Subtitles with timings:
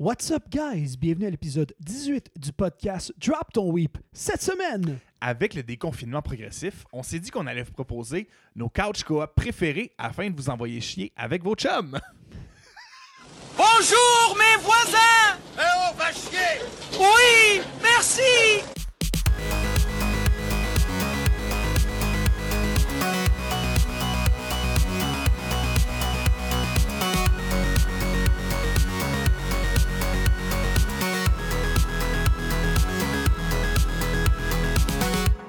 [0.00, 0.96] What's up, guys?
[0.96, 3.98] Bienvenue à l'épisode 18 du podcast Drop Ton Weep.
[4.14, 8.26] Cette semaine, Avec le déconfinement progressif, on s'est dit qu'on allait vous proposer
[8.56, 12.00] nos couch coop préférés afin de vous envoyer chier avec vos chums.
[13.58, 16.62] Bonjour mes voisins Eh oh, va chier
[16.98, 18.79] Oui, merci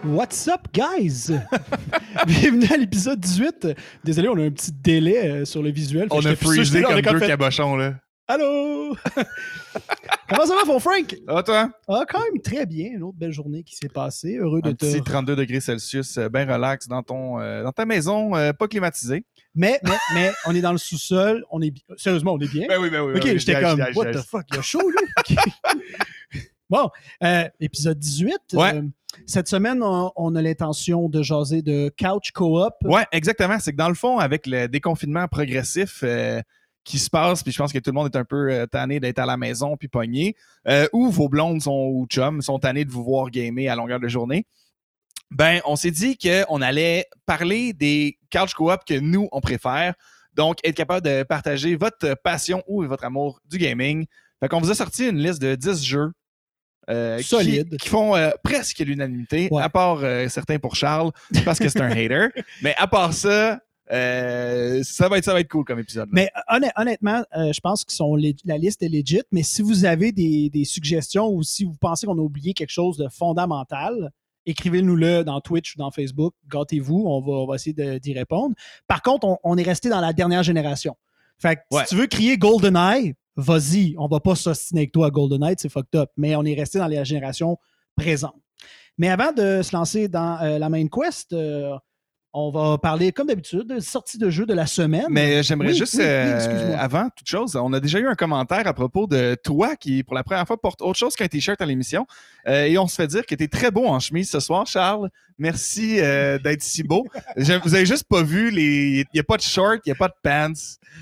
[0.03, 1.31] what's up, guys?
[2.27, 3.67] Bienvenue à l'épisode 18.
[4.03, 6.07] Désolé, on a un petit délai euh, sur le visuel.
[6.11, 7.95] On a freezé comme deux fait, cabochons, là.
[8.27, 8.95] Allô?
[10.29, 11.15] Comment ça va, mon Frank?
[11.27, 11.69] Ah, toi?
[11.87, 12.91] Ah, quand même très bien.
[12.93, 14.37] Une autre belle journée qui s'est passée.
[14.37, 14.85] Heureux de Un te.
[14.85, 18.67] petit 32 degrés Celsius, euh, bien relax dans, ton, euh, dans ta maison, euh, pas
[18.67, 19.25] climatisée.
[19.53, 21.43] Mais, mais, mais, on est dans le sous-sol.
[21.51, 22.67] On est Sérieusement, on est bien.
[22.69, 23.13] Ben oui, ben oui.
[23.15, 25.35] Ok, j'étais comme, what the fuck, il y a chaud, lui.
[26.71, 26.89] Bon,
[27.21, 28.37] euh, épisode 18.
[28.53, 28.81] Ouais.
[29.25, 32.75] Cette semaine, on, on a l'intention de jaser de couch co-op.
[32.83, 33.57] Ouais, exactement.
[33.59, 36.41] C'est que dans le fond, avec le déconfinement progressif euh,
[36.83, 38.99] qui se passe, puis je pense que tout le monde est un peu euh, tanné
[38.99, 40.35] d'être à la maison puis pogné,
[40.67, 43.99] euh, ou vos blondes sont, ou chums sont tannés de vous voir gamer à longueur
[43.99, 44.45] de journée,
[45.29, 49.93] ben, on s'est dit qu'on allait parler des couch coop que nous, on préfère.
[50.33, 54.05] Donc, être capable de partager votre passion ou votre amour du gaming.
[54.39, 56.11] Fait qu'on vous a sorti une liste de 10 jeux
[56.89, 57.77] euh, qui- Solide.
[57.77, 59.61] Qui, font euh, presque l'unanimité, Ouais.
[59.61, 61.11] à part euh, certains pour Charles,
[61.45, 62.27] parce que c'est un hater.
[62.63, 66.07] Mais à part ça, ça, va être, ça va être cool comme épisode.
[66.07, 66.11] là.
[66.13, 68.15] Mais honnêt- honnêtement, je pense que sont
[68.45, 69.21] la liste est legit.
[69.31, 72.69] Mais si vous avez des, des suggestions ou si vous pensez qu'on a oublié quelque
[72.71, 74.11] chose de fondamental,
[74.45, 76.33] écrivez-nous-le dans Twitch ou dans Facebook.
[76.49, 78.55] Gâtez-vous, on va, on va essayer d'y répondre.
[78.87, 80.95] Par contre, on, on est resté dans la dernière génération.
[81.37, 81.83] Fait que Ouais.
[81.83, 83.95] si tu veux crier GoldenEye, vas-y.
[83.97, 86.09] On va pas s'ostiner avec toi à GoldenEye, c'est fucked up.
[86.17, 87.57] Mais on est resté dans la génération
[87.95, 88.35] présente.
[88.97, 91.77] Mais avant de se lancer dans euh, la main quest, euh,
[92.33, 95.05] on va parler, comme d'habitude, de sortie de jeu de la semaine.
[95.09, 96.77] Mais j'aimerais Oui, juste, oui, oui, euh, excuse-moi.
[96.77, 100.15] avant toute chose, on a déjà eu un commentaire à propos de toi qui, pour
[100.15, 102.05] la première fois, porte autre chose qu'un t-shirt à l'émission.
[102.47, 104.65] Euh, et on se fait dire que tu es très beau en chemise ce soir,
[104.65, 105.09] Charles.
[105.37, 107.05] Merci euh, d'être si beau.
[107.35, 108.99] Je- vous avez juste pas vu, les...
[109.01, 110.53] il n'y a pas de short, il n'y a pas de pants.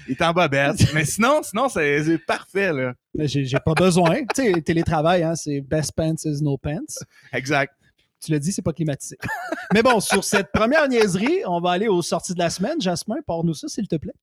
[0.07, 0.93] Il est en bobette.
[0.93, 2.71] Mais sinon, sinon c'est parfait.
[2.73, 2.93] Là.
[3.17, 4.21] J'ai pas besoin.
[4.35, 6.79] tu sais, télétravail, hein, c'est best pants is no pants.
[7.33, 7.73] Exact.
[8.21, 9.17] Tu l'as dit, c'est pas climatisé.
[9.73, 12.81] Mais bon, sur cette première niaiserie, on va aller aux sorties de la semaine.
[12.81, 14.13] Jasmin, parle-nous ça, s'il te plaît.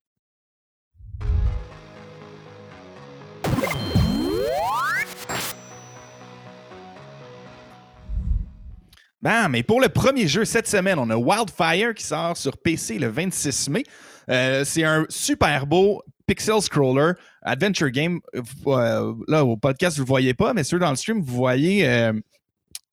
[9.19, 12.99] Bon, mais pour le premier jeu cette semaine, on a Wildfire qui sort sur PC
[12.99, 13.83] le 26 mai.
[14.29, 18.19] Euh, c'est un super beau pixel scroller adventure game.
[18.67, 21.87] Euh, là, au podcast, vous le voyez pas, mais ceux dans le stream, vous voyez
[21.87, 22.13] euh,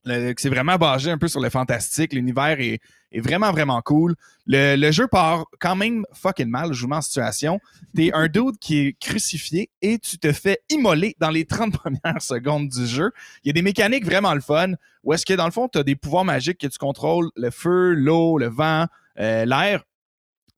[0.04, 2.12] c'est vraiment basé un peu sur le fantastique.
[2.12, 2.81] L'univers est,
[3.12, 4.15] est vraiment, vraiment cool.
[4.47, 6.72] Le, le jeu part quand même fucking mal.
[6.72, 7.60] Je vous mets en situation.
[7.97, 12.20] T'es un dude qui est crucifié et tu te fais immoler dans les 30 premières
[12.20, 13.10] secondes du jeu.
[13.42, 14.72] Il y a des mécaniques vraiment le fun
[15.04, 17.50] où est-ce que dans le fond, tu as des pouvoirs magiques que tu contrôles le
[17.50, 18.86] feu, l'eau, le vent,
[19.19, 19.84] euh, l'air.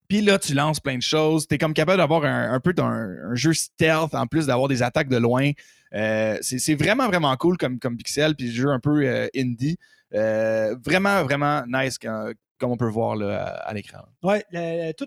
[0.09, 1.47] Puis là, tu lances plein de choses.
[1.47, 4.83] Tu es comme capable d'avoir un, peu d'un un jeu stealth en plus d'avoir des
[4.83, 5.51] attaques de loin.
[5.95, 8.35] Euh, c'est vraiment, vraiment cool comme, pixel.
[8.35, 9.79] Puis jeu un peu euh, indie.
[10.15, 11.99] Euh, vraiment, vraiment nice
[12.59, 13.99] comme on peut voir là, à, à l'écran.
[14.51, 15.07] Le- tout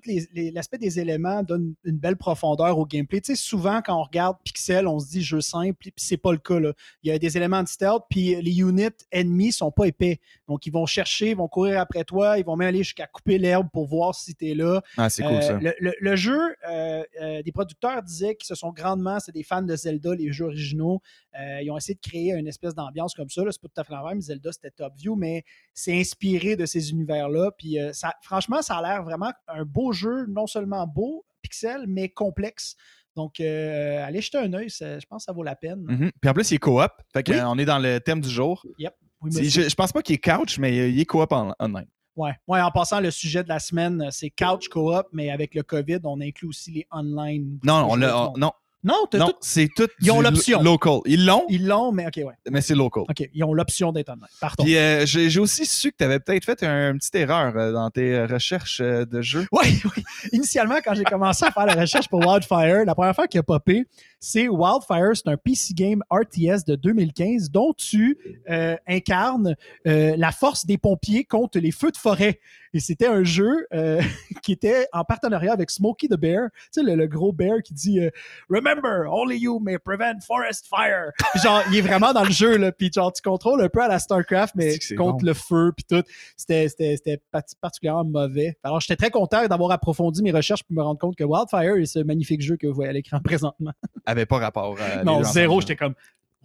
[0.54, 3.22] l'aspect des éléments donne une belle profondeur au gameplay.
[3.22, 6.32] Tu sais, souvent, quand on regarde Pixel, on se dit jeu simple, puis c'est pas
[6.32, 6.60] le cas.
[6.60, 6.74] Là.
[7.04, 10.20] Il y a des éléments de stealth, puis les units ennemis sont pas épais.
[10.48, 13.38] Donc, ils vont chercher, ils vont courir après toi, ils vont même aller jusqu'à couper
[13.38, 14.81] l'herbe pour voir si tu es là.
[14.98, 15.54] Ah, c'est cool Euh, ça.
[15.60, 16.40] Le, le- le jeu,
[16.70, 20.31] euh, euh, des producteurs disaient qu'ils se sont grandement, c'est des fans de Zelda, les
[20.31, 21.02] jeux originaux.
[21.40, 23.42] Euh, ils ont essayé de créer une espèce d'ambiance comme ça.
[23.50, 24.22] C'est pas tout à fait la même.
[24.22, 25.44] Zelda, c'était top view, mais
[25.74, 27.38] c'est inspiré de ces univers-là.
[27.57, 31.85] Puis euh, ça, franchement, ça a l'air vraiment un beau jeu, non seulement beau, pixel,
[31.88, 32.75] mais complexe.
[33.16, 35.81] Donc, euh, allez jeter un œil, je pense que ça vaut la peine.
[35.88, 36.12] Mhm.
[36.21, 36.91] Puis en plus, il est coop.
[37.12, 37.39] Fait Oui.
[37.39, 38.65] qu'on est dans le thème du jour.
[38.80, 38.88] Oui,
[39.21, 39.63] monsieur.
[39.63, 41.88] Je, je pense pas qu'il est couch, mais il est coop en, online.
[42.15, 42.33] Ouais.
[42.47, 46.00] Ouais, en passant, le sujet de la semaine, c'est couch co-op, mais avec le COVID,
[46.03, 47.59] on inclut aussi les online.
[47.63, 47.97] Non, on-
[48.38, 48.51] Non,
[48.84, 49.88] Non, t'as non tout- c'est tout.
[50.02, 50.60] Ils ont l'option.
[50.60, 51.00] lo- Local.
[51.06, 52.34] Ils l'ont, Ils l'ont, mais OK, ouais.
[52.50, 53.04] mais c'est local.
[53.10, 54.26] OK, ils ont l'option d'être online.
[54.40, 54.64] Pardon.
[54.64, 57.54] Puis euh, j'ai j'ai aussi su que tu avais peut-être fait un- une petite erreur
[57.58, 59.46] euh, dans tes euh, recherches euh, de jeux.
[59.52, 60.04] Oui, oui.
[60.31, 63.44] Initialement, quand j'ai commencé à faire la recherche pour Wildfire, la première fois qui a
[63.44, 63.84] popé,
[64.19, 65.16] c'est Wildfire.
[65.16, 68.18] C'est un PC game RTS de 2015 dont tu
[68.50, 69.56] euh, incarnes
[69.88, 72.39] euh, la force des pompiers contre les feux de forêt.
[72.74, 74.00] Et c'était un jeu euh,
[74.44, 76.50] qui était en partenariat avec Smokey the Bear.
[76.54, 78.10] Tu sais, le, le gros bear qui dit euh,
[78.50, 81.12] Remember, only you may prevent forest fire.
[81.31, 82.71] Puis genre, il est vraiment dans le jeu, là.
[82.71, 85.25] Puis genre, tu contrôles un peu à la StarCraft, mais contre bon.
[85.25, 86.04] le feu, puis tout.
[86.38, 88.56] C'était, c'était, c'était parti- particulièrement mauvais.
[88.63, 91.86] Alors, j'étais très content d'avoir approfondi mes recherches pour me rendre compte que Wildfire est
[91.86, 93.71] ce magnifique jeu que vous voyez à l'écran présentement.
[94.09, 95.03] Avait pas rapport à.
[95.03, 95.94] non, zéro, j'étais comme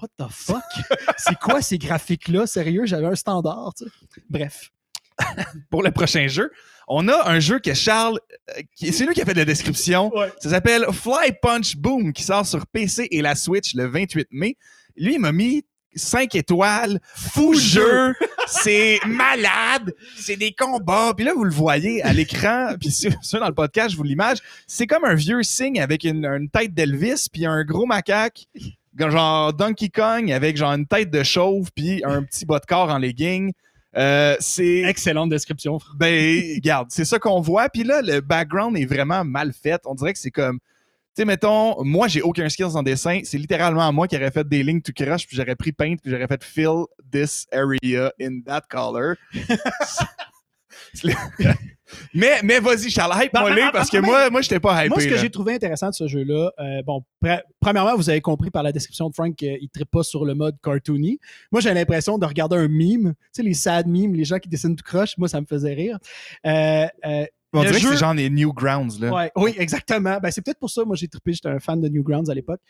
[0.00, 0.62] What the fuck?
[1.16, 2.46] C'est quoi ces graphiques-là?
[2.46, 3.90] Sérieux, j'avais un standard, tu sais.
[4.28, 4.70] Bref.
[5.70, 6.50] Pour le prochain jeu,
[6.88, 8.18] on a un jeu que Charles.
[8.58, 10.14] euh, c'est lui qui a fait la description.
[10.14, 10.32] Ouais.
[10.40, 14.56] Ça s'appelle Fly Punch Boom qui sort sur PC et la Switch le 28 mai.
[14.96, 15.64] Lui, il m'a mis
[15.94, 17.00] 5 étoiles.
[17.14, 18.14] Fou jeu.
[18.46, 19.94] c'est malade.
[20.16, 21.12] C'est des combats.
[21.16, 22.74] Puis là, vous le voyez à l'écran.
[22.80, 24.38] Puis sur dans le podcast, je vous l'image.
[24.66, 28.46] C'est comme un vieux signe avec une, une tête d'Elvis puis un gros macaque.
[28.96, 32.90] Genre Donkey Kong avec genre une tête de chauve puis un petit bas de corps
[32.90, 33.52] en legging.
[33.96, 35.78] Euh, c'est Excellente description.
[35.96, 37.68] ben, regarde, c'est ça qu'on voit.
[37.68, 39.80] Puis là, le background est vraiment mal fait.
[39.84, 40.58] On dirait que c'est comme.
[41.16, 43.20] Tu sais, mettons, moi, j'ai aucun skills en dessin.
[43.22, 46.10] C'est littéralement moi qui aurais fait des lignes tout crush, puis j'aurais pris paint, puis
[46.10, 49.14] j'aurais fait fill this area in that color.
[52.12, 54.84] Mais mais vas-y, Charles, hype-moi Ben, les ben, parce que ben, moi, moi j'étais pas
[54.84, 54.88] hypé.
[54.88, 58.20] Moi, ce que j'ai trouvé intéressant de ce jeu-là, euh, bon, pre- premièrement, vous avez
[58.20, 61.20] compris par la description de Frank qu'il ne trippe pas sur le mode cartoony.
[61.52, 64.48] Moi, j'ai l'impression de regarder un meme, tu sais, les sad memes, les gens qui
[64.48, 65.98] dessinent tout croche, moi, ça me faisait rire.
[66.46, 67.26] Euh, euh,
[67.58, 69.12] On dirait que jeu- c'est genre des Newgrounds, là.
[69.12, 70.18] Ouais, oui, exactement.
[70.20, 72.60] Ben, c'est peut-être pour ça, moi, j'ai trippé, j'étais un fan de Newgrounds à l'époque.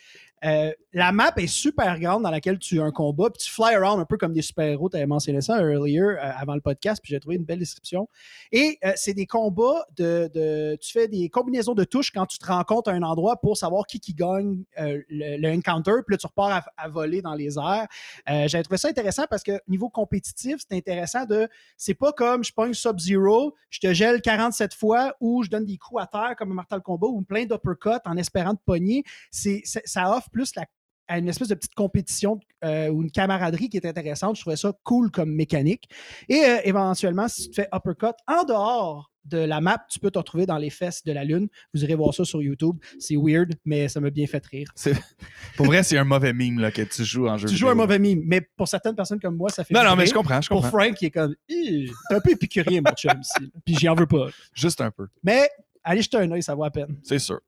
[0.44, 3.74] Euh, la map est super grande dans laquelle tu as un combat, puis tu fly
[3.74, 4.90] around un peu comme des super-héros.
[4.90, 8.08] Tu avais mentionné ça earlier, euh, avant le podcast, puis j'ai trouvé une belle description.
[8.52, 12.38] Et euh, c'est des combats de, de- Tu fais des combinaisons de touches quand tu
[12.38, 16.18] te rencontres à un endroit pour savoir qui qui gagne le, le encounter, puis là,
[16.18, 17.86] tu repars à, à voler dans les airs.
[18.26, 21.48] J'avais trouvé ça intéressant parce que niveau compétitif, c'est intéressant de.
[21.76, 25.78] C'est pas comme je pogne Sub-Zero, je te gèle 47 fois ou je donne des
[25.78, 29.04] coups à terre comme un Mortal Kombat ou plein d'uppercuts en espérant de pogner.
[29.30, 30.66] C'est, ça offre plus la,
[31.08, 34.36] une espèce de petite compétition euh, ou une camaraderie qui est intéressante.
[34.36, 35.88] Je trouvais ça cool comme mécanique.
[36.28, 40.18] Et euh, éventuellement, si tu fais uppercut en dehors de la map, tu peux te
[40.18, 41.48] retrouver dans les fesses de la Lune.
[41.72, 42.76] Vous irez voir ça sur YouTube.
[42.98, 44.68] C'est weird, mais ça m'a bien fait rire.
[45.56, 47.48] Pour vrai, c'est un mauvais meme là, que tu joues en jeu.
[47.48, 49.96] Tu joues un mauvais meme, mais pour certaines personnes comme moi, ça fait Non, non,
[49.96, 50.66] mais je comprends, je Pour.
[50.66, 53.52] Frank, il est comme, t'es un peu épicurien, mon chum, ici.
[53.64, 54.28] Puis j'y en veux pas.
[54.52, 55.06] Juste un peu.
[55.22, 55.48] Mais
[55.82, 56.96] allez jeter un œil, ça vaut la peine.
[57.02, 57.40] C'est sûr.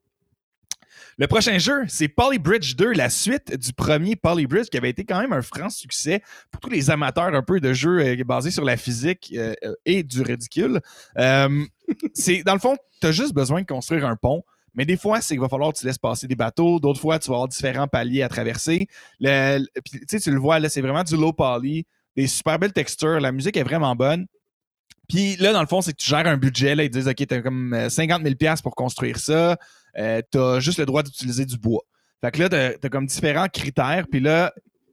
[1.18, 5.20] Le prochain jeu, c'est Polybridge 2, la suite du premier Polybridge, qui avait été quand
[5.20, 8.64] même un franc succès pour tous les amateurs un peu de jeux euh, basés sur
[8.64, 10.80] la physique euh, euh, et du ridicule.
[11.18, 11.64] Euh,
[12.14, 14.42] c'est Dans le fond, tu as juste besoin de construire un pont.
[14.74, 16.78] Mais des fois, c'est qu'il va falloir que tu laisses passer des bateaux.
[16.78, 18.88] D'autres fois, tu vas avoir différents paliers à traverser.
[19.20, 22.58] Le, le- puis, tu tu le vois, là, c'est vraiment du low poly, des super
[22.58, 23.18] belles textures.
[23.18, 24.26] La musique est vraiment bonne.
[25.08, 26.74] Puis là, dans le fond, c'est que tu gères un budget.
[26.74, 29.56] Là, ils te disent, OK, t'as comme euh, 50 000 pour construire ça.
[29.98, 31.82] Euh, t'as juste le droit d'utiliser du bois.
[32.22, 34.06] Fait que là, t'as as comme différents critères.
[34.10, 34.52] Puis là,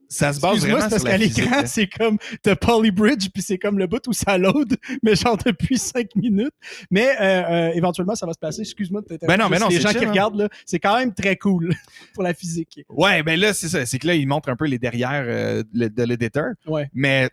[0.10, 3.88] ça se base vraiment parce qu'à l'écran, c'est comme The Polybridge, puis c'est comme le
[3.88, 6.54] bout où ça load, mais genre depuis cinq minutes.
[6.92, 8.62] Mais euh, euh, éventuellement, ça va se passer.
[8.62, 9.38] Excuse-moi de t'interrompre.
[9.38, 10.10] Ben non, ben non, Les gens chill, qui hein.
[10.10, 11.74] regardent, là, c'est quand même très cool
[12.14, 12.82] pour la physique.
[12.90, 13.86] Ouais, ben là, c'est ça.
[13.86, 16.52] C'est que là, ils montrent un peu les derrière euh, le- de l'éditeur.
[16.68, 16.90] Ouais.
[16.94, 17.30] Mais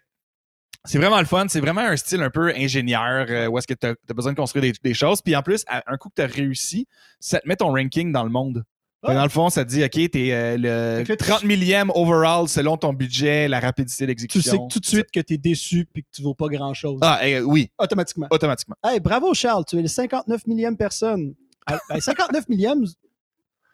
[0.85, 1.47] c'est vraiment le fun.
[1.49, 4.37] C'est vraiment un style un peu ingénieur euh, où est-ce que tu as, besoin de
[4.37, 5.21] construire des, des choses.
[5.23, 6.87] Puis en plus, un coup que tu as réussi,
[7.21, 8.65] ça te met ton ranking dans le monde.
[9.03, 9.15] Ah.
[9.15, 11.45] Dans le fond, ça te dit, OK, t'es euh, le Fait que là, tu- 30
[11.45, 14.53] millième overall selon ton budget, la rapidité Tu d'exécution.
[14.53, 16.99] sais que tout de suite que t'es déçu puis que tu vaux pas grand-chose.
[17.03, 18.27] Ah, eh, oui, Automatiquement.
[18.31, 18.77] automatiquement.
[18.85, 21.35] Hey, bravo Charles, tu es le 59 millième personne.
[21.67, 22.85] Ah, ben, 59 millième,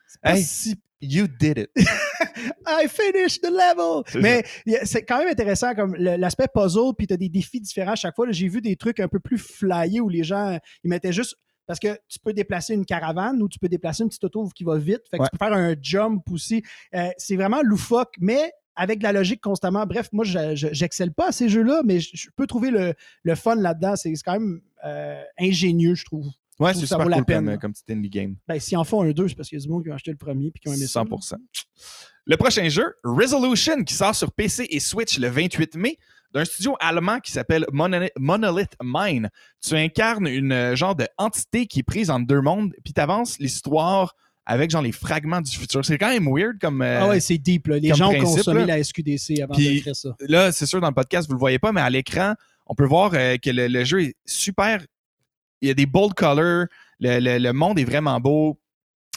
[0.07, 0.43] c'est pas Hey.
[0.45, 1.71] si You did it.
[2.67, 4.03] I finished the level!
[4.23, 4.45] Mais
[4.85, 8.15] c'est quand même intéressant comme l'aspect puzzle, puis tu as des défis différents à chaque
[8.15, 8.27] fois.
[8.31, 11.37] J'ai vu des trucs un peu plus flyés où les gens ils mettaient juste.
[11.67, 14.63] Parce que tu peux déplacer une caravane ou tu peux déplacer une petite auto qui
[14.63, 15.01] va vite.
[15.11, 15.29] Fait que Ouais.
[15.33, 16.63] tu peux faire un jump aussi.
[16.95, 19.85] Euh, c'est vraiment loufoque, mais avec de la logique constamment.
[19.85, 22.95] Bref, moi, je- je- j'excelle pas à ces jeux-là, mais je, je peux trouver le,
[23.25, 23.97] le fun là-dedans.
[23.97, 26.27] C'est c'est quand même euh, ingénieux, je trouve.
[26.59, 27.57] Ouais, c'est super cool peine, comme, là.
[27.59, 28.37] comme petit indie game.
[28.49, 29.95] Ben, s'ils en font un deux, c'est parce qu'il y a du monde qui a
[29.95, 31.03] acheté le premier puis qui ont aimé ça.
[31.03, 31.35] 100%.
[32.25, 35.99] Le prochain jeu, Resolution, qui sort sur PC et Switch le 28 mai,
[36.33, 39.31] d'un studio allemand qui s'appelle Monolith, Mine.
[39.65, 43.01] Tu incarnes une euh, genre de entité qui est prise entre deux mondes, puis tu
[43.01, 45.85] avances l'histoire avec genre les fragments du futur.
[45.85, 46.83] C'est quand même weird comme.
[46.83, 47.67] euh, Ah ouais, c'est deep.
[47.69, 47.79] Là.
[47.79, 50.15] Les gens ont consommé la SQDC avant Puis- d'écrire ça.
[50.21, 52.35] là, c'est sûr, dans le podcast, vous le voyez pas, mais à l'écran,
[52.67, 54.85] on peut voir euh, que le, le jeu est super.
[55.61, 56.67] Il y a des bold colors,
[57.01, 58.59] le, monde est vraiment beau,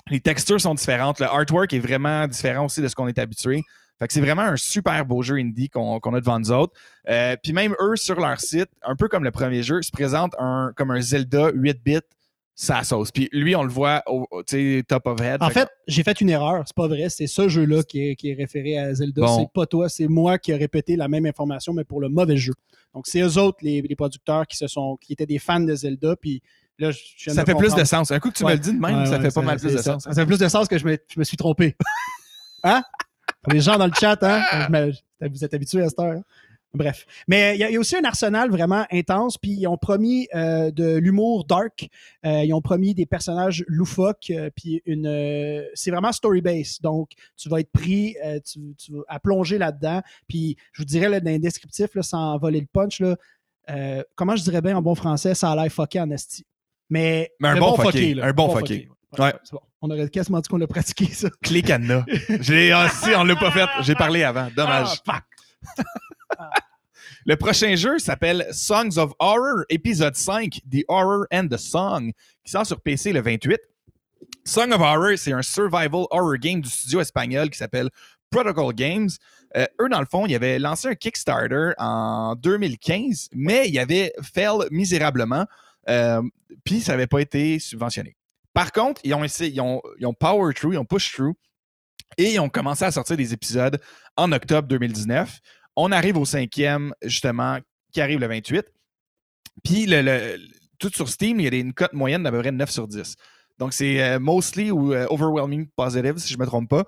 [0.10, 3.64] les textures sont différentes, le artwork est vraiment différent aussi de ce qu'on est habitué.
[4.00, 6.74] Fait que c'est vraiment un super beau jeu indie qu'on a devant nous autres.
[7.10, 10.36] Euh, Puis même eux, sur leur site, un peu comme le premier jeu, se présentent
[10.78, 12.00] comme un Zelda 8 bits
[12.62, 13.10] sa sauce.
[13.12, 14.28] Puis lui, on le voit au,
[14.86, 15.42] top of head.
[15.42, 16.62] En Fait j'ai fait une erreur.
[16.66, 17.08] C'est pas vrai.
[17.08, 19.22] C'est ce jeu-là qui est, qui est référé à Zelda.
[19.22, 19.40] Bon.
[19.40, 19.88] C'est pas toi.
[19.88, 22.52] C'est moi qui ai répété la même information, mais pour le mauvais jeu.
[22.94, 25.74] Donc, c'est eux autres, les, les producteurs, qui se sont, qui étaient des fans de
[25.74, 26.18] Zelda.
[26.18, 26.42] Puis
[26.80, 28.12] là, je ça fait plus de sens.
[28.12, 28.52] Un coup que tu Ouais.
[28.52, 29.94] me le dis de même, Ouais, ça ouais, fait pas mal plus de ça.
[29.94, 30.04] sens.
[30.04, 31.78] Ça fait plus de sens que je me, je me suis trompé.
[32.64, 32.84] hein?
[33.42, 34.44] Pour les gens dans le chat, hein?
[34.68, 36.12] Je me- vous êtes habitués à cette heure.
[36.18, 36.24] hein?
[36.74, 37.06] Bref.
[37.28, 39.38] Mais il y, a- il y a aussi un arsenal vraiment intense.
[39.40, 41.90] Puis ils ont promis euh, de l'humour dark.
[42.26, 44.30] Euh, ils ont promis des personnages loufoques.
[44.30, 45.08] euh, puis une.
[45.08, 46.82] euh, c'est vraiment story-based.
[46.84, 48.60] Donc, tu vas être pris euh, tu,
[49.08, 50.02] à plonger là-dedans.
[50.28, 53.16] Puis je vous dirais là, dans les descriptifs, là, sans voler le punch, là,
[53.72, 56.46] euh, comment je dirais bien en bon français, ça a l'air fucké en esti.
[56.92, 58.26] Mais, Mais un le bon fucké, là.
[58.26, 58.90] un bon fucké.
[59.18, 59.60] Ouais, bon.
[59.82, 61.30] On aurait quasiment dit qu'on l'a pratiqué, ça.
[61.42, 62.04] Clé cadenas.
[62.42, 63.68] J'ai, ah, si, on l'a pas fait.
[63.82, 64.50] J'ai parlé avant.
[64.56, 65.02] Dommage.
[65.08, 65.14] Ah,
[65.76, 65.86] fuck.
[67.26, 72.12] Le prochain jeu s'appelle Songs of Horror, épisode 5, The Horror and the Song,
[72.44, 73.60] qui sort sur PC le 28.
[74.46, 77.90] Song of Horror, c'est un survival horror game du studio espagnol qui s'appelle
[78.30, 79.10] Protocol Games.
[79.56, 84.14] Euh, eux, dans le fond, ils avaient lancé un Kickstarter en 2015, mais ils avaient
[84.22, 85.46] fail misérablement,
[85.90, 86.22] euh,
[86.64, 88.16] puis ça n'avait pas été subventionné.
[88.54, 91.34] Par contre, ils ont, essayé, ils ont, ils ont power through, ils ont push through,
[92.18, 93.80] et ils ont commencé à sortir des épisodes
[94.16, 95.40] en octobre 2019.
[95.82, 97.58] On arrive au cinquième, justement,
[97.94, 98.66] qui arrive le 28.
[99.64, 100.36] Puis, le,
[100.78, 103.16] tout sur Steam, il y a une cote moyenne d'à peu près 9 sur 10.
[103.60, 106.84] Donc, c'est euh, mostly ou euh, overwhelming positive, si je ne me trompe pas.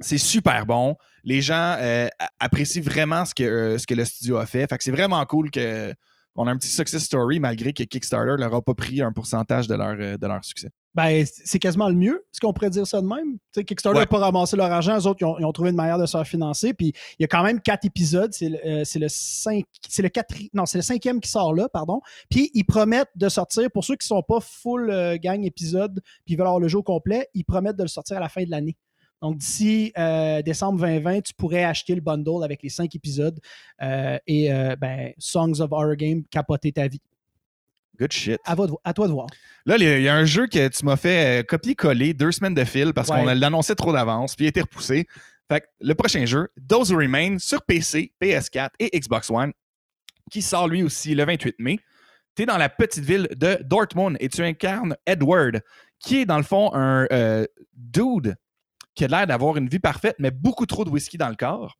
[0.00, 0.96] C'est super bon.
[1.24, 4.66] Les gens euh, apprécient vraiment ce que, le studio a fait.
[4.66, 8.54] Fait que c'est vraiment cool qu'on a un petit success story malgré que Kickstarter leur
[8.54, 10.70] a pas pris un pourcentage de leur succès.
[10.92, 12.16] Ben, c'est quasiment le mieux.
[12.32, 13.34] Est-ce qu'on pourrait dire ça de même?
[13.34, 14.06] Tu sais, Kickstarter n'a Ouais.
[14.06, 16.16] pas ramassé leur argent, eux autres, ils ont, ils ont trouvé une manière de se
[16.16, 16.74] faire financer.
[16.74, 18.32] Puis il y a quand même quatre épisodes.
[18.32, 19.66] C'est le, euh, le cinq,
[19.98, 22.00] le quatri- non, c'est le cinquième qui sort là, pardon.
[22.28, 26.34] Puis ils promettent de sortir, pour ceux qui sont pas full euh, gang épisode, puis
[26.34, 28.42] ils veulent avoir le jeu au complet, ils promettent de le sortir à la fin
[28.42, 28.76] de l'année.
[29.22, 33.38] Donc, d'ici euh, décembre 2020, tu pourrais acheter le bundle avec les cinq épisodes
[34.26, 34.48] et
[34.80, 37.00] ben, Songs of Horror Game, capoter ta vie.
[38.00, 38.40] Good shit.
[38.44, 39.26] À, votre- à toi de voir.
[39.66, 42.64] Là, il y a- un jeu que tu m'as fait euh, copier-coller deux semaines de
[42.64, 43.16] fil parce Ouais.
[43.18, 45.06] qu'on l'annonçait trop d'avance, puis il a été repoussé.
[45.48, 49.52] Fait que le prochain jeu, Those Who Remain, sur PC, PS4 et Xbox One,
[50.30, 51.78] qui sort lui aussi le 28 mai.
[52.36, 55.60] Tu es dans la petite ville de Dortmund et tu incarnes Edward,
[55.98, 58.36] qui est dans le fond un euh, dude
[58.94, 61.76] qui a l'air d'avoir une vie parfaite, mais beaucoup trop de whisky dans le corps,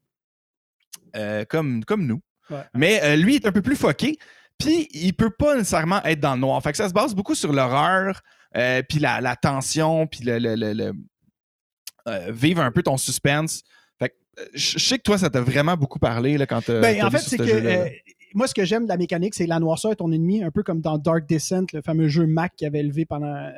[1.16, 2.20] Euh, comme, comme nous.
[2.50, 2.62] Ouais.
[2.74, 4.18] Mais euh, lui est un peu plus foqué,
[4.60, 6.62] puis il peut pas nécessairement être dans le noir.
[6.62, 8.20] Fait que ça se base beaucoup sur l'horreur,
[8.56, 10.92] euh, puis la, la tension, puis le, le- le- le-
[12.08, 13.62] euh, vivre un peu ton suspense.
[13.98, 17.04] Fait que, euh, je sais que toi, ça t'a vraiment beaucoup parlé là, quand Ben,
[17.04, 17.88] en fait, c'est ce que euh,
[18.34, 20.62] moi, ce que j'aime de la mécanique, c'est la noirceur est ton ennemi, un peu
[20.62, 23.50] comme dans Dark Descent, le fameux jeu Mac qui avait levé pendant.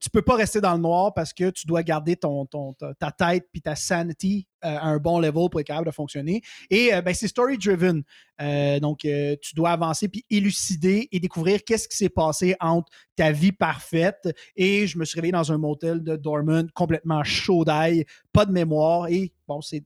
[0.00, 3.46] Tu peux pas rester dans le noir parce que tu dois garder ton, ta, tête
[3.52, 6.42] puis ta sanity euh, à un bon level pour être capable de fonctionner.
[6.70, 8.02] Et euh, ben, c'est story-driven.
[8.40, 13.32] Euh, donc, tu dois avancer puis élucider et découvrir qu'est-ce qui s'est passé entre ta
[13.32, 18.04] vie parfaite et je me suis réveillé dans un motel de Dortmund complètement chaud d'ail,
[18.32, 19.84] pas de mémoire et bon, c'est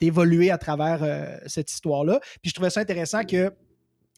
[0.00, 2.20] d'évoluer à travers cette histoire-là.
[2.42, 3.52] Puis je trouvais ça intéressant que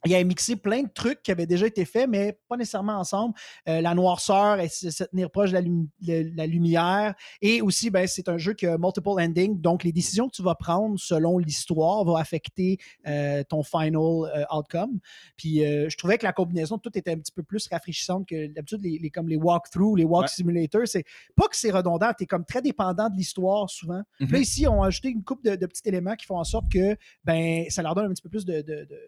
[0.05, 3.35] il a mixé plein de trucs qui avaient déjà été faits, mais pas nécessairement ensemble.
[3.69, 7.15] Euh, la noirceur, et se tenir proche de la, lumi- le- la lumière.
[7.43, 9.61] Et aussi, ben, c'est un jeu qui a multiple endings.
[9.61, 14.45] Donc, les décisions que tu vas prendre selon l'histoire vont affecter euh, ton final euh,
[14.55, 15.01] outcome.
[15.37, 18.47] Puis, je trouvais que la combinaison de tout était un petit peu plus rafraîchissante que
[18.49, 20.29] d'habitude, les, les- comme les walkthroughs, les walk Ouais.
[20.29, 20.87] simulators.
[20.87, 21.05] C'est
[21.37, 24.03] pas que c'est redondant, tu es comme très dépendant de l'histoire souvent.
[24.21, 24.37] Là, Mhm.
[24.37, 26.97] ici, on a ajouté une couple de, de petits éléments qui font en sorte que
[27.25, 28.61] ben, ça leur donne un petit peu plus de.
[28.61, 29.01] de, de-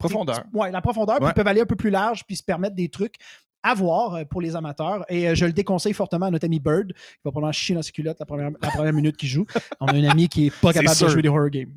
[0.00, 0.42] Profondeur.
[0.52, 1.30] Oui, la profondeur, puis Ouais.
[1.30, 3.14] ils peuvent aller un peu plus large, puis se permettre des trucs
[3.62, 5.04] à voir euh, pour les amateurs.
[5.08, 7.82] Et euh, je le déconseille fortement à notre ami Bird, qui va probablement chier dans
[7.82, 9.46] ses culottes la première, la première minute qu'il joue.
[9.80, 11.72] On a un ami qui est pas capable de jouer des horror games.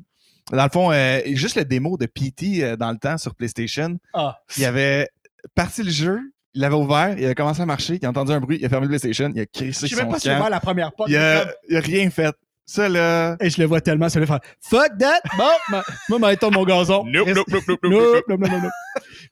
[0.50, 3.98] Dans le fond, euh, juste le démo de PT euh, dans le temps sur PlayStation,
[4.12, 5.08] Ah, il avait
[5.54, 6.20] parti le jeu,
[6.54, 8.68] il l'avait ouvert, il a commencé à marcher, il a entendu un bruit, il a
[8.68, 10.34] fermé le PlayStation, il a crissé je sais son même pas si camp.
[10.34, 11.08] j'ai ouvert la première porte.
[11.10, 12.34] il, a, il a rien fait.
[12.66, 13.36] Ça, là...
[13.40, 15.20] Et je le vois tellement, ça veut faire Fuck that!
[15.36, 17.04] Bon, ma- moi, ma mon gazon.
[17.04, 18.72] Nope, nope, nope, nope, nope, Nope, nope, nope, nope, nope.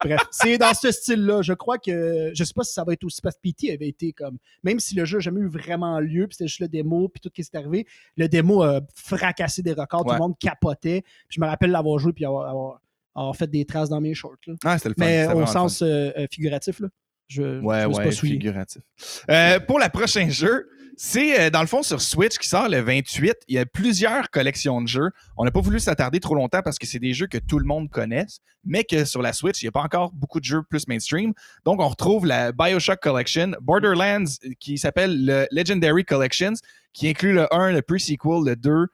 [0.05, 1.43] Bref, c'est dans ce style-là.
[1.43, 2.31] Je crois que.
[2.35, 3.21] Je sais pas si ça va être aussi.
[3.23, 4.37] Parce que PT avait été comme.
[4.65, 7.21] Même si le jeu n'a jamais eu vraiment lieu, puis c'était juste le démo, puis
[7.21, 7.87] tout ce qui est arrivé,
[8.17, 10.05] le démo a fracassé des records.
[10.05, 11.03] Tout le monde capotait.
[11.29, 12.81] Puis je me rappelle l'avoir joué, puis avoir, avoir-
[13.15, 14.37] avoir fait des traces dans mes shorts.
[14.47, 14.55] là.
[14.65, 15.05] Ah, c'était le fun.
[15.05, 16.81] Mais au le sens euh, euh, figuratif.
[16.81, 16.89] Là.
[17.29, 18.83] Je, Ouais, je me suis ouais, pas figuratif.
[19.31, 22.81] Euh, pour le prochain jeu, c'est euh, dans le fond sur Switch qui sort le
[22.81, 23.35] 28.
[23.49, 25.11] Il y a plusieurs collections de jeux.
[25.37, 27.65] On n'a pas voulu s'attarder trop longtemps parce que c'est des jeux que tout le
[27.65, 28.27] monde connaît,
[28.65, 31.33] mais que sur la Switch, il n'y a pas encore beaucoup de jeux plus mainstream.
[31.65, 34.25] Donc, on retrouve la Bioshock Collection, Borderlands
[34.61, 36.55] qui s'appelle le Legendary Collections,
[36.93, 38.87] qui inclut le 1, le pre-sequel, le 2.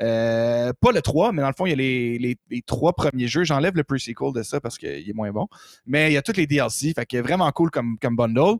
[0.00, 2.18] euh, pas le 3, mais dans le fond, il y a les,
[2.50, 3.44] les, trois premiers jeux.
[3.44, 5.46] J'enlève le pre-sequel de ça parce qu'il est moins bon.
[5.86, 6.92] Mais il y a tous les DLC.
[6.94, 8.58] Fait que vraiment cool comme bundle.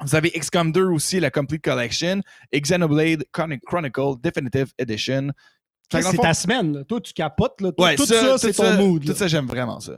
[0.00, 2.20] Vous avez XCOM 2 aussi, la Complete Collection,
[2.54, 5.28] Xenoblade Chron- Chronicle Definitive Edition.
[5.90, 6.72] C'est ta semaine.
[6.78, 6.84] là.
[6.84, 7.60] Toi, tu capotes.
[7.60, 7.70] Là.
[7.72, 9.02] Tout, Ouais, tout ça, c'est ton mood.
[9.02, 9.14] Tout là.
[9.14, 9.92] ça, j'aime vraiment ça.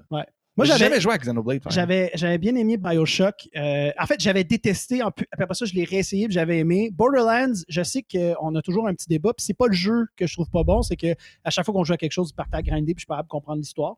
[0.57, 1.63] Moi, j'avais, jamais joué à Xenoblade.
[1.69, 3.49] J'avais, j'avais bien aimé Bioshock.
[3.57, 5.03] Euh, en fait, j'avais détesté.
[5.03, 6.91] En après ça, je l'ai réessayé j'avais aimé.
[6.93, 9.33] Borderlands, je sais qu'on a toujours un petit débat.
[9.33, 11.75] Puis c'est pas le jeu que je trouve pas bon, c'est que à chaque fois
[11.75, 13.31] qu'on joue à quelque chose, je partais à grinder puis je suis pas capable de
[13.31, 13.97] comprendre l'histoire.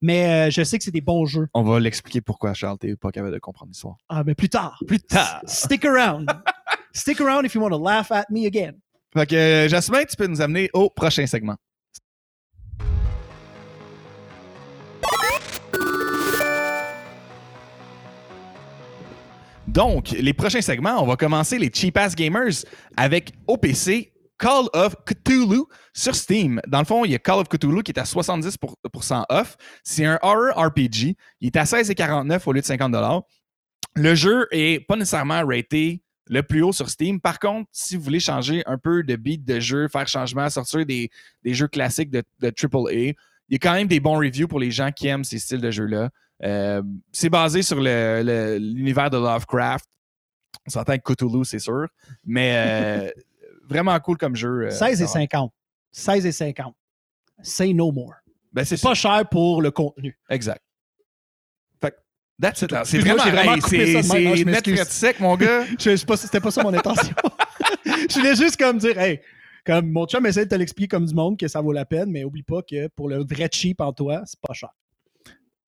[0.00, 1.48] Mais euh, je sais que c'est des bons jeux.
[1.52, 3.96] On va l'expliquer pourquoi Charles t'es pas capable de comprendre l'histoire.
[4.08, 4.82] Ah, mais plus tard.
[4.86, 5.42] Plus tard.
[5.46, 6.30] Stick around.
[6.92, 8.72] Stick around if you want to laugh at me again.
[9.12, 11.56] Fait que euh, Jasmin, tu peux nous amener au prochain segment.
[19.78, 22.64] Donc, les prochains segments, on va commencer les Cheap Ass Gamers
[22.96, 26.60] avec OPC Call of Cthulhu sur Steam.
[26.66, 29.56] Dans le fond, il y a Call of Cthulhu qui est à 70% off.
[29.84, 31.14] C'est un horror RPG.
[31.40, 32.92] Il est à 16,49 au lieu de 50
[33.94, 37.20] Le jeu est pas nécessairement raté le plus haut sur Steam.
[37.20, 40.84] Par contre, si vous voulez changer un peu de beat de jeu, faire changement, sortir
[40.86, 41.08] des,
[41.44, 43.14] des jeux classiques de, de AAA,
[43.48, 45.60] il y a quand même des bons reviews pour les gens qui aiment ces styles
[45.60, 46.10] de jeux-là.
[46.44, 49.86] Euh, c'est basé sur l'univers de Lovecraft.
[50.66, 51.86] On s'entend avec Cthulhu, c'est sûr.
[52.24, 53.10] Mais euh,
[53.68, 54.66] vraiment cool comme jeu.
[54.66, 55.20] euh, 16 et ça va.
[55.20, 55.52] 50.
[55.92, 56.74] 16 et 50.
[57.42, 58.14] Say no more.
[58.52, 60.18] Ben, c'est pas cher pour le contenu.
[60.28, 60.62] Exact.
[61.80, 61.96] Fait que,
[62.40, 62.72] that's it.
[62.72, 62.84] là.
[62.84, 65.64] C'est vraiment, vraiment c'est net sec, mon gars.
[65.78, 67.14] C'était pas ça mon intention.
[67.84, 69.20] je voulais juste comme dire, hey,
[69.64, 72.10] comme mon chum essaie de te l'expliquer comme du monde que ça vaut la peine,
[72.10, 74.70] mais oublie pas que pour le vrai cheap en toi, c'est pas cher.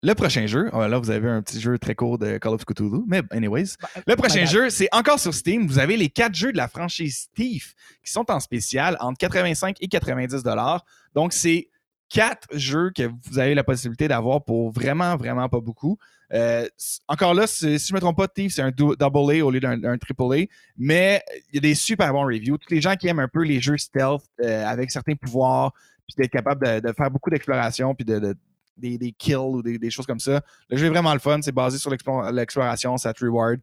[0.05, 2.63] Le prochain jeu, oh, là, vous avez un petit jeu très court de Call of
[2.63, 3.73] Cthulhu, mais anyways.
[3.95, 5.65] Ben, Le prochain jeu, c'est encore sur Steam.
[5.65, 9.77] Vous avez les quatre jeux de la franchise Thief qui sont en spécial entre 85
[9.81, 10.85] et 90 dollars.
[11.15, 11.69] Donc, c'est
[12.07, 15.97] quatre jeux que vous avez la possibilité d'avoir pour vraiment, vraiment pas beaucoup.
[16.33, 16.67] Euh,
[17.07, 19.49] encore là, si je ne me trompe pas, Thief, c'est un dou- double A au
[19.49, 20.45] lieu d'un d'un triple A,
[20.77, 22.57] mais il y a des super bons reviews.
[22.59, 25.71] Tous les gens qui aiment un peu les jeux stealth euh, avec certains pouvoirs,
[26.07, 28.35] puis d'être capable de, de faire beaucoup d'exploration, puis de, de-
[28.77, 30.41] des, des kills ou des, des choses comme ça.
[30.69, 31.39] Le jeu est vraiment le fun.
[31.41, 33.59] C'est basé sur l'explo- l'exploration, ça te reward.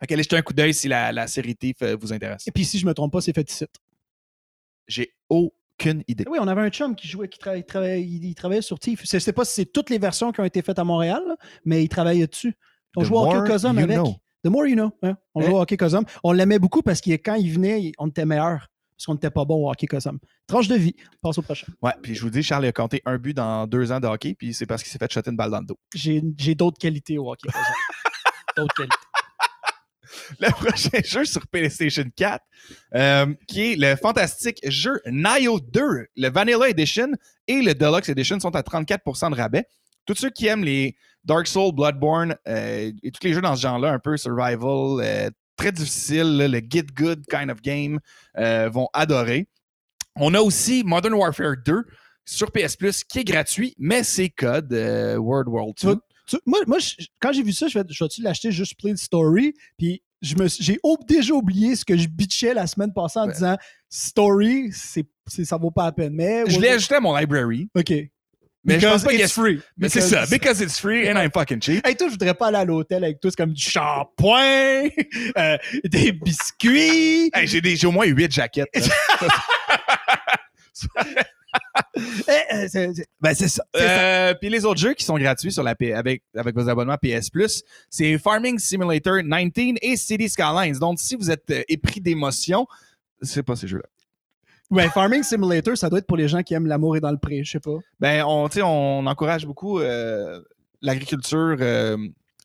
[0.00, 2.46] Fait qu'allez jeter un coup d'œil si la, la série Thief euh, vous intéresse.
[2.46, 3.66] Et puis si je me trompe pas, c'est fait ici.
[4.86, 6.24] J'ai aucune idée.
[6.28, 9.02] Oui, on avait un chum qui jouait, qui travaillait, travaillait- il, il travaillait sur Thief.
[9.10, 11.22] Je sais pas si c'est toutes les versions qui ont été faites à Montréal,
[11.64, 12.54] mais il travaillait dessus.
[12.96, 13.96] On The jouait au Cosum you avec.
[13.98, 14.14] know.
[14.42, 14.90] The more you know.
[15.02, 15.16] hein.
[15.34, 15.44] On Hein?
[15.44, 16.04] jouait au hockey Cosum.
[16.24, 18.68] On l'aimait beaucoup parce que quand il venait, on était meilleur.
[19.00, 20.18] Parce qu'on n'était pas bon au hockey Cosum.
[20.46, 20.94] Tranche de vie.
[21.22, 21.66] Passe au prochain.
[21.80, 24.34] Ouais, puis je vous dis, Charles a compté un but dans deux ans de hockey,
[24.34, 25.78] puis c'est parce qu'il s'est fait shotter une balle dans le dos.
[25.94, 26.20] J'ai
[26.54, 27.64] d'autres qualités au hockey Cosum.
[28.58, 28.96] d'autres qualités.
[30.38, 32.44] Le prochain jeu sur PlayStation 4,
[32.94, 36.06] euh, qui est le fantastique jeu Nio 2.
[36.16, 37.08] Le Vanilla Edition
[37.46, 39.64] et le Deluxe Edition sont à 34% de rabais.
[40.04, 43.62] Tous ceux qui aiment les Dark Souls, Bloodborne euh, et tous les jeux dans ce
[43.62, 47.98] genre-là, un peu survival, euh, très difficile, là, le get good kind of game,
[48.38, 49.46] euh, vont adorer.
[50.16, 51.84] On a aussi Modern Warfare 2
[52.24, 55.72] sur PS Plus qui est gratuit, mais c'est code euh, World War 2.
[55.76, 55.96] Tu vois,
[56.26, 58.92] Tu- moi, moi je- quand j'ai vu ça, je vais, je vais-tu l'acheter juste Play
[58.94, 59.52] the Story?
[59.78, 60.34] Puis j'ai
[61.08, 63.32] déjà oublié ce que je bitchais la semaine passée en Ouais.
[63.32, 63.56] disant
[63.88, 65.06] Story, c'est-
[65.44, 66.14] ça vaut pas la peine.
[66.14, 67.92] Mais Je l'ai ajouté à mon library, OK.
[68.64, 69.60] Mais je pense Because pas a it's free.
[69.78, 71.86] Mais c'est Because- ça, because it's free and I'm fucking cheap.
[71.86, 73.18] Hey, toi, je voudrais pas aller à l'hôtel avec.
[73.22, 74.88] C'est comme du shampoing,
[75.38, 77.30] euh, des biscuits.
[77.34, 78.68] Hey, j'ai, des- j'ai au moins 8 jaquettes.
[81.96, 83.64] Eh, euh, c'est- ben, c'est ça.
[83.76, 86.96] Euh, Puis les autres jeux qui sont gratuits sur la P- avec, avec vos abonnements
[86.96, 90.78] PS Plus, c'est Farming Simulator 19 et City Skylines.
[90.78, 92.66] Donc, si vous êtes épris d'émotion,
[93.20, 93.88] c'est pas ces jeux-là.
[94.70, 97.16] Ouais, Farming Simulator, ça doit être pour les gens qui aiment l'amour et dans le
[97.18, 97.76] pré, je sais pas.
[97.98, 100.40] Ben, on, on encourage beaucoup euh,
[100.80, 101.96] l'agriculture euh,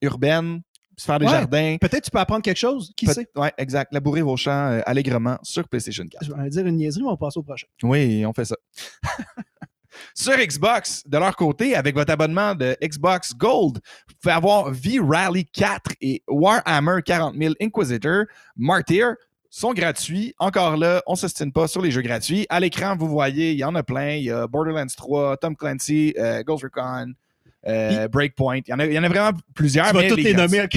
[0.02, 0.62] urbaine,
[0.98, 1.32] se faire des Ouais.
[1.32, 1.78] jardins.
[1.80, 3.28] Peut-être tu peux apprendre quelque chose, qui sait?
[3.36, 3.94] Ouais, exact.
[3.94, 6.24] Labourer vos champs euh, allègrement sur PlayStation 4.
[6.26, 7.68] Je vais dire une niaiserie, mais on va passer au prochain.
[7.84, 8.56] Oui, on fait ça.
[10.14, 15.46] Sur Xbox, de leur côté, avec votre abonnement de Xbox Gold, vous pouvez avoir V-Rally
[15.46, 18.26] 4 et Warhammer 40 000 Inquisitor
[18.58, 19.16] Martyr
[19.50, 20.34] sont gratuits.
[20.40, 22.46] Encore là, on ne s'estime pas sur les jeux gratuits.
[22.50, 24.12] À l'écran, vous voyez, il y en a plein.
[24.16, 27.14] Il y a Borderlands 3, Tom Clancy, euh, Ghost Recon,
[27.68, 28.58] euh, Breakpoint.
[28.68, 29.88] Il y, en a, il y en a vraiment plusieurs.
[29.88, 30.60] Tu vas tous les gratuits.
[30.60, 30.68] nommer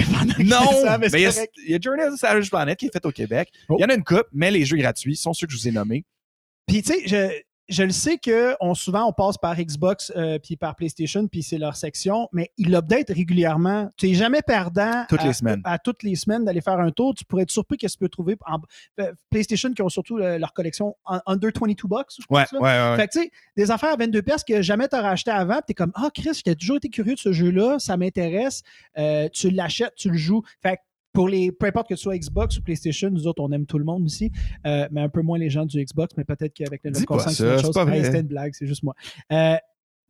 [0.45, 2.51] Non, ça, mais mais il y, c'est a- il y a Journey of the Savage
[2.51, 3.51] Planet qui est fait au Québec.
[3.69, 3.77] Oh.
[3.79, 5.69] Il y en a une coupe, mais les jeux gratuits sont ceux que je vous
[5.69, 6.05] ai nommés.
[6.67, 10.57] Puis, tu sais, je, le sais que on, souvent, on passe par Xbox euh, puis
[10.57, 13.91] par PlayStation, puis c'est leur section, mais ils l'updatent régulièrement.
[13.97, 15.61] Tu n'es jamais perdant Toutes à, les semaines.
[15.65, 17.15] à toutes les semaines d'aller faire un tour.
[17.15, 18.37] Tu pourrais être surpris qu'est-ce que tu peux trouver.
[18.47, 18.59] En,
[19.01, 22.59] euh, PlayStation qui ont surtout euh, leur collection un- under 22 bucks, je Ouais, ouais,
[22.61, 22.97] ouais.
[22.97, 25.57] Fait que, tu sais, des affaires à 22 pièces que jamais tu as racheté avant,
[25.59, 28.63] tu es comme, ah, Chris, j'ai toujours été curieux de ce jeu-là, ça m'intéresse,
[28.99, 30.43] Euh, tu l'achètes, tu le joues.
[30.63, 33.51] Fait que pour les, peu importe que tu sois Xbox ou PlayStation, nous autres, on
[33.53, 34.31] aime tout le monde ici,
[34.67, 37.31] euh, mais un peu moins les gens du Xbox, mais peut-être qu'avec le pas consent,
[37.31, 37.89] ça, autre c'est chose.
[37.89, 38.95] Hey, C'était une blague, c'est juste moi.
[39.33, 39.57] Euh,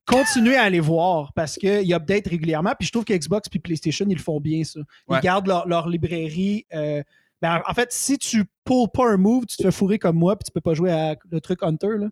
[0.05, 2.73] continuez à aller voir parce qu'ils update régulièrement.
[2.79, 4.81] Puis je trouve que Xbox puis PlayStation, ils le font bien, ça.
[5.09, 5.21] Ils Ouais.
[5.21, 6.67] gardent leur, leur librairie.
[6.75, 7.03] euh,
[7.41, 10.37] ben, en fait, si tu pulls pas un move, tu te fais fourrer comme moi,
[10.37, 12.09] puis tu peux pas jouer à le truc Hunter, là,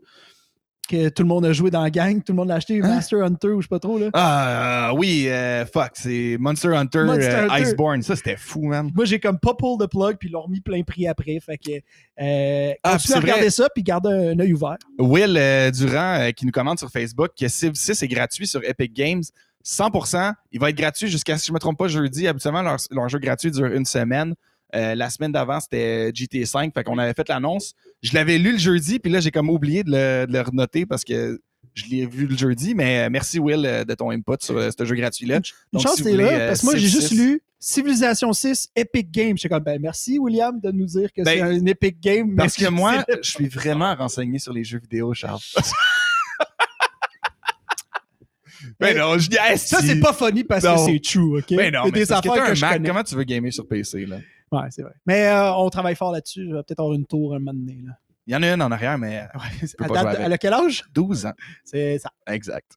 [0.87, 2.89] que tout le monde a joué dans la gang, tout le monde l'a acheté, Hein?
[2.89, 3.99] Master Hunter ou je sais pas trop.
[3.99, 4.11] Là.
[4.13, 7.63] Ah, oui, euh, fuck, c'est Monster Hunter, Monster euh, Hunter.
[7.63, 8.03] Iceborne.
[8.03, 8.91] Ça, c'était fou, man.
[8.95, 11.39] Moi, j'ai comme pas pull the plug, puis ils l'ont remis plein prix après.
[11.41, 11.73] Fait que,
[12.21, 14.77] euh, Ah, à regarder ça, puis gardez un, œil ouvert.
[14.99, 18.63] Will euh, Durand euh, qui nous commande sur Facebook que Civ 6 est gratuit sur
[18.65, 19.23] Epic Games.
[19.65, 20.33] 100%.
[20.53, 22.29] Il va être gratuit jusqu'à, si je ne me trompe pas, jeudi.
[22.29, 24.35] Habituellement, leur, leur jeu gratuit dure une semaine.
[24.75, 26.75] Euh, la semaine d'avant, c'était GTA 5.
[26.75, 27.75] Fait qu'on avait fait l'annonce.
[28.03, 30.87] Je l'avais lu le jeudi, puis là, j'ai comme oublié de le, de le renoter
[30.87, 31.41] parce que
[31.75, 32.75] je l'ai vu le jeudi.
[32.75, 35.41] Mais euh, merci, Will, euh, de ton input sur euh, ce jeu gratuit-là.
[35.73, 37.19] Une chance, si t'es là, parce que moi, j'ai juste 6.
[37.19, 39.37] lu Civilisation 6 Epic Game.
[39.37, 42.37] J'étais comme, ben merci, William, de nous dire que Ben, c'est un Epic Game.
[42.37, 45.41] Parce que moi, je suis vraiment renseigné sur les jeux vidéo, Charles.
[48.81, 50.77] ben non, je dis, Ça, c'est pas funny parce Non.
[50.77, 51.55] que c'est true, OK?
[51.57, 52.89] Ben non, mais des c'est parce que affaires t'as que, un je Mac, connais.
[52.89, 54.19] comment tu veux gamer sur PC, là?
[54.53, 54.95] Ouais, c'est vrai.
[55.07, 56.47] Mais euh, on travaille fort là-dessus.
[56.49, 57.81] Je vais peut-être avoir une tour un moment donné.
[57.85, 57.93] Là.
[58.27, 60.41] Il y en a une en arrière, mais Ouais, à date, avec.
[60.41, 60.85] quel âge?
[60.95, 61.33] 12 ans.
[61.65, 62.11] C'est ça.
[62.27, 62.73] Exact.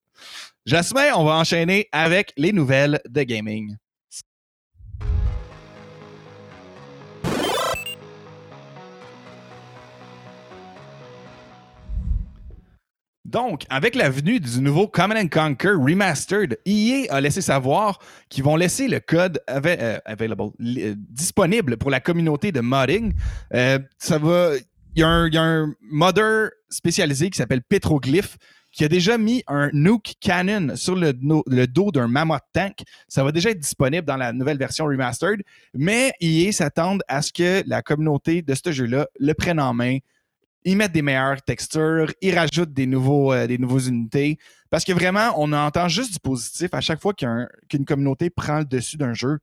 [0.65, 3.75] Jasmin, on va enchaîner avec les nouvelles de gaming.
[13.29, 18.43] Donc, avec la venue du nouveau Command and Conquer Remastered, EA a laissé savoir qu'ils
[18.43, 23.13] vont laisser le code euh, euh, disponible pour la communauté de modding.
[23.53, 23.77] Euh.
[24.95, 28.37] Il y, a un- modder spécialisé qui s'appelle Petroglyph
[28.71, 32.79] qui a déjà mis un Nuke Cannon sur le dos d'un Mammoth Tank.
[33.07, 35.41] Ça va déjà être disponible dans la nouvelle version remastered,
[35.75, 39.99] mais EA s'attendent à ce que la communauté de ce jeu-là le prenne en main.
[40.65, 44.37] Ils mettent des meilleures textures, ils rajoutent des, nouveaux, euh, des nouveaux unités.
[44.69, 48.65] Parce que vraiment, on entend juste du positif à chaque fois qu'une communauté prend le
[48.65, 49.39] dessus d'un jeu.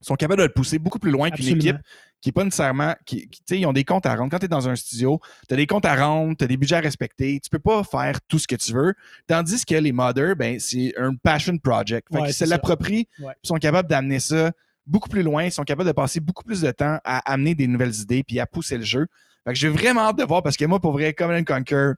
[0.00, 1.76] Ils sont capables de le pousser beaucoup plus loin qu'une équipe
[2.20, 2.94] qui n'est pas nécessairement.
[3.04, 4.30] Qui, qui- tu sais, ils ont des comptes à rendre.
[4.30, 6.56] Quand tu es dans un studio, tu as des comptes à rendre, tu as des
[6.56, 7.40] budgets à respecter.
[7.40, 8.94] Tu peux pas faire tout ce que tu veux.
[9.26, 12.08] Tandis que les modders, ben, c'est un passion project.
[12.12, 13.32] Fait Ouais, c'est se l'approprient, Ouais.
[13.42, 14.52] ils sont capables d'amener ça
[14.86, 15.44] beaucoup plus loin.
[15.44, 18.38] Ils sont capables de passer beaucoup plus de temps à amener des nouvelles idées puis
[18.38, 19.06] à pousser le jeu.
[19.46, 21.92] Fait que j'ai vraiment hâte de voir parce que moi, pour vrai, Command and Conquer,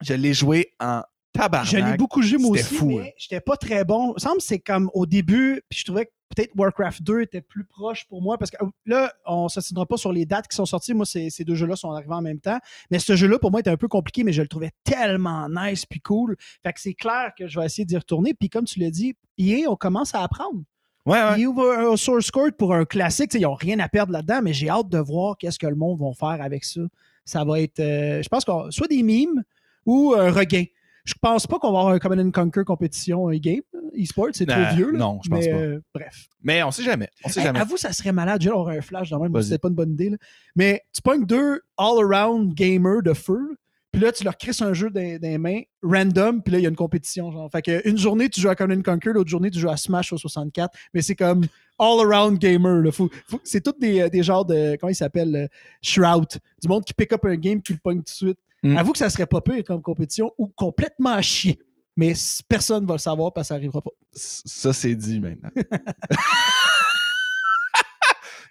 [0.00, 1.02] je l'ai joué en
[1.34, 1.70] tabarnak.
[1.70, 3.10] Je l'ai beaucoup joué moi aussi, fou, mais hein.
[3.18, 4.12] j'étais pas très bon.
[4.12, 7.20] Il me semble que c'est comme au début, puis je trouvais que peut-être Warcraft 2
[7.20, 10.24] était plus proche pour moi, parce que euh, là, on ne s'assinera pas sur les
[10.24, 10.94] dates qui sont sorties.
[10.94, 12.58] Moi, ces, ces deux jeux-là sont arrivés en même temps.
[12.90, 15.84] Mais ce jeu-là, pour moi, était un peu compliqué, mais je le trouvais tellement nice
[15.84, 16.36] puis cool.
[16.62, 18.32] Fait que c'est clair que je vais essayer d'y retourner.
[18.32, 20.62] Puis comme tu l'as dit, EA, on commence à apprendre.
[21.06, 21.40] Ouais, ouais.
[21.40, 23.32] Ils ouvrent un source code pour un classique.
[23.34, 25.98] Ils n'ont rien à perdre là-dedans, mais j'ai hâte de voir qu'est-ce que le monde
[26.00, 26.80] va faire avec ça.
[27.24, 29.42] Ça va être, euh, je pense, qu'on soit des mimes
[29.86, 30.64] ou un regain.
[31.04, 33.62] Je pense pas qu'on va avoir un Command and Conquer compétition e-game.
[33.98, 34.90] E-sport, c'est trop vieux.
[34.92, 34.98] là.
[34.98, 35.56] non, je pense Mais, pas.
[35.56, 36.26] euh, bref.
[36.42, 37.08] Mais on sait jamais.
[37.24, 37.58] On sait Hey, jamais.
[37.60, 38.42] avoue, ça serait malade.
[38.42, 39.44] J'ai un flash dans même, Vas-y.
[39.44, 40.10] c'était pas une bonne idée.
[40.10, 40.16] là.
[40.54, 43.56] Mais tu pognes deux all-around gamers de feu.
[43.92, 46.62] Puis là, tu leur crisses un jeu dans, dans les mains, random, puis là, il
[46.62, 47.32] y a une compétition.
[47.32, 47.50] Genre.
[47.50, 49.76] Fait que une journée, tu joues à Command and Conquer, l'autre journée, tu joues à
[49.76, 50.72] Smash au 64.
[50.94, 51.44] Mais c'est comme
[51.78, 52.82] all-around gamer.
[52.82, 52.92] là.
[52.92, 54.76] Faut- faut- c'est tous des, des genres de.
[54.80, 55.46] Comment il s'appelle euh,
[55.82, 56.26] Shroud.
[56.62, 58.38] Du monde qui pick up un game, qui le pogne tout de suite.
[58.62, 58.76] Mm.
[58.76, 61.58] Avoue que ça serait pas pire comme compétition ou complètement à chier.
[61.96, 62.12] Mais
[62.48, 63.90] personne va le savoir parce que ça arrivera pas.
[64.12, 65.50] Ça, c'est dit maintenant.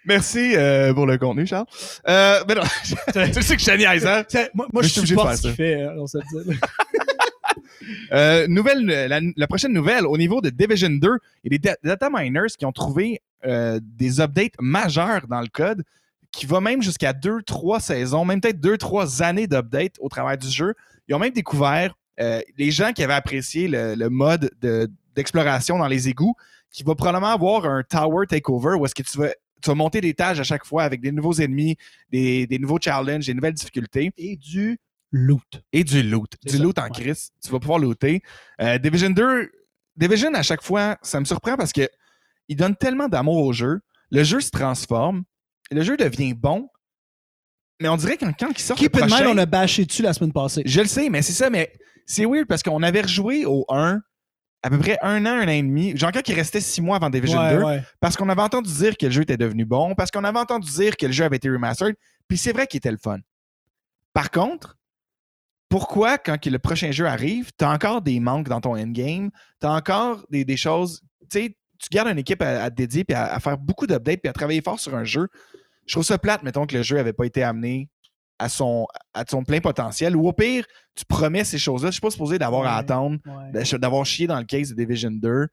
[0.06, 1.66] Merci euh, pour le contenu, Charles.
[2.08, 4.24] Euh, mais non, tu sais que je suis hein?
[4.54, 5.54] Moi, moi je je suis obligé de faire ce ça.
[5.54, 6.58] fait, hein, on se le dit.
[8.12, 11.08] Euh, nouvelle, la, la prochaine nouvelle, au niveau de Division 2,
[11.44, 15.40] il y a des da- data miners qui ont trouvé euh, des updates majeurs dans
[15.40, 15.82] le code
[16.30, 20.74] qui va même jusqu'à 2-3 saisons, même peut-être 2-3 années d'updates au travers du jeu.
[21.08, 25.78] Ils ont même découvert euh, les gens qui avaient apprécié le, le mode de- d'exploration
[25.78, 26.34] dans les égouts,
[26.70, 30.00] qui va probablement avoir un tower takeover où est-ce que tu vas, tu vas monter
[30.00, 31.76] des étages à chaque fois avec des nouveaux ennemis,
[32.10, 34.78] des, des nouveaux challenges, des nouvelles difficultés Et du
[35.12, 35.62] loot.
[35.72, 36.32] et du loot.
[36.44, 36.90] Du ça, loot en ouais.
[36.90, 37.30] crise.
[37.42, 38.22] Tu vas pouvoir looter.
[38.60, 39.50] Euh, Division 2,
[39.96, 41.88] Division, à chaque fois, ça me surprend parce que
[42.48, 43.80] il donne tellement d'amour au jeu.
[44.10, 45.22] Le jeu se transforme.
[45.70, 46.68] Le jeu devient bon.
[47.80, 49.32] Mais on dirait que quand il sort Keep le in mind, prochain...
[49.34, 50.62] on a bâché dessus la semaine passée.
[50.66, 51.72] Je le sais, mais c'est ça, mais
[52.06, 54.00] c'est weird parce qu'on avait rejoué au 1
[54.62, 55.96] à peu près un an, un an et demi.
[55.96, 57.62] Genre quand il restait six mois avant Division Ouais, 2.
[57.62, 57.82] ouais.
[58.00, 60.70] Parce qu'on avait entendu dire que le jeu était devenu bon, parce qu'on avait entendu
[60.70, 61.96] dire que le jeu avait été remastered,
[62.28, 63.18] puis c'est vrai qu'il était le fun.
[64.12, 64.76] Par contre,
[65.68, 70.26] pourquoi, quand le prochain jeu arrive, t'as encore des manques dans ton endgame, t'as encore
[70.28, 71.00] des, des choses.
[71.30, 73.86] Tu sais, tu gardes une équipe à, à te dédier, puis à, à faire beaucoup
[73.86, 75.28] d'updates, puis à travailler fort sur un jeu.
[75.86, 77.88] Je trouve ça plate, mettons que le jeu n'avait pas été amené
[78.40, 80.64] à son, à son plein potentiel, ou au pire,
[80.96, 81.90] tu promets ces choses-là.
[81.90, 83.78] Je suis pas supposé d'avoir à attendre, Ouais.
[83.78, 85.46] d'avoir chié dans le case de Division 2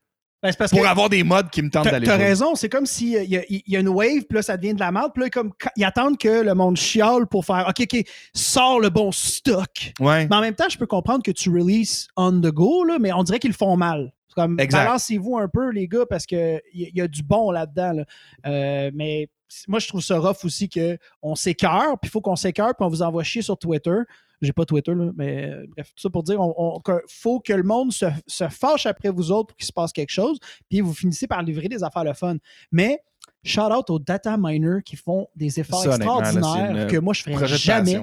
[0.43, 2.86] Ben, parce pour que avoir des modes qui me tentent d'aller t'as raison, c'est comme
[2.86, 5.12] s'il y, a- il y a une wave, puis là, ça devient de la merde,
[5.13, 8.04] puis là, comme, ils attendent que le monde chiale pour faire OK, OK,
[8.36, 9.93] sors le bon stock.
[10.00, 10.28] Ouais.
[10.30, 13.12] Mais en même temps, je peux comprendre que tu releases on the go, là, mais
[13.13, 14.13] on dirait qu'ils le font mal.
[14.30, 17.93] C'est Comme, balancez-vous un peu, les gars, parce qu'il y, y a du bon là-dedans.
[17.93, 18.04] là.
[18.45, 19.30] Euh, mais
[19.68, 22.90] moi, je trouve ça rough aussi qu'on s'écœure, puis il faut qu'on s'écœure, puis on
[22.90, 23.98] vous envoie chier sur Twitter.
[24.42, 26.38] J'ai pas Twitter, là, mais euh, bref, tout ça pour dire
[26.86, 29.92] qu'il faut que le monde se, se fâche après vous autres pour qu'il se passe
[29.92, 30.38] quelque chose,
[30.70, 32.36] puis vous finissez par livrer des affaires le fun.
[32.72, 33.00] Mais
[33.44, 37.14] shout out aux data miners qui font des efforts Ça, là, extraordinaires une, que moi,
[37.16, 37.94] je ferais jamais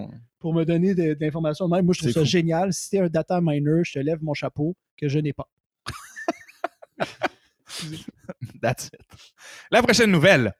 [0.40, 1.68] pour me donner de- d'informations.
[1.68, 2.72] Même, moi, je trouve ça génial.
[2.72, 5.48] Si t'es un data miner, je te lève mon chapeau que je n'ai pas.
[8.62, 9.00] That's it.
[9.70, 10.52] La prochaine nouvelle.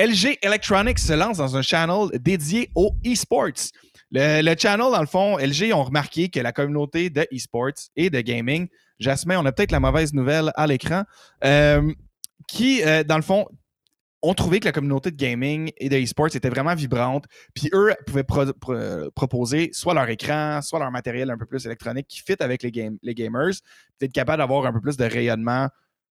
[0.00, 3.72] LG Electronics se lance dans un channel dédié aux esports.
[4.10, 8.08] Le, le channel, dans le fond, LG ont remarqué que la communauté de esports et
[8.08, 8.66] de gaming,
[8.98, 11.04] Jasmin, on a peut-être la mauvaise nouvelle à l'écran,
[11.44, 11.92] euh,
[12.48, 13.46] qui, euh, dans le fond,
[14.22, 17.26] ont trouvé que la communauté de gaming et de esports était vraiment vibrante.
[17.54, 21.66] Puis eux pouvaient pro- pro- proposer soit leur écran, soit leur matériel un peu plus
[21.66, 22.70] électronique qui fit avec les
[23.14, 23.54] gamers,
[23.98, 25.68] peut-être capable d'avoir un peu plus de rayonnement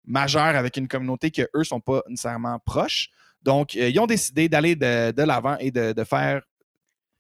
[0.05, 3.11] majeur avec une communauté que eux sont pas nécessairement proches.
[3.47, 6.43] Donc, euh, ils ont décidé d'aller de, de l'avant et de, de faire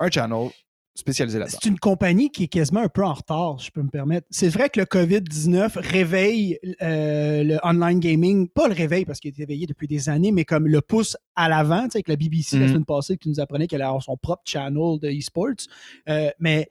[0.00, 0.50] un channel
[0.94, 1.58] spécialisé là-dedans.
[1.62, 4.26] C'est une compagnie qui est quasiment un peu en retard, je peux me permettre.
[4.30, 9.30] C'est vrai que le COVID-19 réveille euh, le online gaming, pas le réveil parce qu'il
[9.30, 12.16] est éveillé depuis des années, mais comme le pousse à l'avant, tu sais, avec la
[12.16, 12.68] BBC la Mhm.
[12.72, 15.66] semaine passée qui nous apprenait qu'elle a son propre channel de e-sports.
[16.08, 16.66] Euh, mais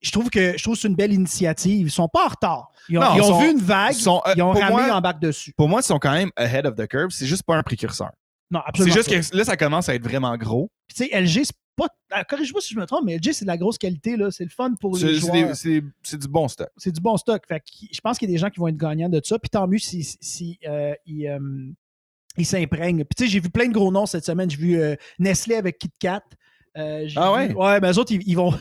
[0.00, 1.86] je trouve que je trouve c'est une belle initiative.
[1.88, 2.72] Ils sont pas en retard.
[2.88, 4.88] Ils ont, Non, ils ont sont- vu une vague, sont, euh, ils ont ramé moi-
[4.88, 5.52] l'embarque dessus.
[5.52, 7.10] Pour moi, ils sont quand même ahead of the curve.
[7.10, 8.12] C'est juste pas un précurseur.
[8.50, 8.94] Non, C'est absolument.
[8.96, 9.20] juste pas.
[9.30, 10.70] que là, ça commence à être vraiment gros.
[10.88, 11.86] Tu sais, LG, c'est pas.
[12.10, 14.16] ah, Corrige-moi si je me trompe, mais LG, c'est de la grosse qualité.
[14.16, 14.30] là.
[14.30, 15.54] C'est le fun pour les C'est c'est joueurs.
[15.56, 16.68] c'est c'est du bon stock.
[16.76, 17.42] c'est du bon stock.
[17.46, 19.38] Fait que je pense qu'il y a des gens qui vont être gagnants de ça.
[19.38, 21.72] Puis tant mieux si, si euh, ils, euh,
[22.42, 23.04] s'imprègnent.
[23.04, 24.48] Puis tu sais, j'ai vu plein de gros noms cette semaine.
[24.50, 26.22] J'ai vu euh, Nestlé avec KitKat.
[26.76, 27.54] Euh, Ah vu- ouais?
[27.54, 28.52] Ouais, mais eux autres, ils, ils vont.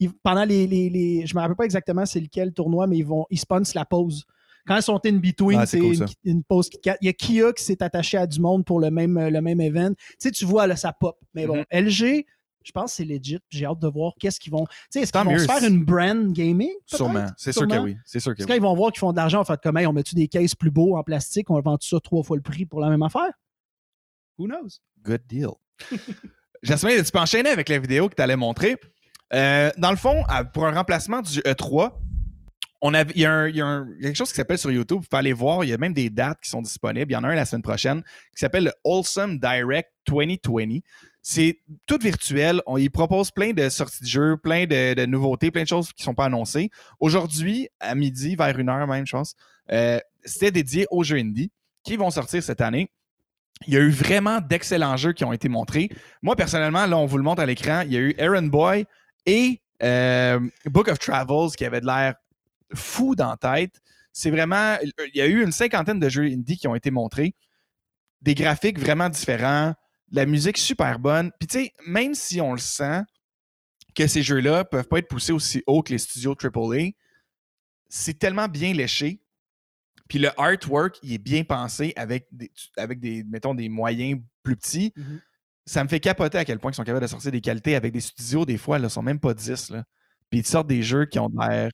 [0.00, 3.04] ils- pendant les, les, les- Je me rappelle pas exactement c'est lequel tournoi, mais ils
[3.06, 3.26] vont.
[3.30, 4.24] Ils sponsent la pause.
[4.66, 6.96] Quand ils sont in between, Ah, c'est cool, une, pause KitKat.
[7.00, 9.60] Il y a Kia qui s'est attaché à du monde pour le même, le même
[9.60, 9.92] event.
[9.94, 11.18] Tu sais, tu vois, là, ça pop.
[11.34, 11.86] Mais bon, Mhm.
[11.86, 12.26] LG,
[12.64, 13.38] je pense que c'est legit.
[13.48, 14.64] J'ai hâte de voir qu'est-ce qu'ils vont.
[14.66, 16.72] Tu sais, est-ce qu'ils vont se faire une brand gaming?
[16.84, 17.26] Sûrement.
[17.36, 17.96] C'est sûr que oui.
[18.04, 18.46] C'est sûr que oui.
[18.46, 20.54] qu'ils vont voir qu'ils font de l'argent, en fait, comme, hey, on met-tu des cases
[20.56, 23.30] plus beaux en plastique, on vend ça trois fois le prix pour la même affaire?
[24.38, 24.80] Who knows?
[25.04, 25.50] Good deal.
[26.62, 28.76] Jasmine, tu peux enchaîner avec la vidéo que tu allais montrer?
[29.32, 31.92] Euh, dans le fond, pour un remplacement du E3,
[32.82, 35.06] on avait, il, y a il y a quelque chose qui s'appelle sur YouTube, vous
[35.08, 37.10] pouvez aller voir, il y a même des dates qui sont disponibles.
[37.10, 40.80] Il y en a un la semaine prochaine qui s'appelle le Wholesome Direct 2020.
[41.22, 42.62] C'est tout virtuel.
[42.66, 46.02] On y propose plein de sorties de jeux, plein de, nouveautés, plein de choses qui
[46.02, 46.70] ne sont pas annoncées.
[47.00, 49.34] Aujourd'hui, à midi, vers une heure même, je pense,
[49.72, 51.50] euh, c'était dédié aux jeux indie
[51.82, 52.90] qui vont sortir cette année.
[53.66, 55.88] Il y a eu vraiment d'excellents jeux qui ont été montrés.
[56.22, 57.82] Moi, personnellement, là, on vous le montre à l'écran.
[57.86, 58.84] Il y a eu Errand Boy
[59.24, 62.14] et euh, Book of Travels qui avait de l'air
[62.74, 63.80] fou dans la tête.
[64.12, 64.76] C'est vraiment.
[64.82, 67.34] Il y a eu une cinquantaine de jeux indie qui ont été montrés.
[68.22, 69.74] Des graphiques vraiment différents,
[70.10, 71.30] la musique super bonne.
[71.38, 73.02] Puis, tu sais, même si on le sent
[73.94, 76.92] que ces jeux-là peuvent pas être poussés aussi haut que les studios AAA,
[77.88, 79.20] c'est tellement bien léché.
[80.08, 84.56] Puis le artwork, il est bien pensé avec des, avec des mettons, des moyens plus
[84.56, 84.92] petits.
[84.96, 85.20] Mhm.
[85.64, 87.92] Ça me fait capoter à quel point ils sont capables de sortir des qualités avec
[87.92, 89.70] des studios, des fois, là, sont même pas 10.
[89.70, 89.84] Là.
[90.30, 91.70] Puis ils sortent des jeux qui ont l'air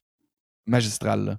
[0.66, 1.24] magistral.
[1.24, 1.36] Là.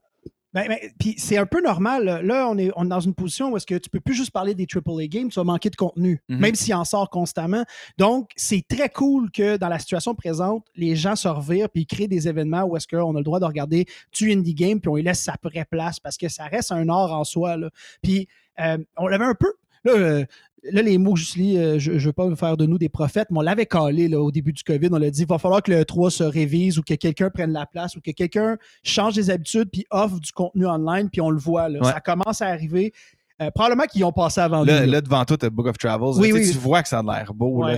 [0.54, 2.22] Ben, ben, puis c'est un peu normal.
[2.24, 2.48] là.
[2.48, 4.54] On est, on est dans une position où est-ce que tu peux plus juste parler
[4.54, 6.38] des AAA games, tu vas manquer de contenu, Mhm.
[6.38, 7.64] même s'il en sort constamment.
[7.98, 11.86] Donc, c'est très cool que dans la situation présente, les gens se revirent puis ils
[11.88, 14.90] créent des événements où est-ce qu'on a le droit de regarder du indie game puis
[14.90, 17.58] on lui laisse sa vraie place parce que ça reste un art en soi.
[17.58, 17.72] Là.
[18.04, 18.28] Puis,
[18.60, 19.52] euh, on l'avait un peu
[19.84, 20.26] là, euh,
[20.72, 21.20] là, les mots que
[21.58, 24.20] euh, je ne veux pas faire de nous des prophètes, mais on l'avait calé là,
[24.22, 24.90] au début du COVID.
[24.92, 27.52] On l'a dit, il va falloir que le 3 se révise ou que quelqu'un prenne
[27.52, 31.30] la place ou que quelqu'un change des habitudes puis offre du contenu online, puis on
[31.30, 31.70] le voit.
[31.70, 31.92] Là, Ouais.
[31.92, 32.94] Ça commence à arriver.
[33.42, 34.92] Euh, probablement qu'ils ont passé avant Là, nous.
[34.92, 35.02] là.
[35.02, 36.20] devant toi, tu Book of Travels.
[36.22, 36.50] Oui, oui.
[36.52, 37.64] Tu vois que ça a l'air beau.
[37.66, 37.78] Ouais.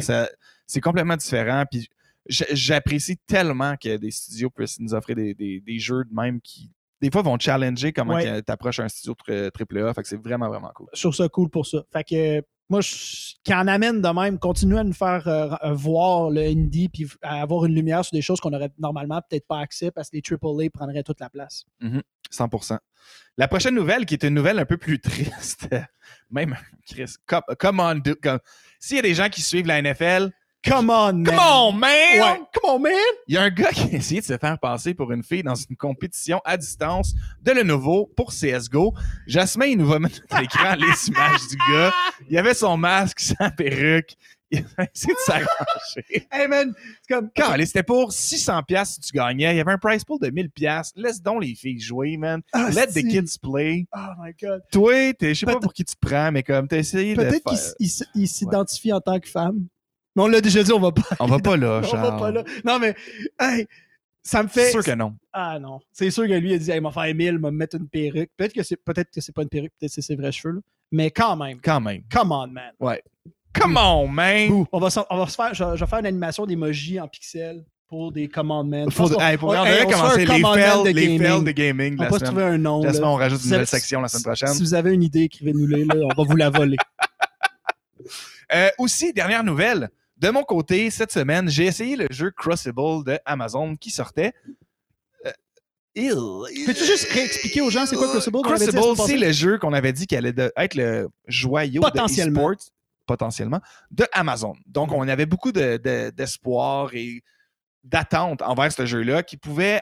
[0.67, 1.63] C'est complètement différent.
[1.69, 1.87] Puis
[2.27, 6.71] j'apprécie tellement que des studios puissent nous offrir des, des- des jeux de même qui,
[7.05, 8.41] des fois, vont challenger comment Ouais.
[8.41, 9.93] tu approches un studio tri- triple A.
[9.93, 10.87] Fait que c'est vraiment, vraiment cool.
[10.93, 11.83] je trouve ça cool pour ça.
[11.93, 15.49] Fait que euh, moi, je, qui en amène de même, continue à nous faire euh,
[15.63, 19.21] euh, voir le indie puis à avoir une lumière sur des choses qu'on aurait normalement
[19.29, 21.65] peut-être pas accès parce que les AAA prendraient toute la place.
[22.31, 22.77] 100%.
[23.37, 25.67] La prochaine nouvelle, qui est une nouvelle un peu plus triste,
[26.31, 26.55] même
[26.87, 28.39] Chris, come, come on, comme-
[28.79, 30.31] s'il y a des gens qui suivent la NFL,
[30.65, 31.25] Come on, man!
[31.25, 32.19] come on, man!
[32.19, 32.93] Ouais, come on, man!
[33.28, 35.43] Il y a un gars qui a essayé de se faire passer pour une fille
[35.43, 38.95] dans une compétition à distance de Lenovo pour CSGO.
[39.28, 41.93] Jasmin, il nous va mettre à l'écran les images du gars.
[42.30, 44.15] Il avait son masque, sa perruque.
[44.51, 46.28] Il a essayé de s'arranger.
[46.32, 46.73] Hey, man!
[47.01, 47.30] C'est comme.
[47.36, 50.30] Quand c'était pour 600 pièces si tu gagnais, il y avait un price pool de
[50.30, 50.91] 1000 pièces.
[50.95, 52.41] Laisse donc les filles jouer, man.
[52.54, 53.88] Ah, Let the kids play.
[53.91, 54.62] Oh my god.
[54.71, 57.75] Toi, je sais pas pour qui tu te prends, mais comme t'as essayé de Peut-être
[57.80, 59.65] qu'il s'identifie en tant que femme.
[60.15, 61.01] Mais on l'a déjà dit, on va pas.
[61.19, 62.12] On va pas là, on Charles.
[62.12, 62.43] va pas là.
[62.63, 62.95] Non, mais.
[63.39, 63.67] Hey!
[64.23, 64.65] Ça me fait.
[64.65, 65.15] C'est sûr que non.
[65.34, 65.82] Ah non.
[65.91, 67.75] C'est sûr que lui, il a dit, hey, il m'a fait Emile, il m'a mettre
[67.75, 68.32] une perruque.
[68.36, 70.56] Peut-être que c'est peut-être que c'est pas une perruque, peut-être que c'est ses vrais cheveux,
[70.56, 70.62] là.
[70.91, 71.60] Mais quand même.
[71.62, 72.01] Quand même.
[72.12, 72.71] Come on, man.
[73.54, 74.65] Come on, man!
[74.71, 77.63] On va, on va se faire, je, je vais faire une animation d'emoji en pixels
[77.88, 78.89] pour des commandements.
[78.89, 82.10] Faut, hey, pour vrai, on devrait commencer les fails, les fails de gaming On de
[82.10, 82.84] va se trouver un nom.
[82.84, 82.91] Là.
[83.04, 84.49] on rajoute une nouvelle section la semaine prochaine.
[84.49, 86.78] Si vous avez une idée, écrivez-nous-les, on va vous la voler.
[88.54, 89.89] Euh, aussi, dernière nouvelle.
[90.17, 94.34] De mon côté, cette semaine, j'ai essayé le jeu Crucible de Amazon qui sortait.
[95.25, 95.32] Euh,
[96.65, 98.41] Peux-tu juste réexpliquer aux gens c'est quoi Crucible?
[98.43, 102.51] Crucible, c'est le jeu qu'on avait dit qu'il allait de- être le joyau Potentiellement.
[102.51, 102.58] de
[103.06, 104.56] potentiellement, de Amazon.
[104.65, 107.21] Donc, on avait beaucoup de- de- d'espoir et
[107.84, 109.82] d'attente envers ce jeu-là qui pouvait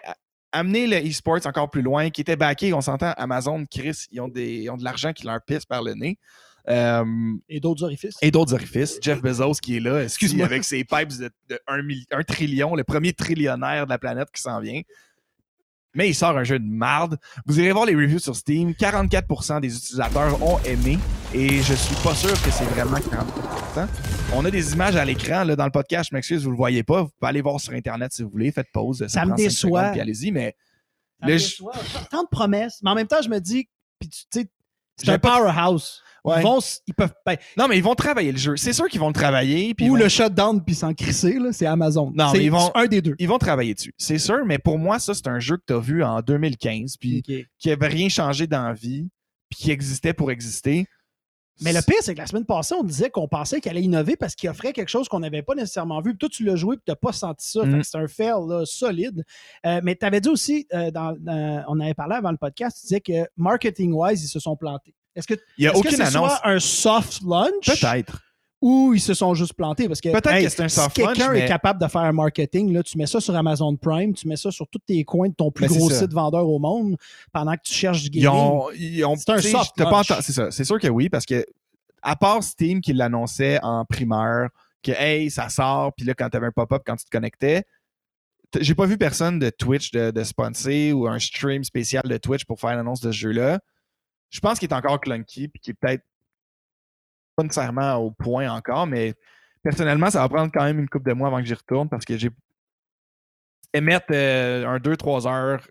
[0.52, 2.74] amener le e-sports encore plus loin, qui était backé.
[2.74, 5.82] On s'entend, Amazon, Chris, ils ont, des, ils ont de l'argent qui leur pisse par
[5.82, 6.20] le nez.
[6.70, 7.04] Euh,
[7.50, 8.16] Et d'autres orifices?
[8.22, 8.98] et d'autres orifices.
[9.02, 13.12] Jeff Bezos qui est là, excuse-moi, avec ses pipes de, de 1 trillion, le premier
[13.14, 14.82] trillionnaire de la planète qui s'en vient.
[15.96, 17.20] Mais il sort un jeu de marde.
[17.46, 18.72] Vous irez voir les reviews sur Steam.
[18.72, 20.98] 44% des utilisateurs ont aimé.
[21.36, 23.88] Et je suis pas sûr que c'est vraiment 44%.
[24.34, 26.10] On a des images à l'écran là, dans le podcast.
[26.12, 27.04] Je m'excuse, vous le voyez pas.
[27.04, 28.52] Vous pouvez aller voir sur Internet si vous voulez.
[28.52, 29.06] Faites pause.
[29.08, 29.90] Ça me déçoit.
[29.90, 30.32] secondes, allez-y.
[30.32, 30.56] Mais
[31.20, 31.74] Ça me déçoit.
[32.10, 32.80] Tant de promesses.
[32.84, 34.50] Mais en même temps, je me dis, puis tu sais,
[34.98, 36.02] c'est un pas- powerhouse.
[36.26, 36.40] Ouais.
[36.40, 37.14] Ils, vont, s- ils peuvent.
[37.26, 38.56] ben, non, mais ils vont travailler le jeu.
[38.56, 39.74] C'est sûr qu'ils vont le travailler.
[39.74, 42.12] Puis ou vont- le shutdown puis s'en crisser, là, c'est Amazon.
[42.16, 43.16] Non, mais ils vont- un des deux.
[43.20, 43.94] Ils vont travailler dessus.
[43.98, 46.96] C'est sûr, mais pour moi, ça, c'est un jeu que tu as vu en 2015.
[46.98, 47.22] Puis
[47.60, 49.10] qui avait rien changé dans la vie,
[49.50, 50.86] puis qui existait pour exister.
[51.62, 54.16] Mais le pire, c'est que la semaine passée, on disait qu'on pensait qu'elle allait innover
[54.16, 56.12] parce qu'il offrait quelque chose qu'on n'avait pas nécessairement vu.
[56.12, 57.64] Puis toi, tu l'as joué puis tu n'as pas senti ça.
[57.64, 57.78] Mm.
[57.80, 59.24] que c'est un fail là, solide.
[59.66, 62.78] Euh, mais tu avais dit aussi, euh, dans, dans- on avait parlé avant le podcast,
[62.80, 64.96] tu disais que marketing-wise, ils se sont plantés.
[65.16, 66.12] Est-ce que Il n'y a que aucune annonce.
[66.14, 68.20] soit un soft launch Peut-être.
[68.62, 69.88] ou ils se sont juste plantés?
[69.88, 72.02] Parce que, Peut-être hey, que c'est un si soft quelqu'un launch, est capable de faire
[72.02, 75.04] un marketing, là, tu mets ça sur Amazon Prime, tu mets ça sur tous tes
[75.04, 76.96] coins de ton plus Ben, gros site vendeur au monde
[77.32, 78.40] pendant que tu cherches du Ils gaming.
[78.40, 80.50] ont, ils ont- C'est un soft t'as pas entendu- C'est ça.
[80.52, 81.46] C'est sûr que oui, parce que
[82.02, 84.50] à part Steam qui l'annonçait en primeur,
[84.82, 87.64] que hey, ça sort, puis là, quand tu avais un pop-up, quand tu te connectais,
[88.60, 92.46] j'ai pas vu personne de Twitch de, de sponsor ou un stream spécial de Twitch
[92.46, 93.60] pour faire l'annonce de ce jeu-là.
[94.34, 96.04] Je pense qu'il est encore clunky, puis qu'il est peut-être
[97.36, 99.14] pas nécessairement au point encore, mais
[99.62, 102.04] personnellement, ça va prendre quand même une couple de mois avant que j'y retourne parce
[102.04, 102.30] que j'ai
[103.74, 105.68] émettre euh, un 2-3 heures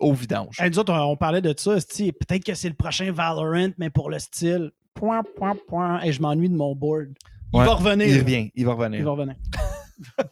[0.00, 0.60] au vidange.
[0.60, 1.76] Hey, nous autres, on, on parlait de ça.
[1.76, 4.72] Peut-être que c'est le prochain Valorant, mais pour le style.
[4.94, 6.00] Point, point, point.
[6.02, 7.08] Et je m'ennuie de mon board.
[7.52, 8.06] Il Ouais, va revenir.
[8.08, 8.98] Il revient, il va revenir.
[9.00, 9.36] Il va revenir.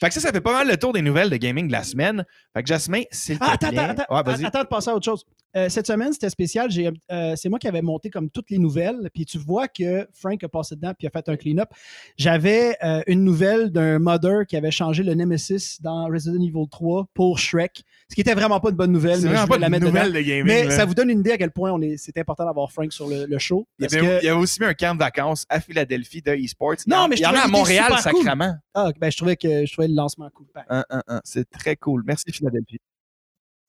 [0.00, 1.82] Fait que ça, ça fait pas mal le tour des nouvelles de gaming de la
[1.82, 2.24] semaine.
[2.52, 4.14] Fait que Jasmin, s'il te Ah, attends, attends, attends.
[4.14, 4.44] Ouais, vas-y.
[4.44, 5.24] attends de passer à autre chose.
[5.56, 6.70] Euh, cette semaine, c'était spécial.
[6.70, 9.08] J'ai, euh, c'est moi qui avais monté comme toutes les nouvelles.
[9.14, 11.68] Puis tu vois que Frank a passé dedans puis a fait un clean-up.
[12.16, 17.06] J'avais euh, une nouvelle d'un modder qui avait changé le Nemesis dans Resident Evil 3
[17.14, 17.82] pour Shrek.
[18.10, 20.08] Ce qui était vraiment pas une bonne nouvelle, C'est mais je pas la mettre nouvelles
[20.12, 20.18] dedans.
[20.20, 20.44] de gaming.
[20.46, 22.92] Mais ça vous donne une idée à quel point on est, c'est important d'avoir Frank
[22.92, 23.66] sur le, le show.
[23.78, 26.22] il, y avait, que- il y avait aussi mis un camp de vacances à Philadelphie
[26.22, 26.74] de e-sports.
[26.86, 27.98] Non, mais je il y en a trouvais à Montréal, cool.
[28.00, 28.54] sacrement.
[28.74, 30.46] Ah, ben, je trouvais que je trouvais le lancement cool.
[30.54, 31.20] Ben, Un, un, un.
[31.24, 32.02] C'est très cool.
[32.06, 32.80] Merci, Philadelphie.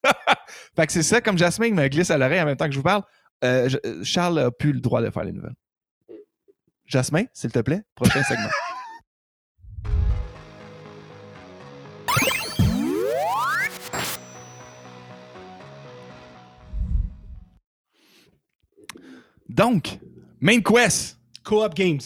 [0.76, 2.78] fait que c'est ça, comme Jasmin me glisse à l'oreille en même temps que je
[2.78, 3.04] vous parle.
[3.44, 5.56] euh, je- euh, Charles n'a plus le droit de faire les nouvelles.
[6.86, 8.50] Jasmin, s'il te plaît, prochain segment.
[19.50, 20.00] Donc,
[20.40, 22.00] Main Quest, Co-op games.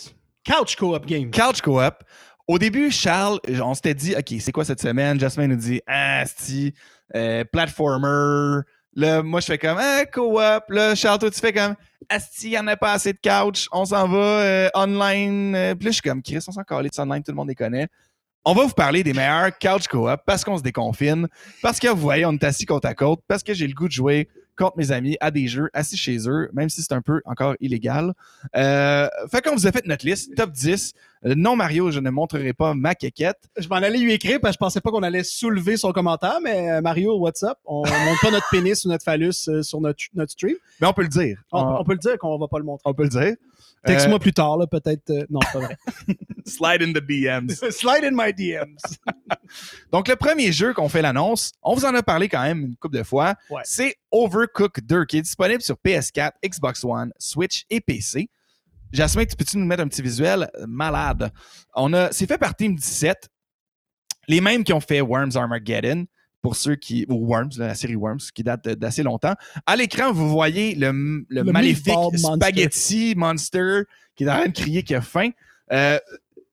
[0.46, 1.32] Couch co-op games.
[1.32, 2.04] Couch Co-op.
[2.48, 5.20] Au début, Charles, on s'était dit, OK, c'est quoi cette semaine?
[5.20, 6.74] Jasmine nous dit, ah, c'est
[7.16, 8.62] euh, platformer.
[8.96, 10.64] Là, moi, je fais comme, ah, co-op.
[10.70, 11.76] Là, Charles, tu fais comme,
[12.10, 13.68] asti, il n'y en a pas assez de couch.
[13.72, 15.56] On s'en va euh, online.
[15.56, 17.56] Euh, Puis là, je suis comme, Chris, on s'en calait online, tout le monde les
[17.56, 17.88] connaît.
[18.46, 21.28] On va vous parler des meilleurs couch co-op parce qu'on se déconfine,
[21.62, 23.88] parce que vous voyez, on est assis côte à côte, parce que j'ai le goût
[23.88, 27.02] de jouer contre mes amis à des jeux assis chez eux, même si c'est un
[27.02, 28.14] peu encore illégal.
[28.54, 30.94] Fait qu'on vous a fait notre liste, top 10.
[31.26, 33.50] Euh, non, Mario, je ne montrerai pas ma quéquette.
[33.58, 36.40] Je m'en allais lui écrire parce que je pensais pas qu'on allait soulever son commentaire,
[36.42, 37.58] mais euh, Mario, what's up?
[37.66, 40.56] On ne montre pas notre pénis ou notre phallus euh, sur notre, notre stream.
[40.80, 41.38] Mais on peut le dire.
[41.52, 42.84] On, On, peut le dire qu'on va pas le montrer.
[42.86, 43.36] on peut le dire.
[43.86, 45.10] Texte-moi plus tard, là, peut-être.
[45.10, 45.78] euh, non, c'est pas vrai.
[46.46, 47.50] Slide in the DMs.
[47.72, 48.78] Slide in my DMs.
[49.92, 52.76] Donc, le premier jeu qu'on fait l'annonce, on vous en a parlé quand même une
[52.76, 53.62] couple de fois, Ouais.
[53.66, 58.30] c'est Overcooked 2, qui est disponible sur PS4, Xbox One, Switch et PC.
[58.92, 60.50] Jasmine, tu peux-tu nous mettre un petit visuel?
[60.68, 61.32] Malade?
[61.76, 63.30] On a, c'est fait par Team 17,
[64.28, 66.06] les mêmes qui ont fait Worms Armageddon,
[66.42, 67.06] pour ceux qui.
[67.10, 69.36] ou Worms, la série Worms, qui date d'assez longtemps.
[69.66, 70.92] À l'écran, vous voyez le,
[71.30, 72.18] le, Le maléfique monster.
[72.18, 73.82] spaghetti monster
[74.16, 75.30] qui est en train de crier qu'il a faim.
[75.72, 76.00] Euh,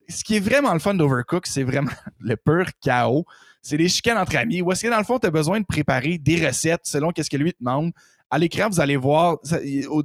[0.09, 3.25] ce qui est vraiment le fun d'Overcook, c'est vraiment le pur chaos.
[3.61, 4.61] C'est des chicanes entre amis.
[4.61, 7.29] Où est-ce que dans le fond, tu as besoin de préparer des recettes selon qu'est-ce
[7.29, 7.91] que lui te demande.
[8.29, 9.57] À l'écran, vous allez voir, ça,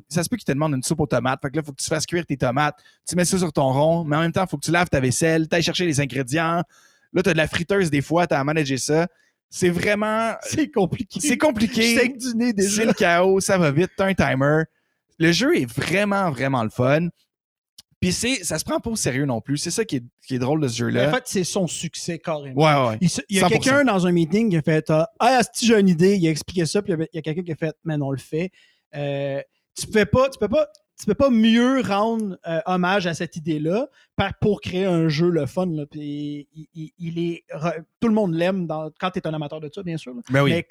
[0.09, 1.41] ça se peut qu'il te demande une soupe aux tomates.
[1.43, 2.77] Fait que là, il faut que tu fasses cuire tes tomates.
[3.09, 4.89] Tu mets ça sur ton rond, mais en même temps, il faut que tu laves
[4.89, 6.63] ta vaisselle, tu ailles chercher les ingrédients.
[7.13, 9.09] Là, tu as de la friteuse des fois, tu as à manager ça.
[9.51, 10.35] C'est vraiment.
[10.43, 11.21] C'est compliqué.
[11.21, 12.09] C'est compliqué.
[12.09, 14.63] Du nez C'est le chaos, ça va vite, t'as un timer.
[15.19, 17.09] Le jeu est vraiment, vraiment le fun.
[18.03, 19.57] Puis c'est, ça se prend pas au sérieux non plus.
[19.57, 21.09] C'est ça qui est, qui est drôle de ce jeu-là.
[21.09, 22.61] En fait, c'est son succès carrément.
[22.61, 22.99] ouais, ouais.
[23.31, 23.49] Il, y a 100%.
[23.49, 26.31] quelqu'un dans un meeting qui a fait euh, Ah, si j'ai une idée, il a
[26.31, 28.51] expliqué ça, puis il y a- quelqu'un qui a fait Mais on le fait.
[28.95, 29.41] Euh,
[29.81, 33.37] tu peux pas, tu peux pas, tu peux pas mieux rendre euh, hommage à cette
[33.37, 33.89] idée-là
[34.41, 35.67] pour créer un jeu le fun.
[35.67, 37.45] Là, puis il, il- il est,
[38.01, 38.67] tout le monde l'aime
[39.01, 40.13] quand tu es un amateur de ça, bien sûr.
[40.15, 40.21] là.
[40.29, 40.51] Ben oui.
[40.51, 40.67] Mais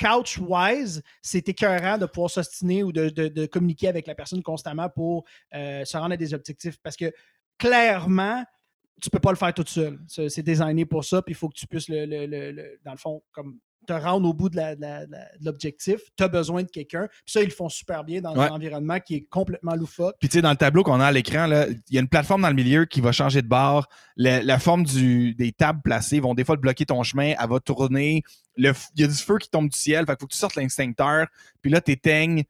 [0.00, 5.24] couch-wise, c'est écœurant de pouvoir s'ostiner ou de, communiquer avec la personne constamment pour
[5.54, 6.76] euh, se rendre à des objectifs.
[6.82, 7.12] Parce que
[7.58, 8.44] clairement,
[9.00, 9.98] tu peux pas le faire tout seul.
[10.08, 12.92] C'est designé pour ça, puis il faut que tu puisses, le, le- le- le- dans
[12.92, 14.58] le fond, comme te rendre au bout de
[15.40, 16.00] l'objectif.
[16.16, 17.06] Tu as besoin de quelqu'un.
[17.08, 18.46] Puis ça, ils le font super bien dans Ouais.
[18.46, 20.16] un environnement qui est complètement loufoque.
[20.18, 22.42] Puis tu sais, dans le tableau qu'on a à l'écran, il y a une plateforme
[22.42, 23.86] dans le milieu qui va changer de bord.
[24.16, 27.34] La forme du, des tables placées vont des fois te bloquer ton chemin.
[27.40, 28.22] Elle va tourner.
[28.56, 28.64] Il
[28.96, 30.06] y a du feu qui tombe du ciel.
[30.06, 31.26] Fait qu'il faut que tu sortes l'instincteur.
[31.62, 32.44] Puis là, tu éteignes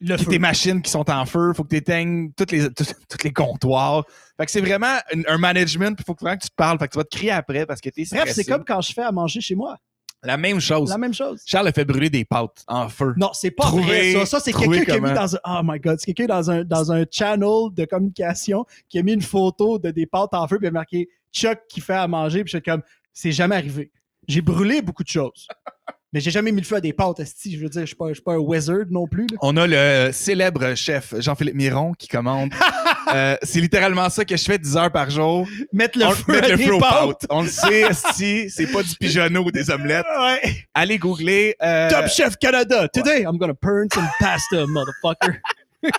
[0.00, 1.52] Le tes machines qui sont en feu.
[1.54, 4.04] faut que tu éteignes toutes les, toutes, toutes les comptoirs.
[4.36, 5.94] Fait que c'est vraiment un, un management.
[5.94, 6.78] Puis il faut que, vraiment que tu te parles.
[6.78, 8.80] Fait que tu vas te crier après parce que tu es Bref, c'est comme quand
[8.80, 9.78] je fais à manger chez moi.
[10.24, 10.88] La même chose.
[10.90, 11.42] La même chose.
[11.44, 13.12] Charles a fait brûler des pâtes en feu.
[13.16, 14.26] Non, c'est pas Trouver- vrai ça.
[14.26, 15.38] Ça, c'est quelqu'un qui a mis dans un.
[15.44, 19.12] Oh my god, c'est quelqu'un dans un, dans un channel de communication qui a mis
[19.14, 22.44] une photo de des pâtes en feu puis a marqué Chuck qui fait à manger.
[22.44, 23.90] Puis je suis comme, c'est jamais arrivé.
[24.28, 25.48] J'ai brûlé beaucoup de choses.
[26.12, 27.56] Mais j'ai jamais mis le feu à des pâtes, esti.
[27.56, 29.26] Je veux dire, je suis pas, je suis pas un wizard non plus.
[29.28, 29.38] là.
[29.40, 32.52] On a le célèbre chef Jean-Philippe Miron qui commande.
[33.08, 35.46] Euh, c'est littéralement ça que je fais 10 heures par jour.
[35.72, 36.90] Mettre le On- feu mettre à le des feu aux pâtes.
[37.20, 37.26] pâtes.
[37.30, 40.06] On le sait, si c'est pas du pigeonneau ou des omelettes.
[40.20, 40.56] Ouais.
[40.74, 41.56] Allez googler.
[41.62, 42.88] euh, Top Chef Canada.
[42.88, 45.40] Today, I'm gonna burn some pasta, motherfucker.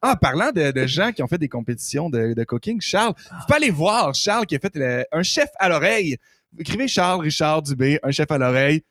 [0.00, 3.46] Ah, parlant de, de gens qui ont fait des compétitions de, de cooking, Charles, vous
[3.48, 6.16] pouvez aller voir Charles qui a fait le- un chef à l'oreille.
[6.56, 8.82] Écrivez Charles Richard Dubé, un chef à l'oreille.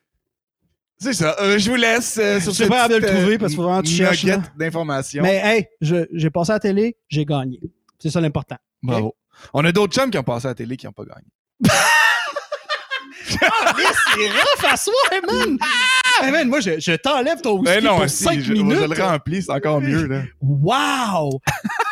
[0.99, 1.35] C'est ça.
[1.39, 3.83] Euh, je vous laisse euh, sur cette pas de le trouver parce qu'il faut vraiment
[3.83, 4.41] tu cherches, là.
[4.57, 5.21] d'informations.
[5.23, 5.67] Mais hey,
[6.11, 7.59] j'ai passé à la télé, j'ai gagné.
[7.99, 8.57] C'est ça l'important.
[8.81, 9.15] Bravo.
[9.53, 11.27] On a d'autres chums qui ont passé à la télé qui n'ont pas gagné.
[13.27, 13.37] c'est
[14.27, 14.95] rough à soir,
[15.27, 15.57] man!
[16.21, 18.77] Hey, man, moi, je, je t'enlève ton whisky Ben non, pour si, 5 je, minutes.
[18.79, 20.07] je le remplis, c'est encore mieux.
[20.07, 20.23] Là.
[20.41, 21.39] Wow!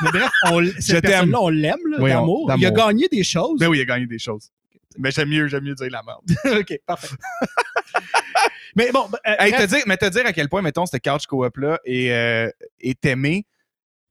[0.01, 1.12] Mais bref, on, l- Je cette t'aime.
[1.12, 2.51] personne-là, on l'aime, là, Oui, d'amour.
[2.58, 3.60] Il a gagné des choses.
[3.60, 4.49] Ben oui, il a gagné des choses.
[4.98, 6.22] Mais j'aime mieux, j'aime mieux dire la merde.
[6.60, 7.16] OK, parfait.
[8.76, 11.04] Mais bon, ben, euh, Hey, te dire, mais te dire à quel point, mettons, cette
[11.04, 12.50] couch co-op-là est, euh,
[12.82, 13.46] est.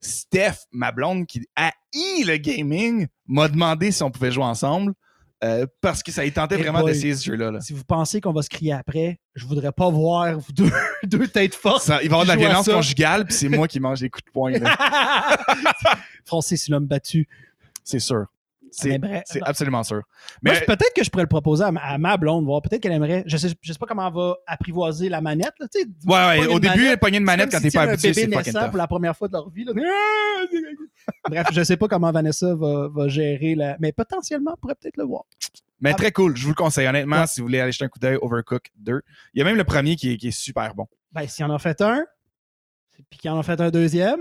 [0.01, 4.95] Steph, ma blonde, qui haït le gaming, m'a demandé si on pouvait jouer ensemble
[5.43, 7.51] euh, parce que ça y tentait Hey vraiment d'essayer ce jeu-là.
[7.51, 7.61] là.
[7.61, 10.71] si vous pensez qu'on va se crier après, je voudrais pas voir vous deux,
[11.05, 11.83] deux têtes fortes.
[11.83, 14.09] Ça- il va y avoir de la violence conjugale, puis c'est moi qui mange des
[14.09, 14.53] coups de poing.
[14.53, 15.37] là.
[16.25, 17.29] Francis, c'est l'homme battu.
[17.83, 18.27] C'est sûr.
[18.75, 20.03] C'est absolument sûr.
[20.43, 22.63] Mais peut-être que je pourrais le proposer à ma, à ma blonde, voir.
[22.63, 23.25] Peut-être qu'elle aimerait.
[23.27, 25.53] Je sais, je sais pas comment elle va apprivoiser la manette.
[25.61, 25.67] Là,
[26.39, 28.33] ouais, au début, manette, pogner une manette quand comme t'es si pas tu habitué, c'est
[28.33, 28.69] fucking tough.
[28.69, 29.65] pour la première fois de leur vie.
[29.65, 29.73] là.
[31.29, 33.77] Bref, je sais pas comment Vanessa va, va gérer la.
[33.81, 35.25] Mais potentiellement, on pourrait peut-être le voir.
[35.81, 36.37] Mais très cool.
[36.37, 37.27] Je vous le conseille, honnêtement, Ouais.
[37.27, 39.03] si vous voulez aller jeter un coup d'œil, Overcook 2.
[39.35, 40.87] Il y a même le premier qui est, qui est super bon.
[41.13, 42.05] Ben, s'il en a fait un,
[43.11, 44.21] puis qu'il en a fait un deuxième,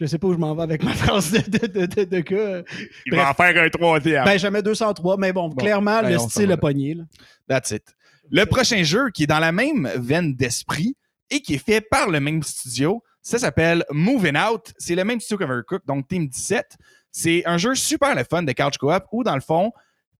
[0.00, 2.62] Je sais pas où je m'en vais avec ma phrase de, de, de, de, gars.
[3.06, 3.22] Il Bref.
[3.22, 4.24] va en faire un troisième.
[4.24, 6.94] Ben, jamais 203, mais bon, Bon, clairement, ben, le style a pogné.
[6.94, 7.04] là.
[7.48, 7.84] That's it.
[8.30, 10.96] Le prochain jeu qui est dans la même veine d'esprit
[11.30, 14.72] et qui est fait par le même studio, ça s'appelle Moving Out.
[14.78, 16.76] C'est le même studio qu'Overcooked, donc Team 17.
[17.12, 19.72] C'est un jeu super le fun de couch co-op où, dans le fond,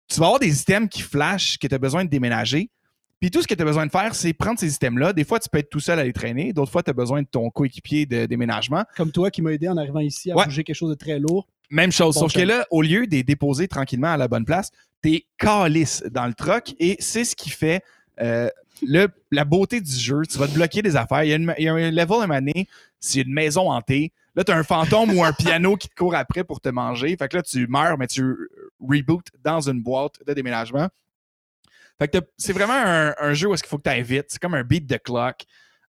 [0.09, 2.69] tu vas avoir des items qui flashent que tu as besoin de déménager.
[3.21, 5.13] Puis tout ce que tu as besoin de faire, c'est prendre ces items-là.
[5.13, 6.53] Des fois, tu peux être tout seul à les traîner.
[6.55, 8.85] D'autres fois, tu as besoin de ton coéquipier de déménagement.
[8.97, 10.45] Comme toi qui m'as aidé en arrivant ici à Ouais.
[10.47, 11.47] bouger quelque chose de très lourd.
[11.71, 12.15] Même chose.
[12.15, 14.71] Bon sauf que là, au lieu de les déposer tranquillement à la bonne place,
[15.03, 17.83] t'es calice dans le truck et c'est ce qui fait
[18.21, 18.49] euh,
[18.83, 20.23] le, la beauté du jeu.
[20.29, 21.23] Tu vas te bloquer des affaires.
[21.25, 22.41] Il y a, une- il y a un level à
[22.99, 24.13] c'est une maison hantée.
[24.35, 27.17] Là, tu as un fantôme ou un piano qui te court après pour te manger.
[27.17, 28.35] Fait que là, tu meurs, mais tu
[28.81, 30.89] rebootes dans une boîte de déménagement.
[32.01, 34.25] Fait que c'est vraiment un, un jeu où est-ce qu'il faut que tu ailles vite.
[34.29, 35.43] C'est comme un beat de clock.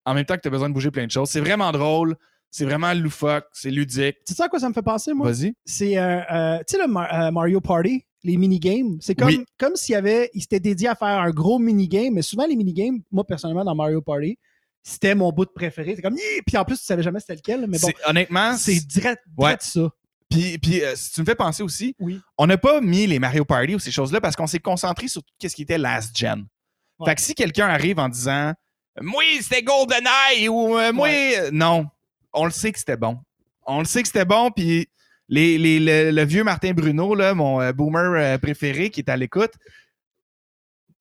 [0.04, 1.30] En même temps que tu as besoin de bouger plein de choses.
[1.30, 2.16] C'est vraiment drôle.
[2.50, 3.46] C'est vraiment loufoque.
[3.52, 4.16] C'est ludique.
[4.26, 5.30] Tu sais à quoi ça me fait penser, moi?
[5.30, 5.54] Vas-y.
[5.64, 8.98] C'est, euh, euh, tu sais, le Mar- euh, Mario Party, les minigames?
[9.00, 9.44] C'est comme, Oui.
[9.56, 12.56] comme s'il y avait, il s'était dédié à faire un gros minigame, mais souvent les
[12.56, 14.36] minigames, moi personnellement, dans Mario Party,
[14.82, 15.94] c'était mon bout de préféré.
[15.94, 19.22] C'est comme, puis en plus, tu savais jamais c'était lequel, mais bon, honnêtement, c'est direct,
[19.36, 19.44] Ouais.
[19.50, 19.88] direct ça.
[20.30, 22.20] Puis, puis euh, si tu me fais penser aussi, Oui.
[22.38, 25.22] on n'a pas mis les Mario Party ou ces choses-là parce qu'on s'est concentré sur
[25.22, 26.46] tout ce qui était last gen.
[26.98, 27.08] Ouais.
[27.10, 28.52] Fait que si quelqu'un arrive en disant
[29.00, 31.86] Moi, c'était GoldenEye ou euh, Moi, euh, non,
[32.32, 33.18] on le sait que c'était bon.
[33.66, 34.88] On le sait que c'était bon, puis
[35.28, 39.08] les, les- le, le vieux Martin Bruno, là, mon euh, boomer euh, préféré qui est
[39.10, 39.52] à l'écoute,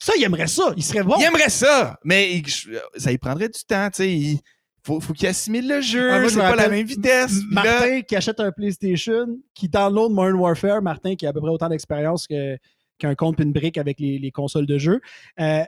[0.02, 0.74] Ça, il aimerait ça.
[0.78, 1.16] Il serait bon.
[1.20, 2.50] il aimerait ça, mais il-
[2.98, 4.40] ça lui prendrait du temps, tu sais.
[4.84, 7.34] Il faut, faut qu'il assimile le jeu, Ah, je c'est pas la même vitesse.
[7.52, 11.42] Là- Martin qui achète un PlayStation, qui download Modern Warfare, Martin qui a à peu
[11.42, 12.58] près autant d'expérience que-
[12.98, 15.00] qu'un compte puis une brique avec les, les consoles de jeu.
[15.40, 15.64] Euh,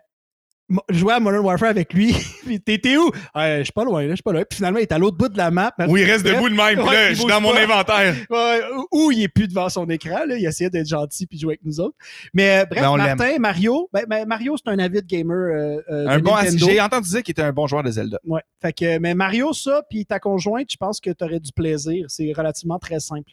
[0.89, 2.15] jouais à Modern Warfare avec lui.
[2.65, 3.11] t'es t'es où?
[3.35, 4.43] Ouais, je suis pas loin, là, je suis pas loin.
[4.49, 5.73] Puis finalement, il est à l'autre bout de la map.
[5.87, 6.35] où il reste Bref.
[6.35, 7.61] debout de même, Ouais, là, je suis dans mon pas.
[7.63, 8.15] inventaire.
[8.29, 8.61] Ouais,
[8.91, 10.35] ou- il est plus devant son écran, là.
[10.37, 11.95] il essayait d'être gentil puis de jouer avec nous autres.
[12.33, 15.35] Mais euh, bref, Ben, on Martin, Mario, ben, ben, Mario, c'est un avid gamer.
[15.35, 16.35] euh, euh, Un de bon.
[16.57, 18.19] J'ai entendu dire qu'il était un bon joueur de Zelda.
[18.25, 18.41] Ouais.
[18.61, 22.05] Fait que, mais Mario, ça, puis ta conjointe, je pense que tu aurais du plaisir.
[22.09, 23.31] C'est relativement très simple.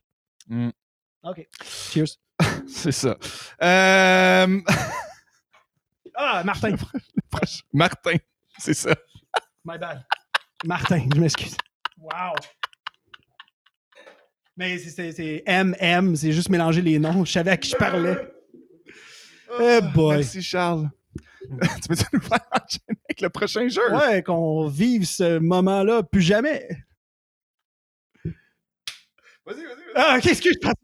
[0.48, 0.70] Mm.
[1.24, 1.46] OK.
[1.92, 2.06] Cheers.
[2.68, 3.16] C'est ça.
[3.62, 4.60] Euh,
[6.20, 6.74] Ah, Martin.
[7.72, 8.16] Martin,
[8.58, 8.90] c'est ça.
[9.64, 10.04] My bad.
[10.64, 11.56] Martin, je m'excuse.
[11.96, 12.34] Wow.
[14.56, 17.24] Mais c'est- MM, c'est juste mélanger les noms.
[17.24, 18.16] Je savais à qui je parlais.
[19.60, 20.16] Eh boy.
[20.16, 20.90] Merci, Charles.
[21.48, 23.94] tu peux nous faire enchaîner avec le prochain jeu?
[23.94, 26.68] Ouais, qu'on vive ce moment-là plus jamais.
[28.24, 28.34] Vas-y,
[29.46, 29.92] vas-y, vas-y.
[29.94, 30.74] Ah, qu'est-ce que je pense?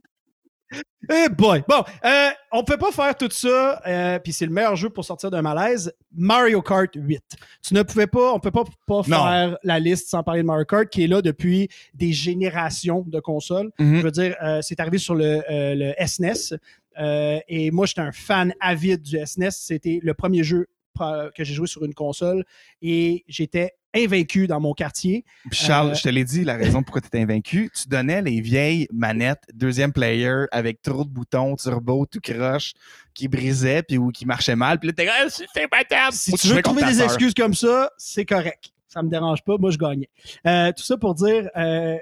[1.12, 1.62] Eh boy!
[1.68, 4.88] Bon, euh, on ne peut pas faire tout ça, euh, puis c'est le meilleur jeu
[4.88, 5.92] pour sortir d'un malaise.
[6.14, 7.22] Mario Kart 8.
[7.62, 10.64] Tu ne pouvais pas, on ne peut pas, faire la liste sans parler de Mario
[10.64, 13.70] Kart, qui est là depuis des générations de consoles.
[13.78, 13.96] Mhm.
[13.98, 16.56] Je veux dire, euh, c'est arrivé sur le, le SNES.
[16.98, 19.50] euh, et moi, j'étais un fan avide du SNES.
[19.50, 20.66] C'était le premier jeu
[20.98, 22.44] que j'ai joué sur une console
[22.82, 25.24] et j'étais invaincu dans mon quartier.
[25.50, 28.22] Puis Charles, Euh, je te l'ai dit, la raison pourquoi tu étais invaincu, tu donnais
[28.22, 32.72] les vieilles manettes deuxième player avec trop de boutons, turbo, tout croche,
[33.14, 34.78] qui brisaient puis ou qui marchaient mal.
[34.78, 36.12] Puis là, t'es ah, c'est imbattable.
[36.12, 38.72] Si Faut que tu veux trouver des excuses comme ça, c'est correct.
[38.88, 39.56] Ça me dérange pas.
[39.58, 40.08] Moi, je gagnais.
[40.46, 41.98] Euh, tout ça pour dire, euh,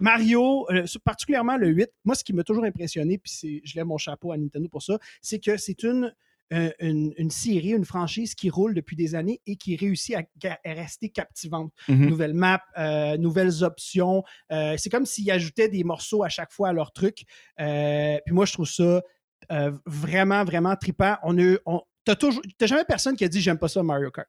[0.00, 3.98] Mario, euh, particulièrement le 8, moi, ce qui m'a toujours impressionné, puis je lève mon
[3.98, 6.12] chapeau à Nintendo pour ça, c'est que c'est une,
[6.52, 10.22] euh, une, une série, une franchise qui roule depuis des années et qui réussit à,
[10.64, 11.72] rester captivante.
[11.88, 12.06] Mhm.
[12.06, 14.22] Nouvelles maps, euh, nouvelles options.
[14.50, 17.24] Euh, c'est comme s'ils ajoutaient des morceaux à chaque fois à leur truc.
[17.60, 19.02] Euh, puis moi, je trouve ça
[19.86, 21.16] vraiment, vraiment trippant.
[21.22, 24.10] On a, on, t'as toujours, t'as jamais personne qui a dit j'aime pas ça Mario
[24.10, 24.28] Kart.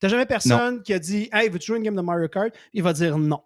[0.00, 2.54] T'as jamais personne qui a dit Hey, veux-tu jouer une game de Mario Kart?
[2.72, 3.42] Il va dire non.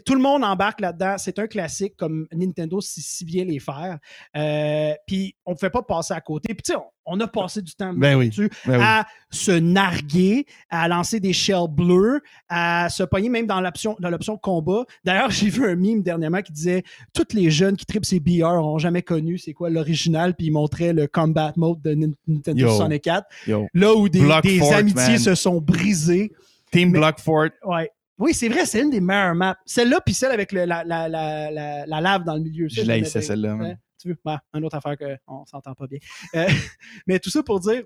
[0.00, 1.16] Tout le monde embarque là-dedans.
[1.18, 3.98] C'est un classique comme Nintendo sait si bien les faire.
[4.36, 6.54] Euh, puis on ne fait pas passer à côté.
[6.54, 8.28] Puis tu sais, on, on a passé du temps Ben oui.
[8.28, 8.84] dessus Ben oui.
[8.84, 14.08] à se narguer, à lancer des shells bleus, à se pogner même dans l'option dans
[14.10, 14.84] l'option combat.
[15.04, 16.82] D'ailleurs, j'ai vu un meme dernièrement qui disait
[17.12, 20.52] tous les jeunes qui tripent ces BR n'ont jamais connu c'est quoi l'original, puis il
[20.52, 22.68] montrait le combat mode de Nin- Nintendo.
[22.68, 23.66] 64, Yo.
[23.74, 25.18] là où des, Block des Fort, amitiés man.
[25.18, 26.32] se sont brisées.
[26.70, 27.48] Team mais- Block Fort.
[27.64, 27.90] Ouais.
[28.18, 29.56] Oui, c'est vrai, c'est une des meilleures maps.
[29.66, 32.68] Celle-là, puis celle avec le- la, la, la, la, la lave dans le milieu.
[32.68, 33.54] Je l'ai celle-là.
[33.56, 34.16] Ouais, Tu veux?
[34.24, 34.96] Ouais, une autre affaire
[35.26, 35.98] qu'on s'entend pas bien.
[36.36, 36.46] Euh,
[37.06, 37.82] mais tout ça pour dire,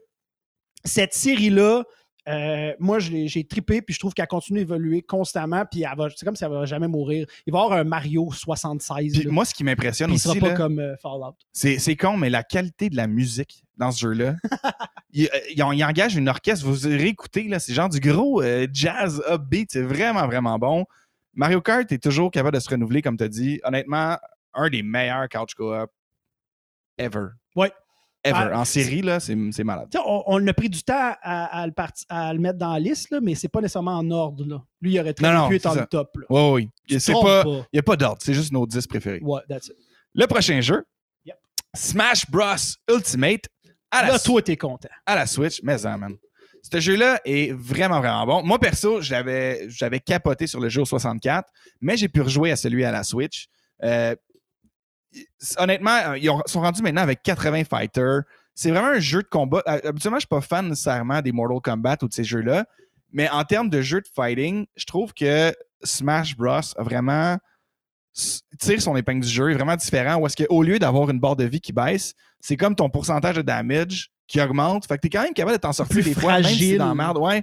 [0.85, 1.85] cette série-là,
[2.29, 5.85] euh, moi, j'ai trippé, puis je trouve qu'elle continue d'évoluer constamment, puis
[6.17, 7.27] c'est comme si elle va jamais mourir.
[7.47, 9.13] Il va y avoir un Mario 76.
[9.13, 11.37] Puis là, moi, ce qui m'impressionne puis il aussi, sera pas là, comme euh, Fallout.
[11.53, 14.35] c'est con, mais la qualité de la musique dans ce jeu-là,
[15.13, 18.43] il, euh, il en- il engage une orchestre, vous réécoutez, là, c'est genre du gros
[18.43, 20.85] euh, jazz upbeat, c'est vraiment, vraiment bon.
[21.35, 23.61] Mario Kart est toujours capable de se renouveler, comme tu as dit.
[23.63, 24.17] Honnêtement,
[24.55, 25.91] un des meilleurs couch co-op
[26.99, 27.27] ever.
[27.55, 27.71] Ouais.
[28.27, 28.51] Ever.
[28.53, 29.89] Ah, en série, là, c'est malade.
[30.05, 32.79] On, on a pris du temps à, à le, parti- à le mettre dans la
[32.81, 34.45] liste, là, mais c'est pas nécessairement en ordre.
[34.47, 34.63] Là.
[34.81, 36.17] Lui, il aurait très Non, bien non, pu être le top.
[36.17, 36.25] Là.
[36.31, 36.71] Oui, oui.
[36.89, 36.99] Il
[37.73, 39.21] n'y a pas d'ordre, c'est juste nos 10 préférés.
[39.23, 39.75] Ouais, that's it.
[40.15, 40.85] Le prochain jeu,
[41.25, 41.37] Yep.
[41.75, 42.45] Smash Bros.
[42.91, 43.47] Ultimate
[43.91, 44.89] à la, Là, toi, t'es content.
[45.05, 46.15] à la Switch, mais ça, man.
[46.63, 48.43] Ce jeu-là est vraiment, vraiment bon.
[48.43, 51.49] Moi, perso, j'avais j'avais capoté sur le jeu au 64,
[51.81, 53.47] mais j'ai pu rejouer à celui à la Switch.
[53.85, 54.17] Euh,
[55.59, 58.23] honnêtement, ils ont- sont rendus maintenant avec 80 fighters.
[58.55, 59.63] C'est vraiment un jeu de combat.
[59.69, 62.65] Euh, Habituellement, je suis pas fan nécessairement des Mortal Kombat ou de ces jeux-là,
[63.13, 65.53] mais en termes de jeu de fighting, je trouve que
[65.83, 66.61] Smash Bros.
[66.77, 67.37] a vraiment
[68.59, 70.17] tire son épingle du jeu, est vraiment différent.
[70.17, 73.37] Où est-ce qu'au lieu d'avoir une barre de vie qui baisse, c'est comme ton pourcentage
[73.37, 74.87] de damage qui augmente.
[74.87, 76.55] Fait que t'es quand même capable de t'en sortir Plus des fois, même si c'est
[76.57, 76.79] fragile.
[76.79, 77.19] dans la merde.
[77.19, 77.43] Ouais.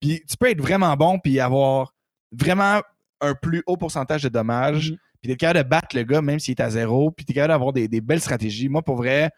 [0.00, 1.92] Puis tu peux être vraiment bon puis avoir
[2.32, 2.80] vraiment
[3.20, 4.92] un plus haut pourcentage de dommages.
[4.92, 4.96] Mhm.
[5.24, 7.10] Puis t'es capable de battre le gars même s'il est à zéro.
[7.10, 8.68] Puis t'es capable d'avoir des, des belles stratégies.
[8.68, 9.30] Moi, pour vrai,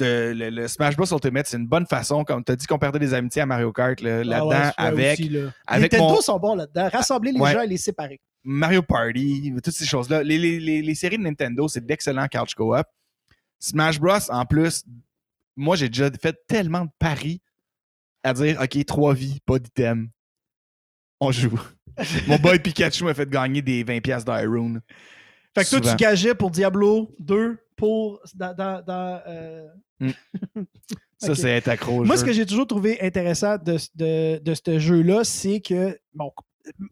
[0.00, 2.24] le, le Smash Bros Ultimate, c'est une bonne façon.
[2.24, 4.56] Comme tu as dit qu'on perdait des amitiés à Mario Kart là, Ah là-dedans ouais,
[4.56, 5.50] ouais, avec, aussi, là.
[5.66, 6.90] avec Nintendo mon- sont bons là-dedans.
[6.92, 7.52] Rassembler les Ouais.
[7.54, 8.20] gens et les séparer.
[8.44, 10.22] Mario Party, toutes ces choses-là.
[10.22, 12.86] Les, les- les- les séries de Nintendo, c'est d'excellents couch co-op.
[13.58, 14.84] Smash Bros, en plus,
[15.56, 17.40] moi, j'ai déjà fait tellement de paris
[18.22, 20.10] à dire OK, trois vies, pas d'item.
[21.20, 21.58] On joue.
[22.28, 24.80] Mon boy Pikachu m'a fait gagner des 20$ d'Iron.
[25.56, 28.20] Fait que toi, tu gageais pour Diablo 2 pour.
[28.34, 29.66] Dans, dans- dans, euh,
[31.20, 31.36] Ça, Ok.
[31.38, 32.04] c'est être accro.
[32.04, 32.20] Moi, jeu.
[32.20, 36.30] ce que j'ai toujours trouvé intéressant de, de, de ce jeu-là, c'est que, bon,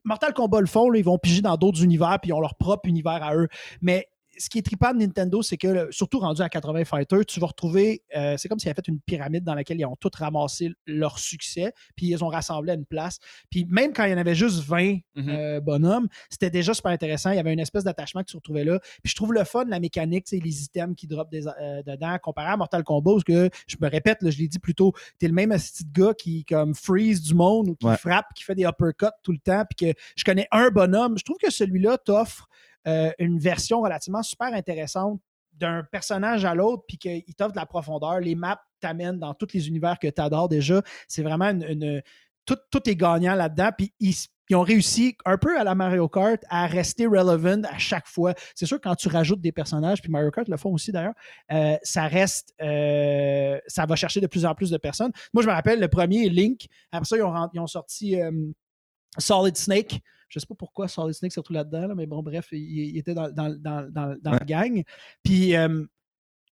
[0.03, 2.57] Mortal Kombat le font, là, ils vont piger dans d'autres univers, puis ils ont leur
[2.57, 3.47] propre univers à eux.
[3.81, 4.09] Mais
[4.39, 7.47] ce qui est trippant de Nintendo, c'est que, surtout rendu à 80 Fighters, tu vas
[7.47, 10.71] retrouver, euh, c'est comme s'ils avaient fait une pyramide dans laquelle ils ont tous ramassé
[10.87, 13.19] leur succès, puis ils ont rassemblé à une place.
[13.51, 15.29] Puis même quand il y en avait juste 20 Mhm.
[15.29, 17.31] euh, bonhommes, c'était déjà super intéressant.
[17.31, 18.79] Il y avait une espèce d'attachement que tu retrouvais là.
[19.03, 22.49] Puis je trouve le fun, la mécanique, les items qui drop des, euh, dedans, comparé
[22.51, 25.29] à Mortal Kombat, parce que je me répète, là, je l'ai dit plus tôt, t'es
[25.29, 25.57] le même de
[26.01, 27.97] gars qui comme freeze du monde ou qui Ouais.
[27.97, 31.17] frappe, qui fait des uppercuts tout le temps, puis que je connais un bonhomme.
[31.19, 32.49] Je trouve que celui-là t'offre
[32.87, 35.21] euh, une version relativement super intéressante
[35.53, 38.21] d'un personnage à l'autre, puis qu'il t'offre de la profondeur.
[38.21, 40.83] Les maps t'amènent dans tous les univers que tu adores déjà.
[41.09, 42.03] C'est vraiment une.
[42.45, 44.15] tout, tout est gagnant là-dedans, puis ils,
[44.55, 48.35] ont réussi, un peu à la Mario Kart, à rester relevant à chaque fois.
[48.55, 51.15] C'est sûr quand tu rajoutes des personnages, puis Mario Kart le font aussi d'ailleurs,
[51.51, 52.55] euh, ça reste.
[52.61, 55.11] euh, ça va chercher de plus en plus de personnes.
[55.33, 58.17] Moi, je me rappelle, le premier, Link, après ça, ils ont, sorti
[59.19, 60.01] Solid Snake.
[60.29, 62.99] Je sais pas pourquoi Solid Snake se retrouve là-dedans, là, mais bon, bref, il, il
[62.99, 64.39] était dans, dans, dans, dans, dans Ouais.
[64.41, 64.83] la gang.
[65.23, 65.85] Puis euh,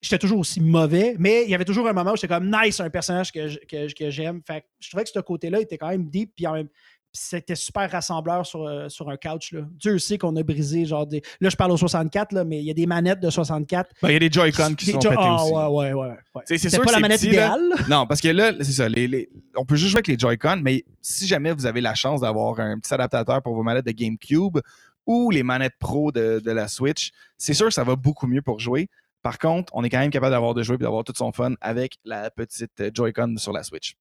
[0.01, 2.79] j'étais toujours aussi mauvais, mais il y avait toujours un moment où j'étais comme nice,
[2.81, 4.43] un personnage que, je- que, que j'aime.
[4.47, 6.69] Fait que je trouvais que ce côté-là était quand même deep, puis en même
[7.17, 9.53] c'était super rassembleur sur, euh, sur un couch.
[9.53, 9.61] Là.
[9.79, 11.23] Dieu sait qu'on a brisé, genre des.
[11.41, 13.91] Là, je parle au 64, là, mais il y a des manettes de 64.
[14.03, 15.53] Ben, Il y a des Joy-Con qui Des sont Jo- pétés Ah, aussi.
[15.53, 16.09] ouais, ouais, ouais.
[16.35, 16.43] ouais.
[16.47, 17.57] Tu sais, C'est pas que la manette petit, là.
[17.57, 17.87] idéale.
[17.89, 18.89] Non, parce que là, c'est ça.
[18.89, 21.95] les- les- on peut juste jouer avec les Joy-Con, mais si jamais vous avez la
[21.95, 24.59] chance d'avoir un petit adaptateur pour vos manettes de GameCube
[25.07, 28.43] ou les manettes Pro de, de la Switch, c'est sûr que ça va beaucoup mieux
[28.43, 28.89] pour jouer.
[29.23, 31.55] Par contre, on est quand même capable d'avoir de jouer et d'avoir tout son fun
[31.61, 33.95] avec la petite euh, Joy-Con sur la Switch.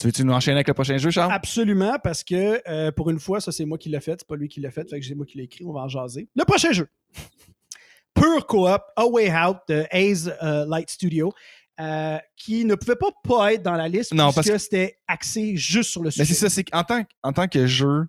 [0.00, 1.30] Tu veux-tu nous enchaîner avec le prochain jeu, Charles?
[1.32, 4.36] Absolument, parce que euh, pour une fois, ça c'est moi qui l'ai fait, c'est pas
[4.36, 6.28] lui qui l'a fait, fait que c'est moi qui l'ai écrit, on va en jaser.
[6.34, 6.88] Le prochain jeu.
[8.14, 11.32] Pure Co-op, A Way Out de Haze euh, Light Studio,
[11.80, 15.56] euh, qui ne pouvait pas, pas être dans la liste Non, parce que- c'était axé
[15.56, 16.24] juste sur le Mais sujet.
[16.24, 18.06] c'est ça, c'est qu'en tant, en tant que jeu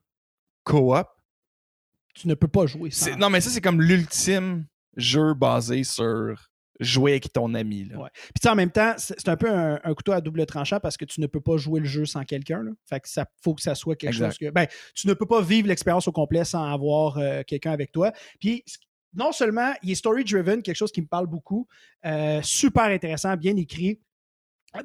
[0.64, 1.08] coop,
[2.14, 4.66] Tu ne peux pas jouer c'est- non, mais ça, c'est comme l'ultime
[4.98, 6.36] jeu basé sur
[6.82, 7.86] jouer avec ton ami.
[7.86, 7.97] là.
[7.99, 8.09] Ouais.
[8.39, 11.05] Puis en même temps, c'est un peu un, un couteau à double tranchant parce que
[11.05, 12.65] tu ne peux pas jouer le jeu sans quelqu'un.
[12.86, 14.32] Fait que ça faut que ça soit quelque Exact.
[14.32, 14.49] chose que.
[14.51, 18.11] Ben, tu ne peux pas vivre l'expérience au complet sans avoir euh, quelqu'un avec toi.
[18.39, 18.63] Puis
[19.13, 21.67] non seulement il est story-driven, quelque chose qui me parle beaucoup,
[22.05, 23.99] euh, super intéressant, bien écrit.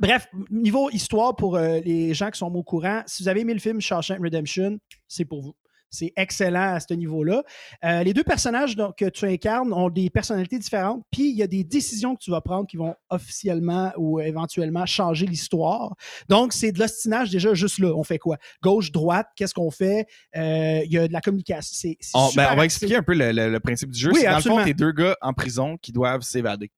[0.00, 3.54] Bref, niveau histoire pour euh, les gens qui sont au courant, si vous avez aimé
[3.54, 5.54] le film Shawshank Redemption, c'est pour vous.
[5.96, 7.42] C'est excellent à ce niveau-là.
[7.84, 11.42] Euh, les deux personnages donc, que tu incarnes ont des personnalités différentes, puis il y
[11.42, 15.94] a des décisions que tu vas prendre qui vont officiellement ou éventuellement changer l'histoire.
[16.28, 17.92] Donc, c'est de l'ostinage déjà juste là.
[17.94, 18.36] On fait quoi?
[18.62, 20.06] Gauche, droite, qu'est-ce qu'on fait?
[20.36, 21.72] Euh, Il y a de la communication.
[21.74, 23.98] C'est, c'est On, super ben, on va expliquer un peu le, le- le principe du
[23.98, 24.10] jeu.
[24.12, 24.58] Oui, c'est dans absolument.
[24.58, 26.70] le fond, t'es deux gars en prison qui doivent s'évader.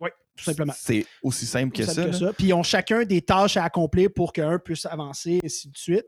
[0.00, 0.72] Oui, tout simplement.
[0.76, 2.06] C'est aussi simple que Simple ça.
[2.06, 2.32] que ça.
[2.32, 5.76] Puis ils ont chacun des tâches à accomplir pour qu'un puisse avancer, et ainsi de
[5.76, 6.06] suite.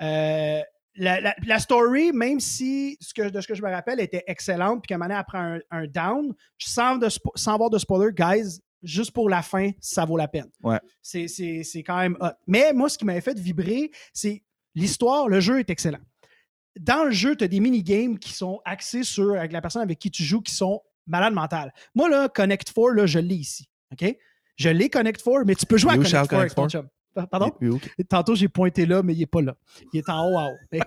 [0.00, 0.60] Euh,
[0.98, 4.24] la, la- la story, même si ce que, de ce que je me rappelle était
[4.26, 7.70] excellente, puis qu'à un moment donné, après un, un down, sans, de spo- sans avoir
[7.70, 10.50] de spoiler, guys, juste pour la fin, ça vaut la peine.
[10.62, 10.78] Ouais.
[11.02, 11.26] C'est,
[11.86, 12.28] quand même hot.
[12.46, 14.42] Mais moi, ce qui m'avait fait vibrer, c'est
[14.74, 15.98] l'histoire, le jeu est excellent.
[16.78, 19.98] Dans le jeu, tu as des mini-games qui sont axés sur avec la personne avec
[19.98, 21.72] qui tu joues qui sont malades mentales.
[21.94, 23.68] Moi, là, Connect 4, là, je l'ai ici.
[23.92, 24.16] OK?
[24.56, 26.72] Je l'ai Connect 4, mais tu peux jouer à Connect Charles, 4 avec ton Connect
[26.72, 26.88] chum.
[27.26, 27.50] Pardon?
[28.08, 29.56] Tantôt, j'ai pointé là, mais il n'est pas là.
[29.92, 30.56] Il est en haut à haut.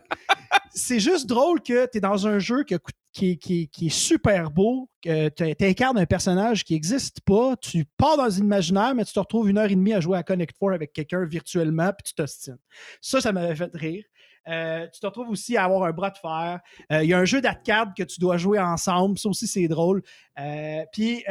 [0.74, 3.90] C'est juste drôle que tu es dans un jeu qui, est- qui est- qui est
[3.90, 9.04] super beau, que tu incarnes un personnage qui n'existe pas, tu pars dans l'imaginaire, mais
[9.04, 11.88] tu te retrouves une heure et demie à jouer à Connect 4 avec quelqu'un virtuellement,
[11.92, 12.58] puis tu t'ostines.
[13.02, 14.04] Ça, ça m'avait fait rire.
[14.48, 16.62] Euh, tu te retrouves aussi à avoir un bras de fer.
[16.92, 19.20] Euh, Il y a un jeu d'arcade que tu dois jouer ensemble.
[19.20, 20.02] Ça aussi, c'est drôle.
[20.40, 21.24] Euh, puis,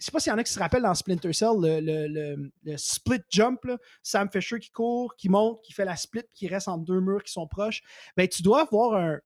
[0.00, 3.20] je sais pas s'il y en a qui se rappellent dans Splinter Cell, le split
[3.28, 3.76] jump, là.
[4.02, 7.22] Sam Fisher qui court, qui monte, qui fait la split, qui reste entre deux murs
[7.22, 7.82] qui sont proches.
[8.16, 9.18] Ben, tu dois avoir un,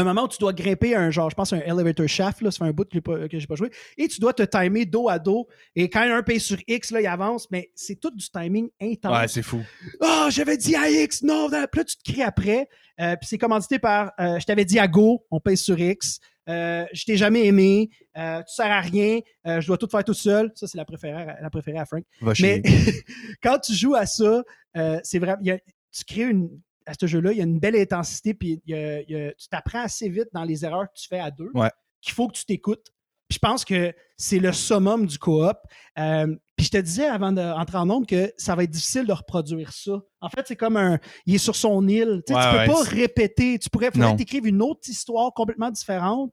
[0.00, 2.58] un moment où tu dois grimper un genre, je pense, un elevator shaft, là, ça
[2.58, 5.48] fait un bout que j'ai pas, joué, et tu dois te timer dos à dos.
[5.76, 9.18] Et quand un paye sur X, là, il avance, mais c'est tout du timing intense.
[9.18, 9.60] Ouais, c'est fou.
[10.00, 12.68] Oh, j'avais dit à X, non, là, tu te cries après.
[13.00, 16.20] Euh, puis c'est commandité par euh, Je t'avais dit à Go, on paye sur X.
[16.48, 17.90] Euh, je t'ai jamais aimé.
[18.16, 19.20] Euh, tu sers à rien.
[19.46, 20.50] Euh, je dois tout faire tout seul.
[20.54, 22.04] Ça, c'est la préférée, la préférée à Frank.
[22.20, 22.62] Va Mais
[23.42, 24.42] quand tu joues à ça,
[25.02, 25.58] c'est y a-
[25.92, 26.48] tu crées une.
[26.86, 29.16] À ce jeu-là, il y a une belle intensité, puis il y a- il y
[29.16, 31.70] a- tu t'apprends assez vite dans les erreurs que tu fais à deux Ouais.
[32.00, 32.86] qu'il faut que tu t'écoutes.
[33.28, 35.56] Puis je pense que c'est le summum du coop.
[35.98, 36.26] Euh,
[36.56, 39.72] puis je te disais avant d'entrer en nombre que ça va être difficile de reproduire
[39.72, 39.92] ça.
[40.20, 40.98] En fait, c'est comme un.
[41.24, 42.22] Il est sur son île.
[42.26, 43.58] Tu sais, Ouais, tu peux ouais, pas répéter.
[43.58, 46.30] Tu pourrais t'écrives une autre histoire complètement différente.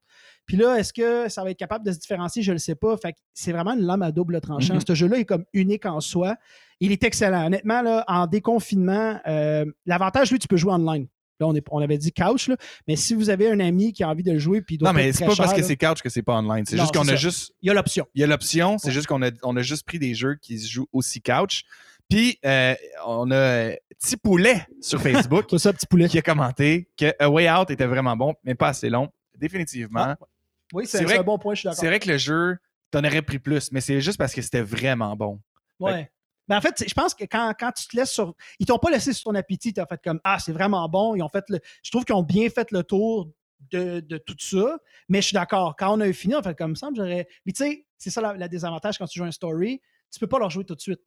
[0.49, 2.41] Puis là, est-ce que ça va être capable de se différencier?
[2.41, 2.97] Je ne le sais pas.
[2.97, 4.73] Fait que c'est vraiment une lame à double tranchant.
[4.73, 4.81] Mhm.
[4.87, 6.37] Ce jeu-là est comme unique en soi.
[6.79, 7.45] Il est excellent.
[7.45, 11.05] Honnêtement, là, en déconfinement, euh, l'avantage, lui, tu peux jouer online.
[11.39, 14.03] Là, on, est, on avait dit couch, là, mais si vous avez un ami qui
[14.03, 15.77] a envie de le jouer, puis il doit Non, mais c'est pas parce que c'est
[15.77, 16.65] couch que c'est pas online.
[16.65, 17.15] C'est juste qu'on a ça.
[17.15, 17.53] juste.
[17.61, 18.07] il y a l'option.
[18.15, 18.93] Il y a l'option, c'est Ouais.
[18.93, 21.63] juste qu'on a, on a juste pris des jeux qui se jouent aussi couch.
[22.09, 22.73] Puis, euh,
[23.05, 23.69] on a
[23.99, 26.09] Petit Poulet sur Facebook C'est ça, petit poulet.
[26.09, 29.09] qui a commenté que A Way Out était vraiment bon, mais pas assez long.
[29.37, 29.99] Définitivement.
[30.01, 30.17] Ah,
[30.73, 31.79] Oui, c'est un bon point, je suis d'accord.
[31.79, 32.57] C'est vrai que le jeu,
[32.91, 35.39] t'en aurais pris plus, mais c'est juste parce que c'était vraiment bon.
[35.79, 36.11] Ouais.
[36.47, 38.33] Mais en fait, je pense que quand, quand tu te laisses sur.
[38.57, 41.15] Ils t'ont pas laissé sur ton appétit, t'as fait comme Ah, c'est vraiment bon.
[41.15, 41.59] Ils ont fait le.
[41.83, 43.29] Je trouve qu'ils ont bien fait le tour
[43.71, 44.79] de, de tout ça.
[45.09, 45.75] Mais je suis d'accord.
[45.77, 46.89] Quand on a fini, on fait comme ça.
[46.95, 47.27] J'aurais.
[47.45, 49.79] Mais tu sais, c'est ça la, la désavantage quand tu joues un story.
[50.11, 51.01] Tu peux pas leur jouer tout de suite.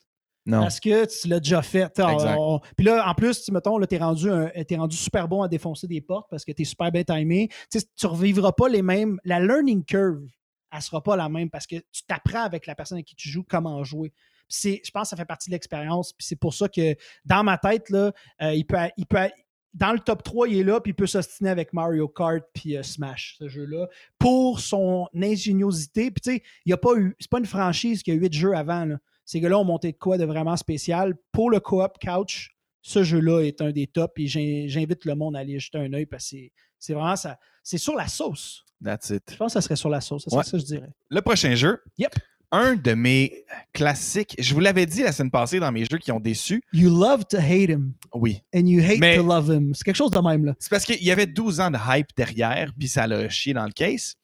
[0.45, 0.59] Non.
[0.61, 1.89] Parce que tu l'as déjà fait.
[1.89, 2.03] T'sais,
[2.37, 5.41] on- Puis là, en plus, tu mettons, là, t'es rendu, un- t'es rendu super bon
[5.41, 7.47] à défoncer des portes parce que t'es super bien timé.
[7.71, 9.19] Tu sais, tu revivras pas les mêmes.
[9.23, 10.25] La learning curve,
[10.71, 13.29] elle sera pas la même parce que tu t'apprends avec la personne avec qui tu
[13.29, 14.11] joues comment jouer.
[14.49, 16.11] C'est- je pense que ça fait partie de l'expérience.
[16.11, 19.29] Puis c'est pour ça que dans ma tête, là, euh, il peut, il peut,
[19.73, 22.75] dans le top 3, il est là, puis il peut s'ostiner avec Mario Kart puis
[22.77, 23.87] euh, Smash, ce jeu-là,
[24.19, 26.11] pour son ingéniosité.
[26.11, 28.33] Puis tu sais, il y a pas eu, c'est pas une franchise qui a huit
[28.33, 28.85] jeux avant.
[28.85, 28.97] Là.
[29.25, 31.13] Ces gars-là ont monté de quoi de vraiment spécial.
[31.31, 35.35] Pour le co-op couch, ce jeu-là est un des tops et j'in- j'invite le monde
[35.35, 37.39] à aller jeter un œil parce que c'est- c'est vraiment ça.
[37.63, 38.63] C'est sur la sauce.
[38.83, 39.23] That's it.
[39.31, 40.25] Je pense que ça serait sur la sauce.
[40.31, 40.43] Ouais.
[40.43, 40.89] ça, je dirais.
[41.09, 41.81] Le prochain jeu.
[41.97, 42.11] Yep.
[42.51, 44.35] Un de mes classiques.
[44.37, 46.61] Je vous l'avais dit la semaine passée dans mes jeux qui ont déçu.
[46.73, 48.41] You love to hate him Oui.
[48.53, 49.73] and you hate Mais- to love him.
[49.73, 50.53] C'est quelque chose de même, là.
[50.59, 53.65] C'est parce qu'il y avait 12 ans de hype derrière, puis ça l'a chié dans
[53.65, 54.15] le case.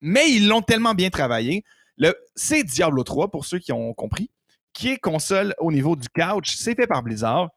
[0.00, 1.64] Mais ils l'ont tellement bien travaillé.
[1.98, 4.30] Le, c'est Diablo 3, pour ceux qui ont compris,
[4.72, 6.56] qui est console au niveau du couch.
[6.56, 7.48] C'est fait par Blizzard.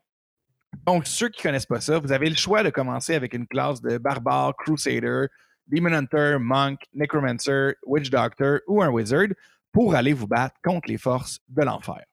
[0.85, 3.81] Donc, ceux qui connaissent pas ça, vous avez le choix de commencer avec une classe
[3.81, 5.25] de barbare, crusader,
[5.67, 9.27] demon hunter, monk, necromancer, witch doctor ou un wizard
[9.71, 12.03] pour aller vous battre contre les forces de l'enfer.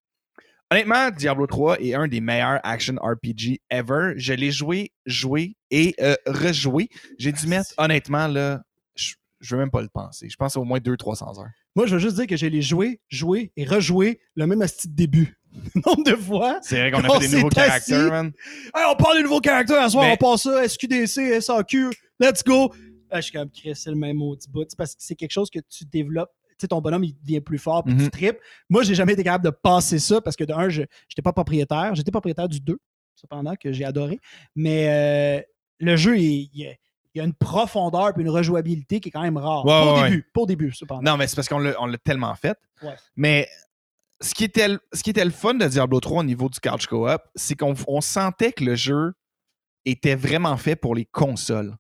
[0.70, 4.14] Honnêtement, Diablo 3 est un des meilleurs action RPG ever.
[4.16, 6.88] Je l'ai joué, joué et euh, rejoué.
[7.18, 8.62] J'ai dû mettre, honnêtement, là,
[8.96, 10.28] je, je veux même pas le penser.
[10.28, 11.50] Je pense au moins 200-300 heures.
[11.76, 14.88] Moi, je veux juste dire que j'ai les joué, joué et rejoué le même asti
[14.88, 15.36] de début.
[15.86, 16.58] Nombre de fois.
[16.62, 18.32] C'est vrai qu'on a On fait des nouveaux caractères, man.
[18.74, 22.42] Hey, on parle des nouveaux caractères à soir, Mais- on passe ça, SQDC, SAQ, let's
[22.42, 22.72] go.
[23.14, 24.66] Je suis comme Chris, c'est le même maudit bout.
[24.76, 26.30] Parce que c'est quelque chose que tu développes.
[26.50, 28.10] Tu sais, ton bonhomme, il devient plus fort, puis tu Mhm.
[28.10, 28.38] tripes.
[28.70, 31.32] Moi, j'ai jamais été capable de passer ça parce que de un, je n'étais pas
[31.32, 31.94] propriétaire.
[31.94, 32.78] J'étais propriétaire du 2,
[33.14, 34.18] cependant, que j'ai adoré.
[34.54, 35.42] Mais euh,
[35.80, 36.74] le jeu, il, il
[37.16, 39.64] il y a une profondeur et une rejouabilité qui est quand même rare.
[39.64, 41.02] Ouais, pour ouais, début, début, cependant.
[41.12, 42.58] Non, mais c'est parce qu'on l'a, tellement fait.
[43.16, 43.48] Mais
[44.20, 46.60] ce qui, était, le- ce qui était le fun de Diablo 3 au niveau du
[46.60, 49.14] couch co-op, c'est qu'on on sentait que le jeu
[49.84, 51.74] était vraiment fait pour les consoles.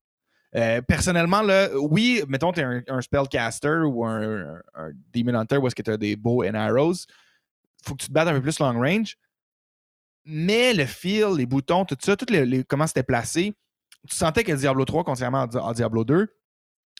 [0.54, 5.34] Euh, personnellement, là, oui, mettons, tu es un, un spellcaster ou un, un- un demon
[5.34, 6.94] hunter où est-ce que tu as des bows and arrows,
[7.84, 9.16] faut que tu te battes un peu plus long range.
[10.24, 13.54] Mais le feel, les boutons, tout ça, tout les, les- comment c'était placé,
[14.06, 16.28] tu sentais que Diablo 3, contrairement à, Di- à Diablo 2,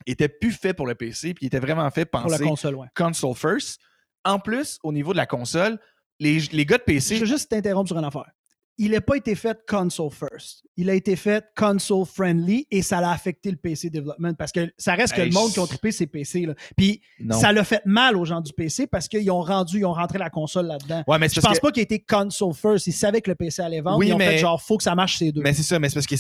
[0.07, 2.75] était plus fait pour le PC, puis il était vraiment fait pour la penser console,
[2.77, 2.87] ouais.
[2.95, 3.81] console first.
[4.25, 5.79] En plus, au niveau de la console,
[6.21, 8.31] les, les gars de Je PC, veux juste t'interrompre sur une affaire.
[8.79, 10.67] il n'a pas été fait console first.
[10.77, 14.71] Il a été fait console friendly et ça l'a affecté le PC development parce que
[14.77, 16.45] ça reste que Hey, le monde qui je- trippé ces PC.
[16.45, 16.55] Là.
[16.77, 17.39] Puis Non.
[17.41, 20.19] ça l'a fait mal aux gens du PC parce qu'ils ont rendu, ils ont rentré
[20.19, 21.05] la console là-dedans.
[21.07, 22.87] Ouais, mais Je pense que- pas qu'il a été console first.
[22.87, 23.97] Ils savaient que le PC allait vendre.
[23.99, 25.41] Oui, ils ont mais- fait genre, faut que ça marche ces deux.
[25.41, 26.17] Mais c'est ça, mais c'est parce que.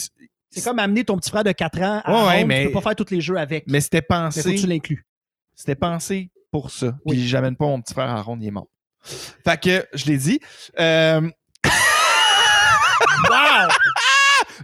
[0.50, 2.66] C'est comme amener ton petit frère de 4 ans à Ouais, ouais, home, mais- tu
[2.68, 3.64] peux pas faire tous les jeux avec.
[3.66, 4.54] Mais c'était Mais faut que pensé.
[4.54, 5.04] tu l'inclus.
[5.54, 6.96] C'était pensé pour ça.
[7.04, 7.16] Oui.
[7.16, 8.68] Puis j'amène pas mon petit frère à ronde, il est mort.
[9.02, 10.40] Fait que, je l'ai dit.
[10.80, 11.28] Euh,
[13.30, 13.68] Wow!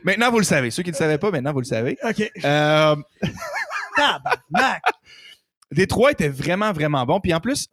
[0.05, 0.70] maintenant, vous le savez.
[0.70, 1.97] Ceux qui ne le savaient pas, maintenant, vous le savez.
[2.03, 2.30] OK.
[2.45, 2.97] Euh,
[3.97, 4.83] Tabarnak!
[5.70, 7.20] Détroit était vraiment, vraiment bon.
[7.20, 7.68] Puis en plus,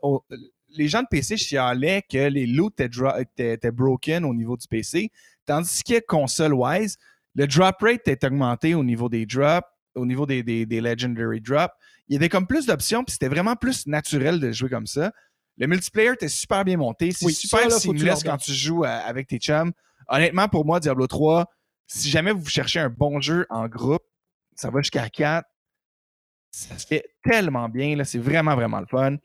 [0.69, 5.11] les gens de PC chialaient que les loots étaient- étaient broken au niveau du PC.
[5.45, 6.97] Tandis que console-wise,
[7.39, 9.65] le drop rate est augmenté au niveau des drops,
[9.95, 11.73] au niveau des, des, des legendary drops.
[12.09, 15.13] Il y avait comme plus d'options, puis c'était vraiment plus naturel de jouer comme ça.
[15.57, 17.11] Le multiplayer était super bien monté.
[17.11, 19.71] C'est Oui, super seamless le quand tu joues euh, avec tes chums.
[20.09, 21.45] Honnêtement, pour moi, Diablo 3,
[21.87, 24.03] si jamais vous cherchez un bon jeu en groupe,
[24.55, 25.47] ça va jusqu'à 4.
[26.51, 27.95] Ça se fait tellement bien.
[27.95, 28.03] là.
[28.03, 29.15] C'est vraiment, vraiment le fun.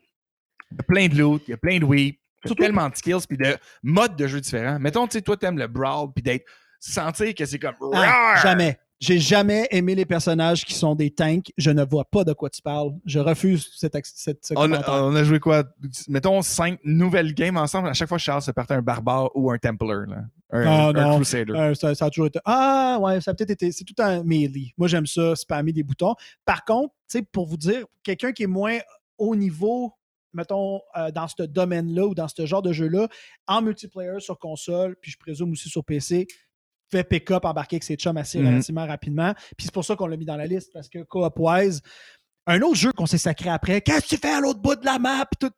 [0.71, 2.47] Il y a plein de loot, il y a plein de weep, il y a
[2.47, 4.79] Surtout- tellement de skills puis de modes de jeu différents.
[4.79, 6.45] Mettons, tu sais, toi, t'aimes le brawl puis d'être
[6.91, 8.77] sentir que c'est comme Ah, jamais.
[9.01, 11.51] J'ai jamais aimé les personnages qui sont des tanks.
[11.57, 12.91] Je ne vois pas de quoi tu parles.
[13.05, 15.65] Je refuse cette- ce On a, on a joué quoi?
[16.07, 17.89] Mettons cinq nouvelles games ensemble.
[17.89, 20.05] À chaque fois, Charles se partait un barbare ou un Templar.
[20.07, 20.17] Là.
[20.51, 21.15] Un, Ah, un.
[21.15, 21.51] Crusader.
[21.53, 22.39] Euh, ça, ça a toujours été.
[22.45, 23.71] Ah, ouais, ça a peut-être été.
[23.73, 24.73] C'est tout un melee.
[24.77, 26.15] Moi, j'aime ça, spammer des boutons.
[26.45, 28.77] Par contre, tu sais, pour vous dire, quelqu'un qui est moins
[29.17, 29.91] haut niveau,
[30.33, 33.09] mettons, euh, dans ce domaine-là ou dans ce genre de jeu-là,
[33.47, 36.27] en multiplayer sur console, puis je présume aussi sur PC,
[36.91, 38.47] fait pick-up, embarquer avec ses chums assez Mhm.
[38.47, 39.33] relativement rapidement.
[39.57, 41.81] Puis c'est pour ça qu'on l'a mis dans la liste, parce que co-op-wise,
[42.47, 44.85] un autre jeu qu'on s'est sacré après, qu'est-ce que tu fais à l'autre bout de
[44.85, 45.25] la map?
[45.39, 45.49] Tout,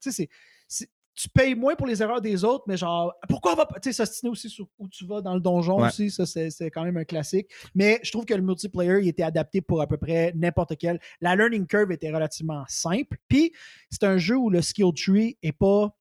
[1.19, 3.79] tu payes moins pour les erreurs des autres, mais genre, pourquoi on va pas.
[3.79, 5.87] Tu sais, aussi sur où tu vas dans le donjon Ouais.
[5.87, 7.49] aussi, ça, c'est c'est quand même un classique.
[7.73, 10.99] Mais je trouve que le multiplayer, il était adapté pour à peu près n'importe quel.
[11.19, 13.17] La learning curve était relativement simple.
[13.27, 13.51] Puis,
[13.89, 15.91] c'est un jeu où le skill tree est pas.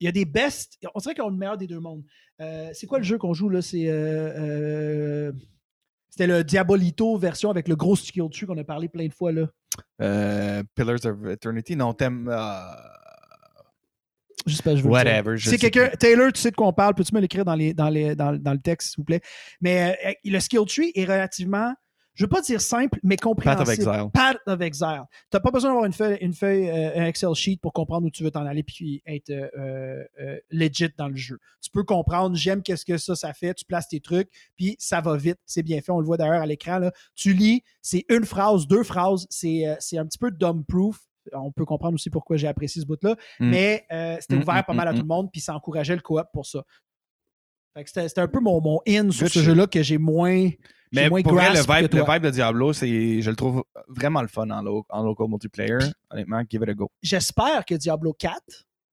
[0.00, 0.78] Il y a des best.
[0.94, 2.02] On dirait qu'on a le meilleur des deux mondes.
[2.40, 3.62] Euh, c'est quoi le jeu qu'on joue là?
[3.62, 3.88] C'est.
[3.88, 5.32] euh, euh,
[6.10, 9.32] C'était le Diabolito version avec le gros skill tree qu'on a parlé plein de fois
[9.32, 9.46] là.
[10.74, 11.76] Pillars of Eternity.
[11.76, 12.30] Non, t'aimes.
[14.46, 15.36] Juste que je veux whatever.
[15.38, 15.88] C'est quelqu'un.
[15.98, 18.36] Taylor, tu sais de quoi on parle, peux-tu me l'écrire dans, les, dans, les, dans,
[18.38, 19.20] dans le texte, s'il vous plaît?
[19.60, 21.74] Mais le skill tree est relativement,
[22.16, 23.70] je veux pas dire simple, mais compréhensible.
[23.70, 24.10] Exile.
[24.12, 25.02] Path of Exile.
[25.30, 28.06] Tu n'as pas besoin d'avoir une feuille, une feuille euh, un Excel sheet pour comprendre
[28.06, 31.38] où tu veux t'en aller puis être euh, euh, legit dans le jeu.
[31.62, 35.00] Tu peux comprendre, j'aime qu'est-ce que ça, ça fait, tu places tes trucs, puis ça
[35.00, 35.92] va vite, c'est bien fait.
[35.92, 36.78] On le voit d'ailleurs à l'écran.
[36.78, 36.90] là.
[37.14, 40.98] Tu lis, c'est une phrase, deux phrases, c'est euh, c'est un petit peu dumb-proof.
[41.32, 43.16] On peut comprendre aussi pourquoi j'ai apprécié ce bout-là.
[43.40, 43.50] Mm.
[43.50, 45.96] Mais euh, c'était Mm, ouvert mm, pas mal à tout le monde, puis ça encourageait
[45.96, 46.62] le coop pour ça.
[47.84, 50.48] C'était c'était un peu mon, mon in sur ce jeu-là que j'ai moins.
[50.92, 54.28] Mais pour vrai, le vibe, le vibe de Diablo, c'est, je le trouve vraiment le
[54.28, 55.78] fun en, lo- en local multiplayer.
[56.10, 56.90] Honnêtement, give it a go.
[57.02, 58.40] J'espère que Diablo 4,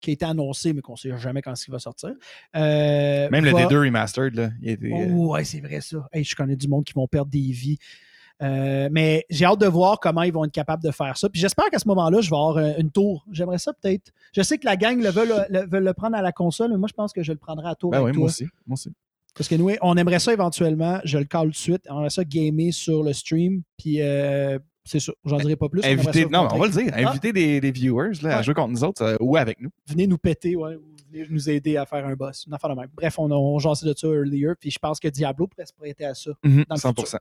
[0.02, 2.10] qui a été annoncé, mais qu'on ne sait jamais quand il va sortir.
[2.56, 6.08] euh, Même le va- D2 Remastered, là, il était, euh, Oh, ouais, c'est vrai ça.
[6.12, 7.78] Hey, je connais du monde qui vont perdre des vies.
[8.42, 11.30] Euh, mais j'ai hâte de voir comment ils vont être capables de faire ça.
[11.30, 13.24] Puis j'espère qu'à ce moment-là, je vais avoir une tour.
[13.32, 14.12] J'aimerais ça peut-être.
[14.36, 16.72] Je sais que la gang le veut, le, le- veut le prendre à la console,
[16.72, 18.20] mais moi, je pense que je le prendrai à tour Ben avec oui, toi.
[18.22, 18.44] moi aussi.
[18.68, 18.92] Moi aussi.
[19.36, 21.00] Parce que nous, on aimerait ça éventuellement.
[21.04, 21.82] Je le cale tout de suite.
[21.90, 23.64] On aimerait ça gamer sur le stream.
[23.78, 25.14] Puis euh, c'est ça.
[25.26, 25.82] J'en dirai pas plus.
[25.84, 26.94] On Inviter, vous non, mais on va le dire.
[26.96, 29.70] Inviter des, des viewers là, à jouer contre nous autres euh, ou avec nous.
[29.88, 32.46] Venez nous péter, ouais, ou venez nous aider à faire un boss.
[32.46, 32.90] Une affaire de même.
[32.96, 34.54] Bref, on a on de ça earlier.
[34.60, 36.32] Puis je pense que Diablo pourrait se prêter à ça.
[36.44, 37.18] Dans le 100%.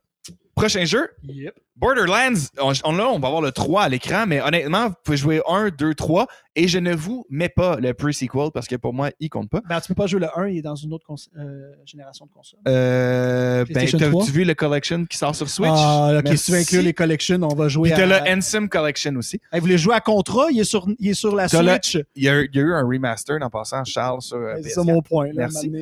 [0.55, 1.55] Prochain jeu, Yep.
[1.77, 2.35] Borderlands.
[2.61, 5.41] On, on- là, on va avoir le 3 à l'écran, mais honnêtement, vous pouvez jouer
[5.49, 9.11] 1, 2, 3 et je ne vous mets pas le pre-sequel parce que pour moi,
[9.19, 9.63] il compte pas.
[9.67, 11.07] Ben, tu peux pas jouer le 1, il est dans une autre
[11.39, 12.61] euh, génération de console.
[12.69, 14.25] Euh, ben, PlayStation t'as 3?
[14.27, 15.71] tu vu le collection qui sort sur Switch?
[15.73, 18.31] Ah, ok, si tu veux inclure les collections, on va jouer Puis t'as à...
[18.31, 19.37] le Ensim Collection aussi.
[19.51, 20.51] Hey, vous voulez jouer à Contra?
[20.51, 21.99] Il est sur, il est sur la T'as le- Switch.
[22.15, 24.69] Il y, a, il y a eu un remaster en passant, Charles, sur euh, C'est
[24.69, 24.75] PS4.
[24.75, 25.29] ça mon point.
[25.29, 25.73] Là, Merci.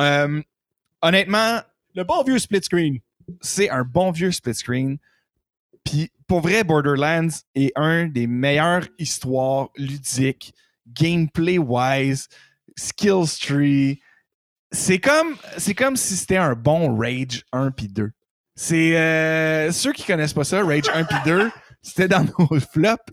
[0.00, 0.42] Euh,
[1.02, 1.60] honnêtement,
[1.94, 2.98] Le bon vieux split screen.
[3.40, 4.98] C'est un bon vieux split screen.
[5.84, 10.52] Puis pour vrai, Borderlands est un des meilleures histoires ludiques,
[10.88, 12.28] gameplay-wise,
[12.76, 14.00] skills tree.
[14.70, 18.10] C'est comme, c'est comme si c'était un bon Rage 1 puis 2.
[18.54, 21.50] C'est euh, ceux qui connaissent pas ça, Rage 1 puis 2,
[21.82, 23.12] c'était dans nos flops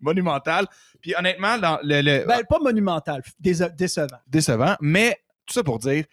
[0.00, 0.66] monumental.
[1.00, 4.18] Puis honnêtement, dans le, le- Ben, pas monumental, décevant.
[4.26, 5.16] décevant, mais
[5.46, 6.04] tout ça pour dire,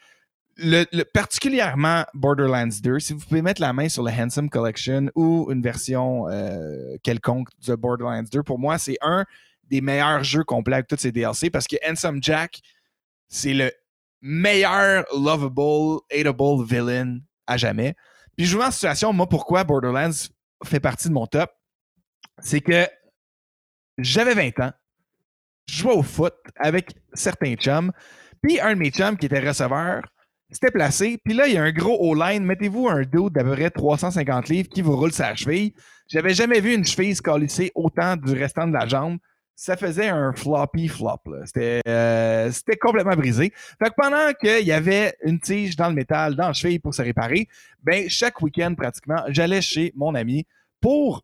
[1.14, 5.62] particulièrement Borderlands 2, si vous pouvez mettre la main sur le Handsome Collection ou une
[5.62, 9.26] version euh, quelconque de Borderlands 2, pour moi, c'est un
[9.64, 12.62] des meilleurs jeux complets avec tous ces DLC parce que Handsome Jack,
[13.30, 13.72] c'est le
[14.22, 17.96] meilleur lovable, hateable villain à jamais.
[18.36, 20.12] Puis je vous en situation, moi, pourquoi Borderlands
[20.64, 21.52] fait partie de mon top,
[22.40, 22.88] c'est que
[23.98, 24.72] j'avais 20 ans,
[25.68, 27.92] je jouais au foot avec certains chums,
[28.42, 30.04] puis un de mes chums qui était receveur,
[30.56, 33.52] s'était placé, puis là, il y a un gros O-line, mettez-vous un dos d'à peu
[33.52, 35.74] près 350 livres qui vous roule sa cheville.
[36.08, 39.18] J'avais jamais vu une cheville se calisser autant du restant de la jambe.
[39.56, 41.22] Ça faisait un floppy flop.
[41.46, 43.54] C'était euh, c'était complètement brisé.
[43.82, 46.94] Fait que pendant qu'il y avait une tige dans le métal, dans la cheville pour
[46.94, 47.48] se réparer,
[47.84, 50.46] ben chaque week-end pratiquement, j'allais chez mon ami
[50.82, 51.24] pour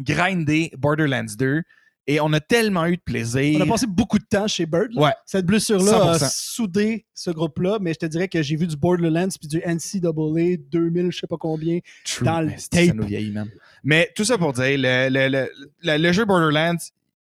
[0.00, 1.62] grinder Borderlands 2
[2.06, 3.58] et on a tellement eu de plaisir.
[3.58, 4.90] On a passé beaucoup de temps chez Bird.
[4.96, 5.12] Ouais.
[5.24, 6.30] Cette blessure-là a 100%.
[6.30, 10.56] soudé ce groupe-là, mais je te dirais que j'ai vu du Borderlands puis du NCAA
[10.70, 11.78] 2000, je sais pas combien.
[12.04, 12.24] True.
[12.26, 12.96] dans le c'est- Ça tape.
[12.96, 13.48] nous vieillit, man.
[13.82, 15.48] Mais tout ça pour dire, le, le-
[15.82, 16.76] le- le- jeu Borderlands,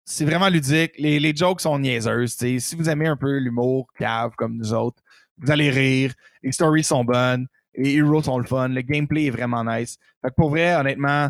[0.03, 0.93] c'est vraiment ludique.
[0.97, 2.33] Les, les jokes sont niaiseuses.
[2.35, 5.01] Si vous aimez un peu l'humour cave comme nous autres,
[5.37, 6.13] vous allez rire.
[6.43, 7.47] Les stories sont bonnes.
[7.77, 8.69] Les heroes sont le fun.
[8.69, 9.97] Le gameplay est vraiment nice.
[10.21, 11.29] Fait que pour vrai, honnêtement,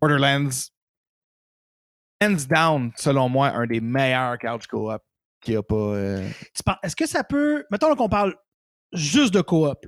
[0.00, 0.50] Borderlands,
[2.22, 5.02] hands down, selon moi, un des meilleurs couch co-op
[5.40, 5.74] qu'il n'y a pas.
[5.74, 6.28] euh,
[6.82, 7.64] Est-ce que ça peut.
[7.70, 8.34] Mettons qu'on parle
[8.92, 9.86] juste de coop.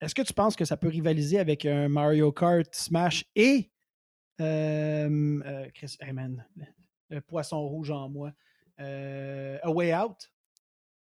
[0.00, 3.70] Est-ce que tu penses que ça peut rivaliser avec un Mario Kart, Smash et.
[4.40, 6.14] euh, euh, Chris, hey
[7.10, 8.32] le, poisson rouge en moi.
[8.78, 10.30] A Way Out?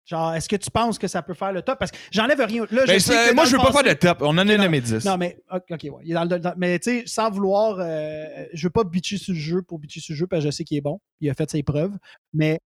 [0.05, 1.79] Genre, est-ce que tu penses que ça peut faire le top?
[1.79, 2.65] Parce que j'enlève rien.
[2.69, 4.17] Là, je Ben, sais que moi, je le veux pas passé- faire de top.
[4.21, 5.03] On en a nommé 10.
[5.03, 5.89] Non, mais, ok, ouais.
[6.03, 9.17] Il est dans le- dans- mais tu sais, sans vouloir, euh, je veux pas bitcher
[9.17, 11.01] sur le jeu pour bitcher sur le jeu parce que je sais qu'il est bon.
[11.21, 11.97] Il a fait ses preuves.
[12.33, 12.59] Mais.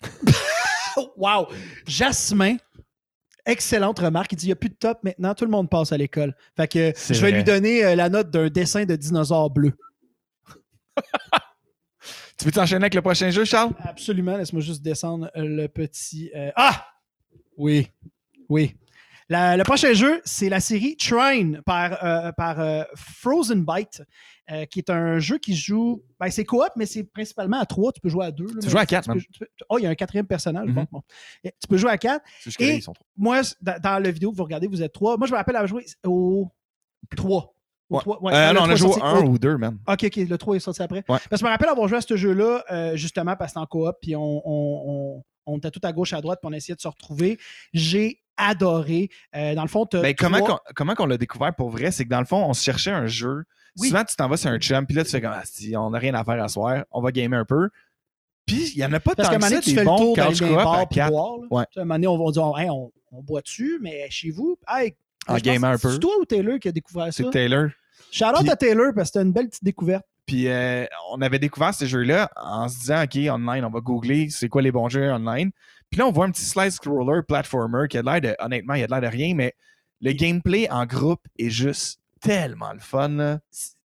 [1.16, 1.46] wow!
[1.86, 2.56] Jasmin,
[3.46, 4.32] excellente remarque.
[4.32, 6.34] Il dit il n'y a plus de top maintenant, tout le monde passe à l'école.
[6.56, 7.32] Fait que je vais vrai.
[7.32, 9.72] lui donner euh, la note d'un dessin de dinosaure bleu.
[12.40, 13.72] Tu veux t'enchaîner avec le prochain jeu, Charles?
[13.84, 14.36] Absolument.
[14.36, 16.30] Laisse-moi juste descendre euh, le petit.
[16.34, 16.86] euh, Ah!
[17.56, 17.88] Oui.
[18.48, 18.74] Oui.
[19.28, 23.64] La- le prochain jeu, c'est la série Trine par, euh, par euh, Frozen
[24.50, 26.02] euh, qui est un jeu qui joue.
[26.18, 27.92] Ben, c'est coop, mais c'est principalement à trois.
[27.92, 28.46] Tu peux jouer à deux.
[28.46, 29.20] là, mais joues à quatre, même.
[29.20, 30.66] tu Oh, il y a un quatrième personnage.
[30.68, 30.86] Mhm.
[30.90, 31.02] bon,
[31.44, 32.24] Tu peux jouer à quatre.
[32.58, 33.06] Et- ils sont trois.
[33.16, 35.16] Moi, dans, dans la vidéo que vous regardez, vous êtes trois.
[35.16, 36.48] Moi, je me rappelle avoir joué au
[37.16, 37.54] trois.
[37.90, 39.78] Ouais, Euh, non, le on a joué un ou deux, man.
[39.88, 41.02] Ok, ok, le 3 est sorti après.
[41.02, 43.60] Parce que je me rappelle avoir joué à ce jeu-là, euh, justement, parce que c'était
[43.60, 46.56] en coop, puis on, on, on, on était tout à gauche, à droite, puis on
[46.56, 47.38] essayait de se retrouver.
[47.72, 49.10] J'ai adoré.
[49.36, 51.90] Euh, dans le fond, Ben, comment qu'on, comment qu'on l'a découvert pour vrai?
[51.90, 53.44] C'est que dans le fond, on se cherchait un jeu.
[53.78, 53.88] Oui.
[53.88, 55.90] Souvent, tu t'en vas sur un chum, puis là, tu fais comme, ah, si, on
[55.90, 57.68] n'a rien à faire à soir, on va gamer un peu.
[58.46, 60.28] Puis, il n'y en a pas Parce tant que ça, tu fais le tour dans
[60.30, 61.38] les bars boire.
[61.50, 61.64] Ouais.
[61.76, 64.58] À un moment donné, on va dire, Hey, on, on boit-tu, mais chez vous?
[64.68, 64.96] Hey,
[65.28, 65.92] En pense gamer un peu.
[65.92, 67.10] C'est toi ou Taylor qui a découvert ça?
[67.12, 67.68] C'est Taylor.
[68.10, 70.04] Shout out Puis- à Taylor parce que c'était une belle petite découverte.
[70.26, 74.28] Puis, euh, on avait découvert ce jeu-là en se disant, OK, online, on va googler
[74.30, 75.50] c'est quoi les bons jeux online.
[75.90, 78.84] Puis là, on voit un petit slide scroller platformer qui a l'air de, honnêtement, il
[78.84, 79.54] a l'air de rien, mais
[80.00, 83.08] le gameplay en groupe est juste tellement le fun.
[83.08, 83.40] là.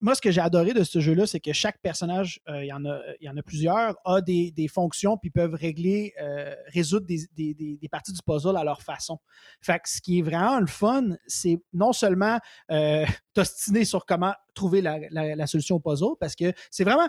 [0.01, 2.73] Moi, ce que j'ai adoré de ce jeu-là, c'est que chaque personnage, euh, il y,
[2.73, 7.89] en a- y en a plusieurs, a des, fonctions puis peuvent régler, euh, résoudre des,
[7.91, 9.19] parties du puzzle à leur façon.
[9.61, 12.39] Fait que ce qui est vraiment le fun, c'est non seulement
[12.71, 17.09] euh, t'ostiner sur comment trouver la, solution au puzzle, parce que c'est vraiment.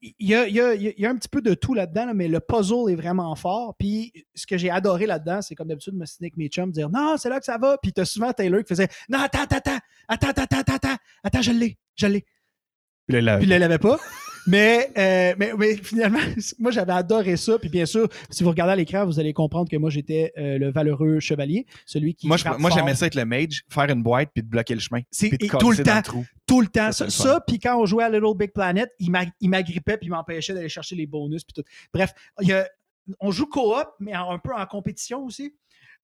[0.00, 3.34] Il y a, un petit peu de tout là-dedans, là, mais le puzzle est vraiment
[3.34, 3.74] fort.
[3.78, 6.88] Puis ce que j'ai adoré là-dedans, c'est comme d'habitude, me signer avec mes chums, dire
[6.88, 7.76] non, c'est là que ça va.
[7.82, 9.58] Puis t'as souvent Taylor qui faisait non, attends, attends,
[10.08, 12.24] attends, attends, attends, attends, attends, je l'ai, je l'ai.
[13.06, 13.98] Puis là, il ne l'avait pas.
[14.46, 16.18] Mais, euh, mais, mais finalement,
[16.58, 17.58] moi, j'avais adoré ça.
[17.58, 20.58] Puis bien sûr, si vous regardez à l'écran, vous allez comprendre que moi, j'étais euh,
[20.58, 22.26] le valeureux chevalier, celui qui.
[22.28, 24.80] moi, je- moi j'aimais ça être le mage, faire une boîte puis de bloquer le
[24.80, 25.00] chemin.
[25.10, 26.02] C'est- Puis de et casser tout le temps.
[26.02, 26.26] trou.
[26.46, 26.92] tout le temps.
[26.92, 30.08] Ça, le puis quand on jouait à Little Big Planet, il m'a- il m'agrippait puis
[30.08, 31.42] il m'empêchait d'aller chercher les bonus.
[31.44, 31.68] Puis tout.
[31.92, 32.68] Bref, il y a-
[33.20, 35.54] on joue coop, mais un peu en compétition aussi.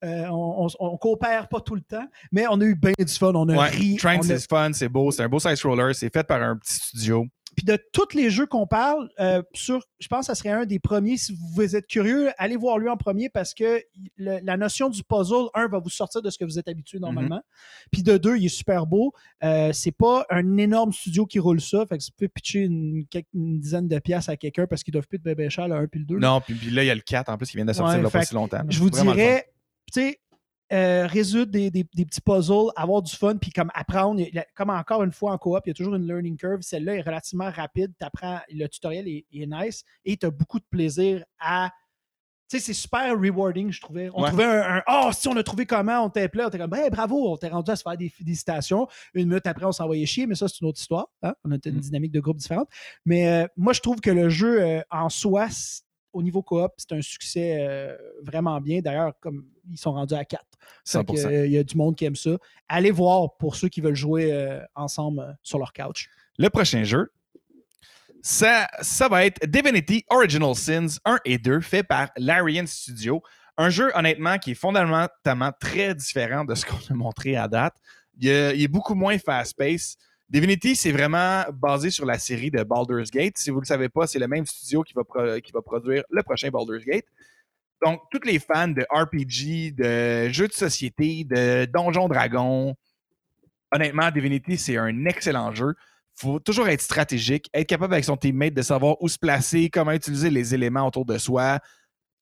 [0.04, 3.12] Euh, on, on, on coopère pas tout le temps, mais on a eu bien du
[3.12, 3.32] fun.
[3.34, 3.98] On a Ouais, ri.
[4.02, 7.26] A- c'est fun, c'est beau, c'est un beau side-scroller, c'est fait par un petit studio.
[7.56, 10.64] Puis de tous les jeux qu'on parle, euh, sur, je pense que ça serait un
[10.64, 11.16] des premiers.
[11.16, 13.82] Si vous êtes curieux, allez voir lui en premier parce que
[14.16, 17.00] le- la notion du puzzle, un, va vous sortir de ce que vous êtes habitué
[17.00, 17.42] normalement.
[17.90, 19.12] Puis de deux, il est super beau.
[19.42, 21.84] Euh, c'est pas un énorme studio qui roule ça.
[21.86, 25.18] Fait que vous pouvez pitcher une, dizaine de piastres à quelqu'un parce qu'ils doivent plus
[25.18, 26.18] de bébé cher, le 1 puis le 2.
[26.18, 27.98] Non, puis, puis là, il y a le 4 en plus qui vient de sortir
[28.00, 28.62] Ouais, a pas si longtemps.
[28.68, 29.50] Je vous dirais,
[29.92, 30.20] tu sais,
[30.72, 34.22] euh, résoudre des, des- des petits puzzles, avoir du fun, puis comme apprendre,
[34.54, 36.60] comme encore une fois en coop, il y a toujours une learning curve.
[36.62, 37.92] Celle-là est relativement rapide.
[37.98, 41.70] T'apprends, le tutoriel est, est nice et tu as beaucoup de plaisir à.
[42.48, 44.10] Tu sais, c'est super rewarding, je trouvais.
[44.12, 44.28] On Ouais.
[44.28, 46.90] trouvait un, un, Oh, si on a trouvé comment, on t'appelait, on était comme, hey,
[46.90, 48.88] bravo, on t'est rendu à se faire des félicitations.
[49.14, 51.06] Une minute après, on s'envoyait chier, mais ça, c'est une autre histoire.
[51.22, 51.32] hein.
[51.44, 51.80] On a une Mm.
[51.80, 52.68] dynamique de groupe différente.
[53.04, 55.46] Mais euh, moi, je trouve que le jeu euh, en soi,
[56.12, 58.80] au niveau coop, c'est un succès euh, vraiment bien.
[58.80, 60.44] D'ailleurs, comme ils sont rendus à 4.
[60.86, 61.26] 100%.
[61.26, 62.30] euh, Il y a du monde qui aime ça.
[62.68, 66.08] Allez voir pour ceux qui veulent jouer euh, ensemble sur leur couch.
[66.38, 67.12] Le prochain jeu,
[68.22, 73.22] ça, ça va être Divinity Original Sins 1 et 2, fait par Larian Studio.
[73.56, 77.74] Un jeu, honnêtement, qui est fondamentalement très différent de ce qu'on a montré à date.
[78.18, 79.98] Il, est- il est beaucoup moins fast-paced.
[80.30, 83.36] Divinity, c'est vraiment basé sur la série de Baldur's Gate.
[83.36, 86.50] Si vous ne le savez pas, c'est le même studio qui va, produire le prochain
[86.50, 87.06] Baldur's Gate.
[87.84, 92.76] Donc, tous les fans de RPG, de jeux de société, de Donjons Dragons,
[93.72, 95.74] honnêtement, Divinity, c'est un excellent jeu.
[96.14, 99.92] faut toujours être stratégique, être capable avec son teammate de savoir où se placer, comment
[99.92, 101.58] utiliser les éléments autour de soi,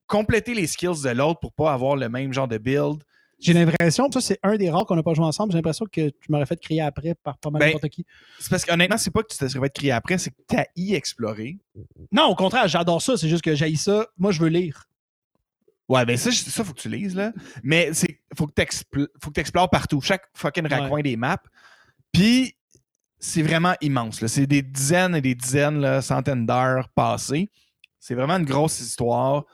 [0.06, 3.02] compléter les skills de l'autre pour pas avoir le même genre de build.
[3.40, 6.08] J'ai l'impression, ça c'est un des rares qu'on n'a pas joué ensemble, j'ai l'impression que
[6.08, 8.04] tu m'aurais fait crier après par pas mal Ben, n'importe qui.
[8.40, 10.56] C'est parce qu'honnêtement, c'est pas que tu te serais fait crier après, c'est que tu
[10.56, 11.58] as y exploré.
[12.10, 14.08] Non, au contraire, j'adore ça, c'est juste que j'haïs ça.
[14.18, 14.84] Moi, je veux lire.
[15.88, 17.32] Ouais, ben ça, ça faut que tu lises, là.
[17.62, 21.38] Mais c'est faut que tu explores partout, chaque fucking raccoin des maps.
[22.12, 22.54] Puis,
[23.18, 24.20] c'est vraiment immense.
[24.20, 24.28] là.
[24.28, 27.50] C'est des dizaines et des dizaines, là, centaines d'heures passées.
[27.98, 29.44] C'est vraiment une grosse histoire.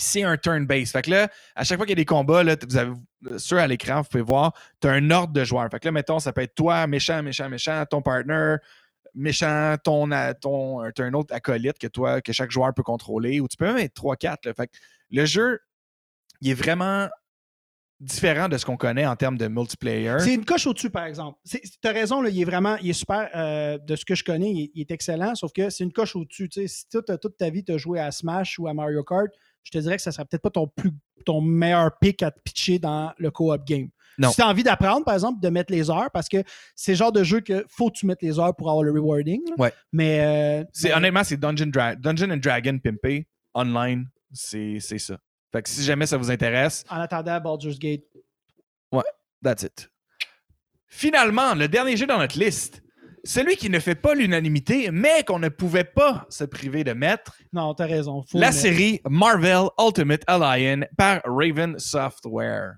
[0.00, 0.92] C'est un turn-based.
[0.92, 2.92] Fait que là, à chaque fois qu'il y a des combats, là, vous avez,
[3.38, 5.68] sur à l'écran, vous pouvez voir, tu as un ordre de joueurs.
[5.70, 8.56] Fait que là, mettons, ça peut être toi, méchant, méchant, méchant, ton partner,
[9.14, 10.08] méchant, ton,
[10.40, 13.66] ton, t'as un autre acolyte que toi, que chaque joueur peut contrôler, ou tu peux
[13.66, 14.36] même être 3-4.
[14.44, 14.54] là.
[14.54, 14.76] Fait que
[15.10, 15.60] le jeu,
[16.40, 17.08] il est vraiment
[18.00, 20.16] différent de ce qu'on connaît en termes de multiplayer.
[20.20, 21.38] C'est une coche au-dessus, par exemple.
[21.48, 24.24] Tu as raison, là, il est vraiment, il est super, euh, de ce que je
[24.24, 26.48] connais, il est, excellent, sauf que c'est une coche au-dessus.
[26.66, 29.30] Si toute, toute ta vie, tu as joué à Smash ou à Mario Kart,
[29.62, 30.90] je te dirais que ça serait peut-être pas ton, plus,
[31.24, 33.88] ton meilleur pick à te pitcher dans le co-op game.
[34.18, 34.30] Non.
[34.30, 36.38] Si tu as envie d'apprendre, par exemple, de mettre les heures, parce que
[36.74, 38.90] c'est le genre de jeu que faut que tu mettes les heures pour avoir le
[38.92, 39.40] rewarding.
[39.48, 39.54] là.
[39.58, 39.72] Ouais.
[39.92, 40.20] Mais.
[40.20, 44.06] euh, mais- honnêtement, c'est Dungeon, Dra- Dungeon and Dragon Pimpé online.
[44.32, 45.18] C'est, ça.
[45.52, 48.02] Fait que si jamais ça vous intéresse, En attendant, Baldur's Gate.
[49.42, 49.90] that's it.
[50.86, 52.82] Finalement, le dernier jeu dans notre liste,
[53.24, 57.38] celui qui ne fait pas l'unanimité, mais qu'on ne pouvait pas se priver de mettre,
[57.52, 58.22] Non, t'as raison.
[58.22, 58.58] Faut la mettre.
[58.58, 62.76] série Marvel Ultimate Alliance par Raven Software.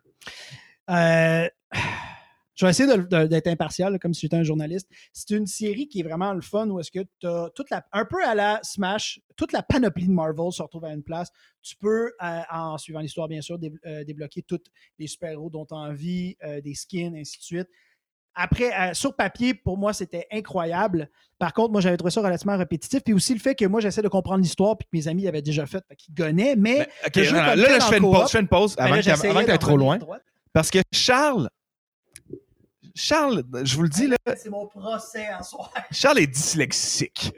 [0.91, 1.49] Euh,
[2.55, 2.89] je vais essayer
[3.29, 4.89] d'être impartial, comme si j'étais un journaliste.
[5.13, 7.85] C'est une série qui est vraiment le fun où est-ce que tu as toute la,
[7.93, 11.31] un peu à la Smash, toute la panoplie de Marvel se retrouve à une place.
[11.63, 14.61] Tu peux, euh, en suivant l'histoire, bien sûr, dé- euh, débloquer tous
[14.99, 17.69] les super-héros dont tu as envie, des skins, ainsi de suite.
[18.35, 21.11] Après, euh, sur papier, pour moi, c'était incroyable.
[21.39, 23.03] Par contre, moi, j'avais trouvé ça relativement répétitif.
[23.05, 25.43] Puis aussi le fait que moi, j'essaie de comprendre l'histoire puis que mes amis l'avaient
[25.43, 26.57] déjà fait, fait qu'ils gonnaient.
[26.57, 28.95] Mais Ben, non, non, là, je fais une pause, je fais une pause ben avant
[28.95, 29.99] là, que tu ailles trop loin.
[30.53, 31.49] Parce que Charles,
[32.95, 35.73] Charles, je vous le dis, là, C'est mon procès en soir.
[35.91, 37.33] Charles est dyslexique.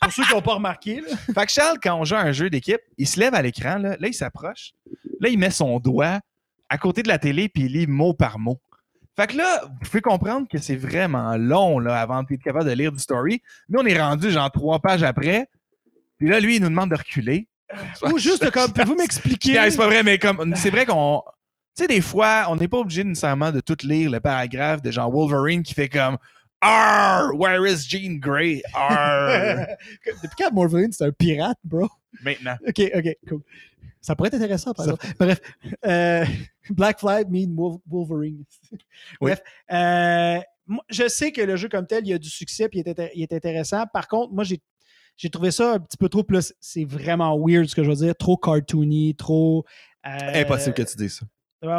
[0.00, 1.16] Pour ceux qui n'ont pas remarqué, là.
[1.34, 3.78] Fait que Charles, quand on joue à un jeu d'équipe, il se lève à l'écran,
[3.78, 4.72] là, là, il s'approche.
[5.20, 6.20] Là, il met son doigt
[6.68, 8.60] à côté de la télé, puis il lit mot par mot.
[9.16, 12.74] Fait que là, vous pouvez comprendre que c'est vraiment long là, avant d'être capable de
[12.74, 13.42] lire du story.
[13.68, 15.48] Nous, on est rendu genre trois pages après.
[16.18, 17.48] Puis là, lui, il nous demande de reculer.
[18.02, 19.54] Ou juste comme, pouvez-vous m'expliquer?
[19.54, 21.22] C'est pas vrai, mais comme c'est vrai qu'on.
[21.74, 24.90] Tu sais, des fois, on n'est pas obligé nécessairement de tout lire le paragraphe de
[24.90, 26.18] genre Wolverine qui fait comme
[26.60, 28.62] Arr, where is Jean Grey?
[28.74, 29.66] Arr.
[30.22, 31.88] Depuis quand Wolverine, c'est un pirate, bro?
[32.22, 32.56] Maintenant.
[32.66, 33.40] OK, OK, cool.
[34.02, 35.06] Ça pourrait être intéressant, par exemple.
[35.18, 35.40] Bref,
[35.86, 36.24] euh,
[36.70, 38.44] Black Flag mean Wol- Wolverine.
[39.20, 39.40] Bref,
[39.72, 40.40] euh,
[40.90, 42.92] je sais que le jeu comme tel, il y a du succès puis il est,
[42.98, 43.84] intér- il est intéressant.
[43.92, 44.60] Par contre, moi, j'ai
[45.16, 46.52] j'ai trouvé ça un petit peu trop plus.
[46.58, 48.16] C'est vraiment weird ce que je veux dire.
[48.16, 49.64] Trop cartoony, trop.
[50.06, 51.26] euh, Impossible que tu dises ça.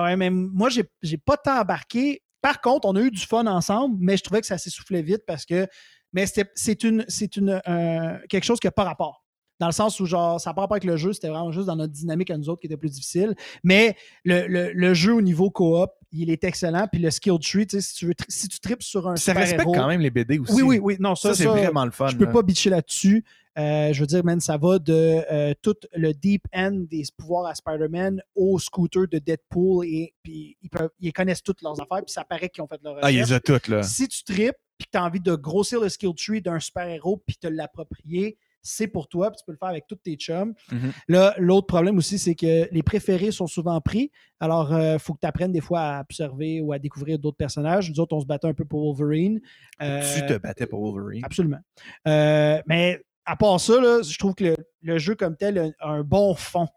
[0.04, 2.22] Ouais, mais moi, j'ai, j'ai pas tant embarqué.
[2.42, 5.24] Par contre, on a eu du fun ensemble, mais je trouvais que ça s'essoufflait vite
[5.28, 5.68] parce que.
[6.14, 9.23] Mais c'est une, c'est une, euh, quelque chose qui n'a pas rapport.
[9.64, 11.78] Dans le sens où, genre, ça n'a pas avec le jeu, c'était vraiment juste dans
[11.78, 13.34] notre dynamique à nous autres qui était plus difficile.
[13.64, 13.96] Mais
[14.26, 16.86] le, le- le jeu au niveau coop, il est excellent.
[16.92, 19.32] Puis le skill tree, tu sais, si tu, veux, si tu tripes sur un ça
[19.32, 20.52] respecte héros- quand même les BD aussi.
[20.54, 20.98] Oui, oui, oui.
[21.00, 22.08] Non, ça, Ça, c'est vraiment le fun.
[22.10, 22.32] je peux là.
[22.32, 23.24] pas bitcher là-dessus.
[23.58, 24.92] Euh, je veux dire, man, ça va de
[25.32, 30.58] euh, tout le deep end des pouvoirs à Spider-Man au scooter de Deadpool et puis
[30.62, 33.12] ils, peuvent, ils connaissent toutes leurs affaires puis ça paraît qu'ils ont fait leur Ah,
[33.12, 33.30] il recherche.
[33.30, 33.84] les a toutes, là.
[33.84, 37.22] Si tu tripes puis que tu as envie de grossir le skill tree d'un super-héros
[37.28, 40.54] puis te l'approprier, c'est pour toi, puis tu peux le faire avec tous tes chums.
[40.72, 40.92] Mhm.
[41.10, 44.10] Là, l'autre problème aussi, c'est que les préférés sont souvent pris.
[44.40, 47.90] Alors, il faut que tu apprennes des fois à observer ou à découvrir d'autres personnages.
[47.90, 49.40] Nous autres, on se battait un peu pour Wolverine.
[49.82, 51.24] Euh, Tu te battais pour Wolverine.
[51.24, 51.60] Absolument.
[52.08, 55.90] Euh, mais à part ça, là, je trouve que le, le jeu comme tel a
[55.90, 56.68] un bon fond.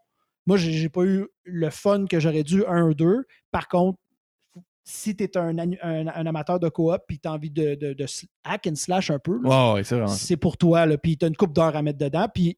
[0.46, 3.24] Moi, j'ai pas eu le fun que j'aurais dû, un ou deux.
[3.50, 3.98] Par contre,
[4.88, 7.92] si tu es un, un- un amateur de coop et tu as envie de, de-
[7.92, 10.86] de sl- hack and slash un peu, Ouais, c'est pour toi.
[10.96, 12.28] Puis tu as une coupe d'heures à mettre dedans.
[12.32, 12.56] Puis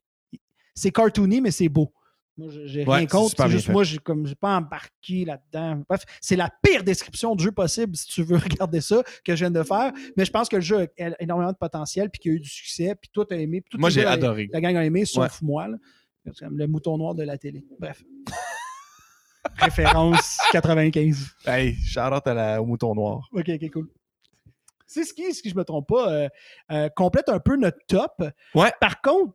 [0.75, 1.91] c'est cartoony, mais c'est beau.
[2.37, 3.35] Moi, j'ai Ouais, rien contre.
[3.35, 3.71] C'est juste fait.
[3.73, 5.81] moi, j'ai comme j'ai pas embarqué là-dedans.
[5.89, 9.39] Bref, c'est la pire description de jeu possible si tu veux regarder ça que je
[9.43, 9.91] viens de faire.
[10.15, 10.87] Mais je pense que le jeu a
[11.19, 12.93] énormément de potentiel puis qu'il y a eu du succès.
[12.95, 13.59] Puis toi, t'as aimé.
[13.61, 14.49] puis tous Moi, j'ai adoré.
[14.53, 15.67] La gang a aimé, sauf moi.
[15.67, 15.77] là.
[16.25, 17.65] C'est comme le mouton noir de la télé.
[17.79, 18.03] Bref.
[19.59, 21.35] Référence 95.
[21.45, 21.75] Hey,
[22.25, 23.27] la, au mouton noir.
[23.33, 23.89] Ok, ok, cool.
[24.87, 26.29] C'est ce qui, si je me trompe pas, euh,
[26.71, 28.23] euh, complète un peu notre top.
[28.55, 28.71] Ouais.
[28.79, 29.33] Par contre,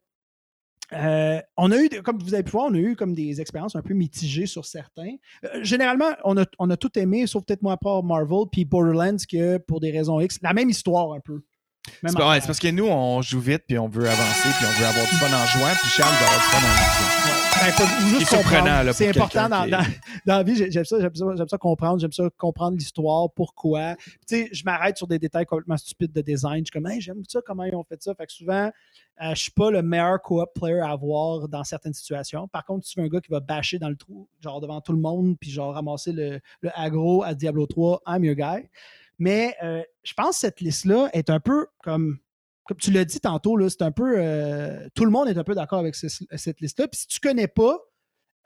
[0.93, 3.77] euh, on a eu, comme vous avez pu voir, on a eu comme des expériences
[3.77, 5.17] un peu mitigées sur certains.
[5.45, 8.65] Euh, généralement, on a, on a tout aimé, sauf peut-être moi à part Marvel, puis
[8.65, 11.43] Borderlands, que pour des raisons X, la même histoire un peu.
[11.87, 14.81] C'est pas- ouais, parce que nous, on joue vite, puis on veut avancer, puis on
[14.81, 17.41] veut avoir du fun en jouant, puis Charles veut avoir du fun en jouant.
[17.57, 17.71] Ben,
[18.27, 20.57] surprenant, C'est important dans, quelqu'un dans, dans la vie.
[20.57, 21.99] J'ai- J'aime ça, j'aime ça, j'aime ça comprendre.
[22.01, 23.95] J'aime ça comprendre l'histoire, pourquoi.
[23.97, 26.59] Puis, Tu sais, je m'arrête sur des détails complètement stupides de design.
[26.59, 28.15] Je suis comme, hey, j'aime ça, comment ils ont fait ça.
[28.15, 28.71] Fait que souvent,
[29.23, 32.49] euh, je suis pas le meilleur co-op player à avoir dans certaines situations.
[32.49, 34.81] Par contre, si tu veux un gars qui va bâcher dans le trou, genre devant
[34.81, 38.69] tout le monde, puis genre ramasser le, le aggro à Diablo 3, I'm your guy.
[39.25, 42.19] Mais euh, je pense que cette liste-là est un peu comme.
[42.67, 44.15] Comme tu l'as dit tantôt, c'est un peu.
[44.19, 46.89] euh, tout le monde est un peu d'accord avec ce- cette liste-là.
[46.89, 47.79] Puis si tu connais pas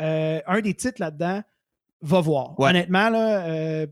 [0.01, 1.43] euh, un des titres là-dedans,
[2.01, 2.59] va voir.
[2.59, 2.71] Ouais.
[2.71, 3.87] Honnêtement, là,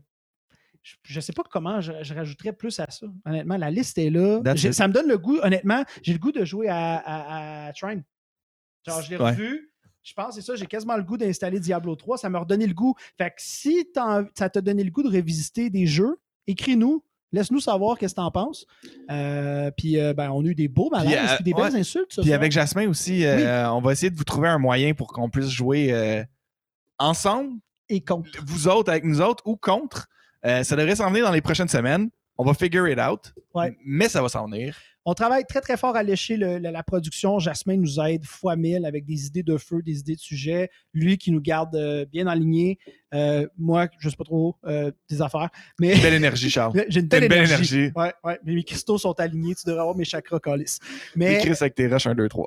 [1.03, 3.05] je ne sais pas comment je, je rajouterais plus à ça.
[3.25, 4.41] Honnêtement, la liste est là.
[4.71, 7.73] Ça me donne le goût, honnêtement, j'ai le goût de jouer à, à.
[7.73, 9.31] Genre, je l'ai Ouais.
[9.31, 9.71] revu.
[10.03, 12.17] Je pense, c'est ça, j'ai quasiment le goût d'installer Diablo 3.
[12.17, 12.95] Ça m'a redonné le goût.
[13.17, 17.03] Fait que si ça t'a donné le goût de revisiter des jeux, écris-nous.
[17.33, 18.65] Laisse-nous savoir qu'est-ce que t'en penses.
[19.11, 22.21] Euh, puis, euh, ben, on a eu des beaux malaises, euh, des belles insultes.
[22.21, 25.49] Puis avec Jasmin aussi, on va essayer de vous trouver un moyen pour qu'on puisse
[25.49, 26.25] jouer
[26.97, 27.59] ensemble,
[27.89, 28.29] Et contre.
[28.45, 30.07] vous autres avec nous autres, ou contre.
[30.43, 32.09] Ça devrait s'en venir dans les prochaines semaines.
[32.37, 33.33] On va figure it out.
[33.53, 33.75] Ouais.
[33.83, 34.77] Mais ça va s'en venir.
[35.09, 37.39] On travaille très, très fort à lécher le- la, la production.
[37.39, 40.69] Jasmin nous aide fois mille avec des idées de feu, des idées de sujets.
[40.93, 42.77] Lui qui nous garde euh, bien alignés.
[43.13, 45.49] Euh, moi, je ne sais pas trop euh, des affaires.
[45.79, 46.73] Mais Belle énergie, Charles.
[46.89, 47.75] j'ai une belle une belle énergie.
[47.77, 47.93] énergie.
[47.95, 48.39] Ouais, ouais.
[48.43, 49.55] Mes cristaux sont alignés.
[49.55, 50.39] Tu devrais avoir mes chakras.
[50.45, 50.65] Mais...
[51.15, 52.45] Mais Chris avec tes rushs 1, 2, 3.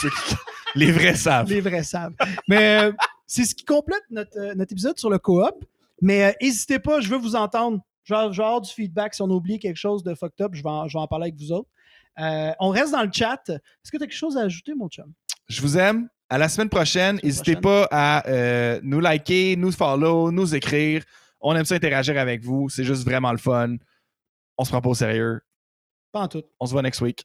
[0.00, 0.34] Ceux qui-
[0.76, 1.48] les vrais savent.
[1.50, 2.14] les vrais savent.
[2.48, 2.92] Mais euh,
[3.26, 5.62] c'est ce qui complète notre, notre épisode sur le coop.
[6.00, 7.80] Mais euh, n'hésitez pas, je veux vous entendre.
[8.06, 9.14] Genre, genre du feedback.
[9.14, 11.24] Si on oublie quelque chose de fucked up, je vais en, je vais en parler
[11.24, 11.68] avec vous autres.
[12.18, 13.42] Euh, on reste dans le chat.
[13.48, 15.12] Est-ce que tu as quelque chose à ajouter, mon chum?
[15.48, 16.08] Je vous aime.
[16.28, 17.20] À la semaine prochaine.
[17.22, 21.04] N'hésitez pas à euh, nous liker, nous follow, nous écrire.
[21.40, 22.68] On aime ça interagir avec vous.
[22.68, 23.76] C'est juste vraiment le fun.
[24.56, 25.40] On se prend pas au sérieux.
[26.10, 26.42] Pas en tout.
[26.58, 27.24] On se voit next week.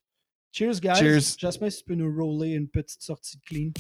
[0.52, 0.96] Cheers, guys.
[0.96, 1.36] Cheers.
[1.40, 3.72] J'espère que tu peux nous roller une petite sortie de clean.